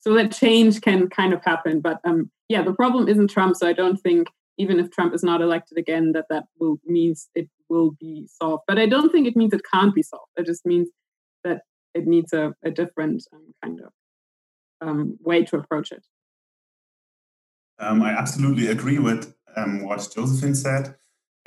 [0.00, 1.80] so that change can kind of happen.
[1.80, 5.24] But um yeah the problem isn't trump so i don't think even if trump is
[5.24, 8.62] not elected again that that will means it will be solved.
[8.68, 10.30] But i don't think it means it can't be solved.
[10.36, 10.88] It just means
[11.42, 11.62] that
[11.94, 13.92] it needs a, a different um, kind of
[14.86, 16.04] um, way to approach it
[17.78, 20.96] um, I absolutely agree with um, what Josephine said.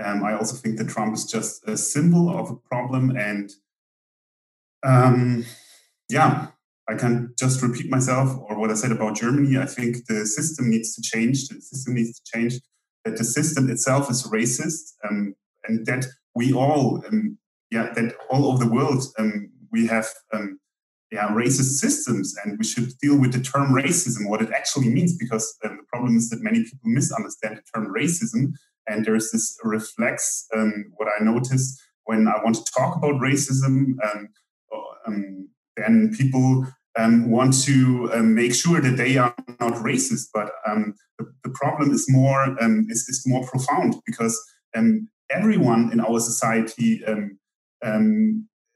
[0.03, 3.15] Um, I also think that Trump is just a symbol of a problem.
[3.17, 3.51] And
[4.83, 5.45] um,
[6.09, 6.47] yeah,
[6.87, 9.57] I can just repeat myself or what I said about Germany.
[9.57, 11.47] I think the system needs to change.
[11.47, 12.61] The system needs to change.
[13.05, 15.33] That the system itself is racist, um,
[15.65, 17.37] and that we all, um,
[17.71, 19.05] yeah, that all over the world
[19.71, 20.09] we have
[21.11, 25.17] yeah, racist systems, and we should deal with the term racism, what it actually means,
[25.17, 28.53] because um, the problem is that many people misunderstand the term racism,
[28.87, 30.47] and there's this reflex.
[30.55, 34.29] Um, what I noticed when I want to talk about racism, um,
[35.07, 36.67] um then people
[36.97, 40.51] um, want to um, make sure that they are not racist, but
[41.17, 42.55] the, the, problem is more
[42.89, 44.37] is, is more profound because
[45.29, 47.39] everyone in our society um,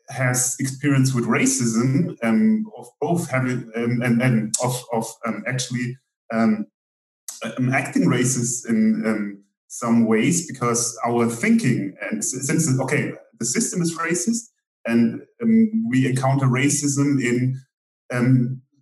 [0.09, 5.97] has experience with racism um, of both having um, and, and of, of um, actually
[6.33, 6.65] um,
[7.43, 13.81] um, acting racist in um, some ways because our thinking and since okay the system
[13.81, 14.49] is racist
[14.85, 15.21] and
[15.89, 17.59] we encounter racism in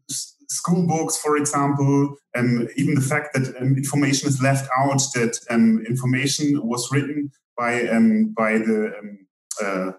[0.09, 5.37] school books for example and even the fact that information is left out that
[5.87, 7.83] information was written by
[8.35, 8.93] by the
[9.63, 9.91] uh,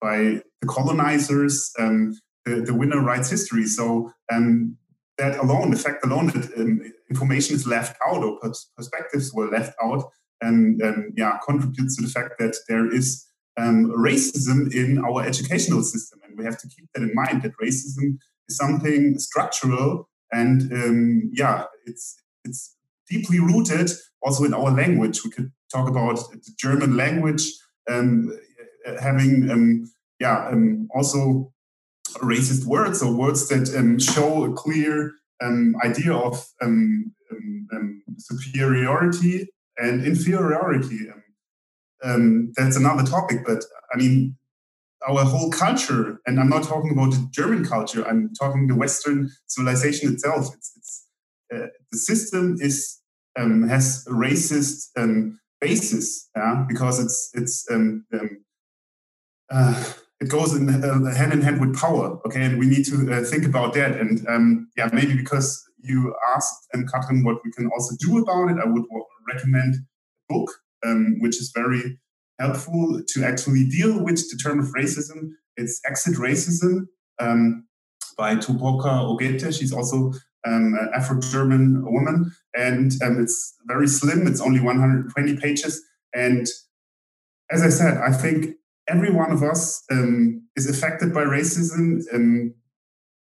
[0.00, 2.14] by the colonizers, um,
[2.44, 3.66] the, the, winner writes history.
[3.66, 4.76] So um,
[5.18, 6.80] that alone, the fact alone that um,
[7.10, 10.04] information is left out or pers- perspectives were left out,
[10.40, 13.26] and um, yeah, contributes to the fact that there is
[13.56, 17.42] um, racism in our educational system, and we have to keep that in mind.
[17.42, 18.18] That racism
[18.48, 22.76] is something structural, and um, yeah, it's it's
[23.08, 23.90] deeply rooted
[24.22, 25.24] also in our language.
[25.24, 27.50] We could talk about the German language
[29.00, 29.90] having um,
[30.20, 31.52] yeah um, also
[32.22, 35.12] racist words or words that um, show a clear
[35.42, 39.48] um, idea of um, um, superiority
[39.78, 41.00] and inferiority.
[42.56, 44.36] that's another topic, but I mean,
[45.06, 48.06] our whole culture, and I'm not talking about the German culture.
[48.06, 50.54] I'm talking the Western civilization itself.
[50.54, 51.06] It's, it's
[51.54, 53.00] uh, the system is
[53.38, 58.30] um, has a racist um, basis, yeah, because it's it's um, um
[59.50, 62.18] uh, it goes in uh, hand in hand with power.
[62.26, 63.92] Okay, and we need to uh, think about that.
[64.00, 68.50] And um, yeah, maybe because you asked and Catrin what we can also do about
[68.50, 68.84] it, I would
[69.28, 70.50] recommend a book
[70.84, 71.98] um, which is very
[72.38, 75.30] helpful to actually deal with the term of racism.
[75.56, 76.86] It's Exit Racism
[77.18, 77.66] um,
[78.16, 79.56] by Tupoka Ogette.
[79.56, 80.12] She's also
[80.46, 84.26] um, an Afro-German woman, and um, it's very slim.
[84.26, 85.82] It's only 120 pages,
[86.14, 86.46] and
[87.50, 88.56] as I said, I think
[88.88, 92.02] every one of us um, is affected by racism.
[92.12, 92.54] Um,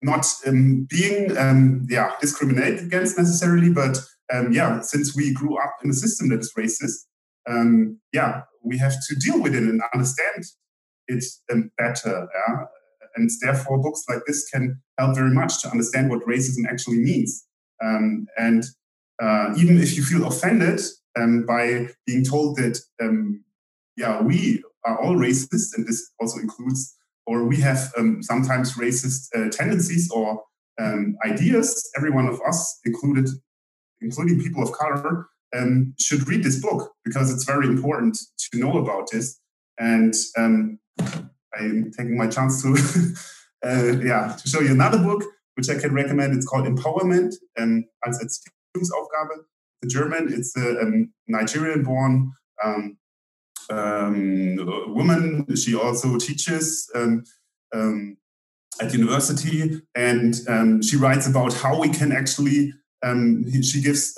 [0.01, 3.97] not um, being um, yeah discriminated against necessarily, but
[4.33, 7.05] um, yeah, since we grew up in a system that is racist,
[7.49, 10.43] um, yeah, we have to deal with it and understand
[11.07, 12.27] it um, better.
[12.33, 12.65] Yeah?
[13.15, 17.45] And therefore, books like this can help very much to understand what racism actually means.
[17.79, 18.63] And
[19.21, 20.81] uh, even if you feel offended
[21.47, 22.79] by being told that,
[23.95, 26.95] yeah, we are all racist, and this also includes,
[27.25, 30.43] or we have um, sometimes racist uh, tendencies or
[31.25, 33.29] ideas, every one of us, included,
[34.01, 38.77] including people of color, um, should read this book because it's very important to know
[38.77, 39.39] about this.
[39.79, 42.69] And um, I'm taking my chance to,
[43.65, 45.23] uh, yeah, to show you another book
[45.55, 46.33] which I can recommend.
[46.33, 49.45] It's called Empowerment And um, als Erziehungsaufgabe.
[49.81, 52.31] The German, it's a um, Nigerian-born
[52.63, 52.97] um,
[53.69, 54.57] um,
[54.93, 55.45] woman.
[55.55, 57.23] She also teaches um,
[57.73, 58.17] um,
[58.81, 62.73] at university, and um, she writes about how we can actually
[63.03, 64.15] um, she gives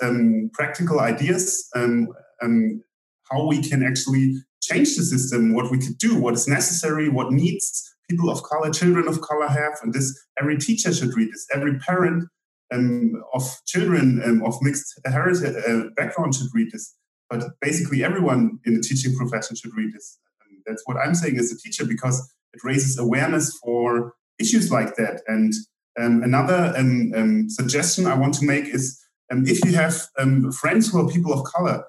[0.52, 1.68] practical ideas
[3.30, 7.32] how we can actually change the system, what we could do, what is necessary, what
[7.32, 11.46] needs people of color, children of color have, and this every teacher should read this,
[11.54, 12.24] every parent
[12.72, 16.94] um, of children um, of mixed heritage uh, background should read this,
[17.28, 20.18] but basically everyone in the teaching profession should read this.
[20.48, 24.96] And that's what I'm saying as a teacher because it raises awareness for issues like
[24.96, 25.52] that and
[25.98, 30.52] um, another um, um, suggestion I want to make is um, if you have um,
[30.52, 31.84] friends who are people of color,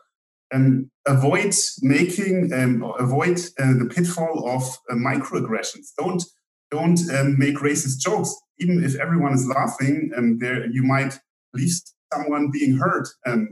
[0.53, 2.51] um, avoid making
[2.99, 5.88] avoid uh, the pitfall of uh, microaggressions.
[5.97, 6.23] Don't
[6.72, 6.99] don't
[7.38, 10.11] make racist jokes, even if everyone is laughing.
[10.15, 11.19] And there you might
[11.53, 11.73] leave
[12.14, 13.07] someone being hurt.
[13.26, 13.49] And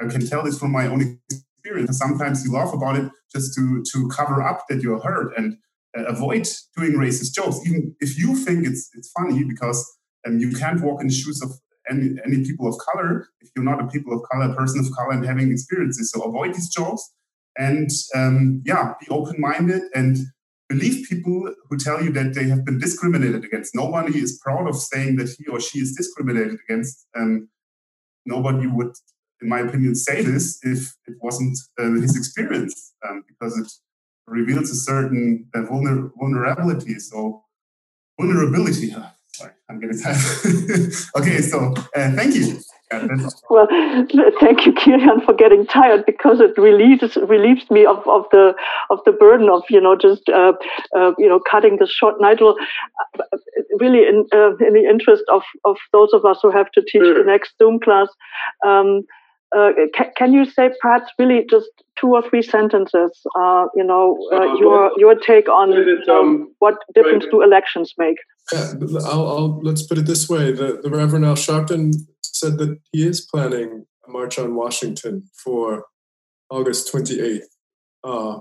[0.00, 1.98] I can tell this from my own experience.
[1.98, 5.56] Sometimes you laugh about it just to to cover up that you're hurt and
[5.96, 6.46] uh, avoid
[6.76, 9.84] doing racist jokes, even if you think it's it's funny, because
[10.26, 11.50] um, you can't walk in the shoes of
[11.88, 15.12] any, any people of color if you're not a people of color, person of color,
[15.12, 16.10] and having experiences.
[16.10, 17.02] So avoid these jokes,
[17.56, 20.18] and um, yeah, be open minded and
[20.68, 23.74] believe people who tell you that they have been discriminated against.
[23.74, 27.06] Nobody is proud of saying that he or she is discriminated against.
[27.16, 27.48] Um,
[28.24, 28.92] nobody would,
[29.42, 33.70] in my opinion, say this if it wasn't uh, his experience, um, because it
[34.26, 36.98] reveals a certain uh, vulner- vulnerability.
[36.98, 37.44] So
[38.18, 38.94] vulnerability.
[39.32, 40.16] Sorry, I'm getting tired.
[41.16, 42.58] okay, so uh, thank you.
[43.50, 43.66] well,
[44.40, 48.54] thank you, Kilian, for getting tired because it relieves relieves me of, of the
[48.90, 50.52] of the burden of you know just uh,
[50.96, 52.14] uh, you know cutting this short.
[52.20, 52.54] Nigel,
[53.18, 53.38] uh,
[53.80, 57.02] really in uh, in the interest of of those of us who have to teach
[57.02, 58.08] the next Zoom class,
[58.64, 59.02] um,
[59.54, 61.68] uh, can, can, you say perhaps really just
[61.98, 63.10] two or three sentences?
[63.38, 67.30] Uh, you know, uh, uh your your take on it, um, um, what difference right.
[67.30, 68.16] do elections make?
[68.52, 68.72] Yeah,
[69.04, 73.06] I'll, I'll, let's put it this way: the, the Reverend Al Sharpton said that he
[73.06, 75.84] is planning a march on Washington for
[76.50, 77.48] August twenty eighth,
[78.02, 78.40] uh,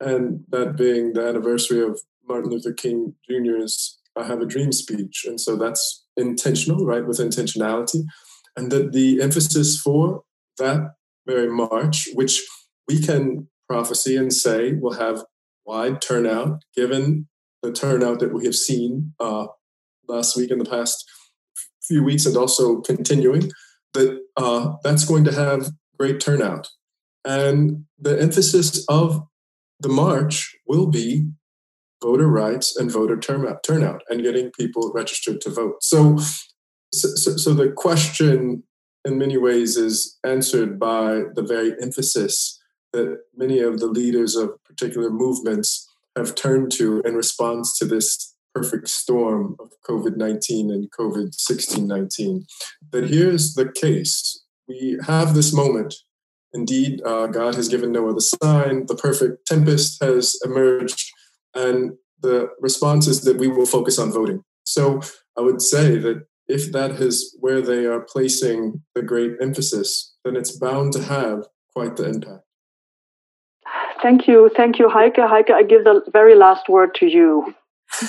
[0.00, 5.24] and that being the anniversary of Martin Luther King Jr.'s "I Have a Dream" speech,
[5.26, 7.06] and so that's intentional, right?
[7.06, 8.02] With intentionality
[8.58, 10.22] and that the emphasis for
[10.58, 10.94] that
[11.26, 12.42] very march, which
[12.88, 15.22] we can prophecy and say will have
[15.64, 17.28] wide turnout, given
[17.62, 19.46] the turnout that we have seen uh,
[20.08, 21.04] last week and the past
[21.86, 23.48] few weeks, and also continuing,
[23.94, 26.68] that uh, that's going to have great turnout.
[27.24, 29.22] And the emphasis of
[29.78, 31.28] the march will be
[32.02, 35.76] voter rights and voter turnout, turnout and getting people registered to vote.
[35.82, 36.18] So
[36.92, 38.62] so, so, the question
[39.04, 42.58] in many ways is answered by the very emphasis
[42.92, 48.34] that many of the leaders of particular movements have turned to in response to this
[48.54, 52.46] perfect storm of COVID 19 and COVID 16 19.
[52.92, 55.94] That here's the case we have this moment.
[56.54, 58.86] Indeed, uh, God has given no other sign.
[58.86, 61.04] The perfect tempest has emerged,
[61.54, 64.42] and the response is that we will focus on voting.
[64.64, 65.00] So
[65.36, 70.36] I would say that if that is where they are placing the great emphasis, then
[70.36, 72.44] it's bound to have quite the impact.
[74.02, 74.50] Thank you.
[74.56, 75.16] Thank you, Heike.
[75.18, 77.54] Heike, I give the very last word to you.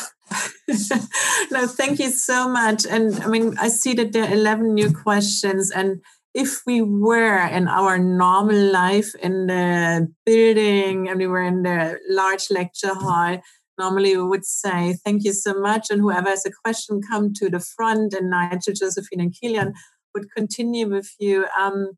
[1.51, 2.85] no, thank you so much.
[2.85, 5.71] And I mean, I see that there are 11 new questions.
[5.71, 6.01] And
[6.33, 11.99] if we were in our normal life in the building and we were in the
[12.07, 13.39] large lecture hall,
[13.79, 17.49] normally we would say thank you so much and whoever has a question come to
[17.49, 19.73] the front and nigel josephine and kilian
[20.13, 21.45] would continue with you.
[21.57, 21.91] Um,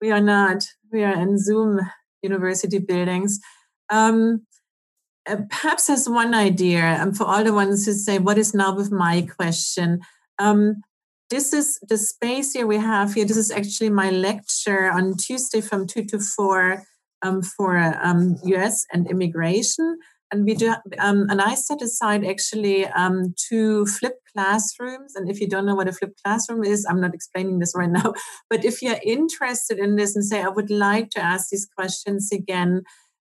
[0.00, 1.80] we are not we are in zoom
[2.22, 3.38] university buildings.
[3.90, 4.46] Um,
[5.28, 8.74] uh, perhaps as one idea um, for all the ones who say what is now
[8.74, 10.00] with my question?
[10.38, 10.82] Um,
[11.30, 13.24] this is the space here we have here.
[13.24, 16.82] This is actually my lecture on tuesday from 2 to 4
[17.22, 19.98] um, for um, us and immigration
[20.32, 25.14] and we do um, and i set aside actually um, two flipped classrooms.
[25.14, 27.90] And if you don't know what a flipped classroom is i'm not explaining this right
[28.00, 28.14] now
[28.50, 32.30] but if you're interested in this and say i would like to ask these questions
[32.32, 32.82] again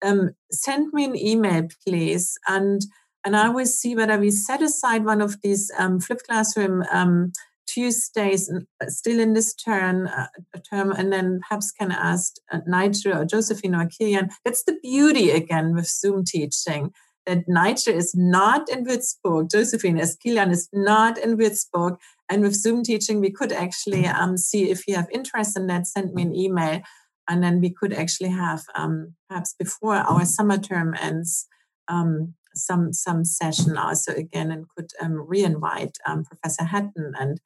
[0.04, 2.38] um, send me an email please.
[2.46, 2.82] And
[3.24, 7.32] and i will see whether we set aside one of these um, flipped classroom um,
[7.72, 10.26] Tuesdays uh, still in this term, uh,
[10.70, 14.30] term and then perhaps can ask uh, Nigel or Josephine or Kilian.
[14.44, 16.92] That's the beauty again with Zoom teaching
[17.26, 21.96] that Nigel is not in Würzburg, Josephine as Kilian is not in Würzburg.
[22.28, 25.86] And with Zoom teaching, we could actually um, see if you have interest in that,
[25.86, 26.80] send me an email.
[27.28, 31.46] And then we could actually have um, perhaps before our summer term ends
[31.88, 37.40] um, some some session also again and could um, re-invite um, Professor Hatton and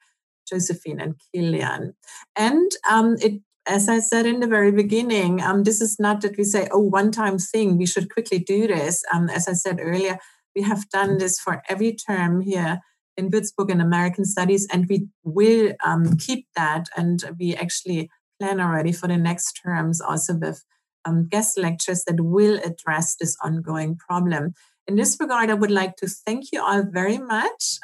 [0.48, 1.94] Josephine and Kilian.
[2.36, 6.36] And um, it, as I said in the very beginning, um, this is not that
[6.36, 9.02] we say, oh, one time thing, we should quickly do this.
[9.12, 10.18] Um, as I said earlier,
[10.54, 12.80] we have done this for every term here
[13.16, 16.86] in Würzburg in American Studies, and we will um, keep that.
[16.96, 18.10] And we actually
[18.40, 20.64] plan already for the next terms also with
[21.04, 24.54] um, guest lectures that will address this ongoing problem.
[24.86, 27.78] In this regard, I would like to thank you all very much.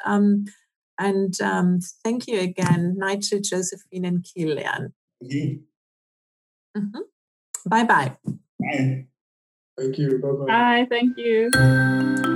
[1.01, 4.93] And um, thank you again, Nigel, Josephine, and Kilian.
[5.23, 6.99] Mm-hmm.
[7.65, 8.17] Bye-bye.
[8.59, 9.07] Bye.
[9.79, 10.19] Thank you.
[10.19, 10.45] Bye-bye.
[10.45, 10.87] Bye.
[10.87, 12.29] Thank you.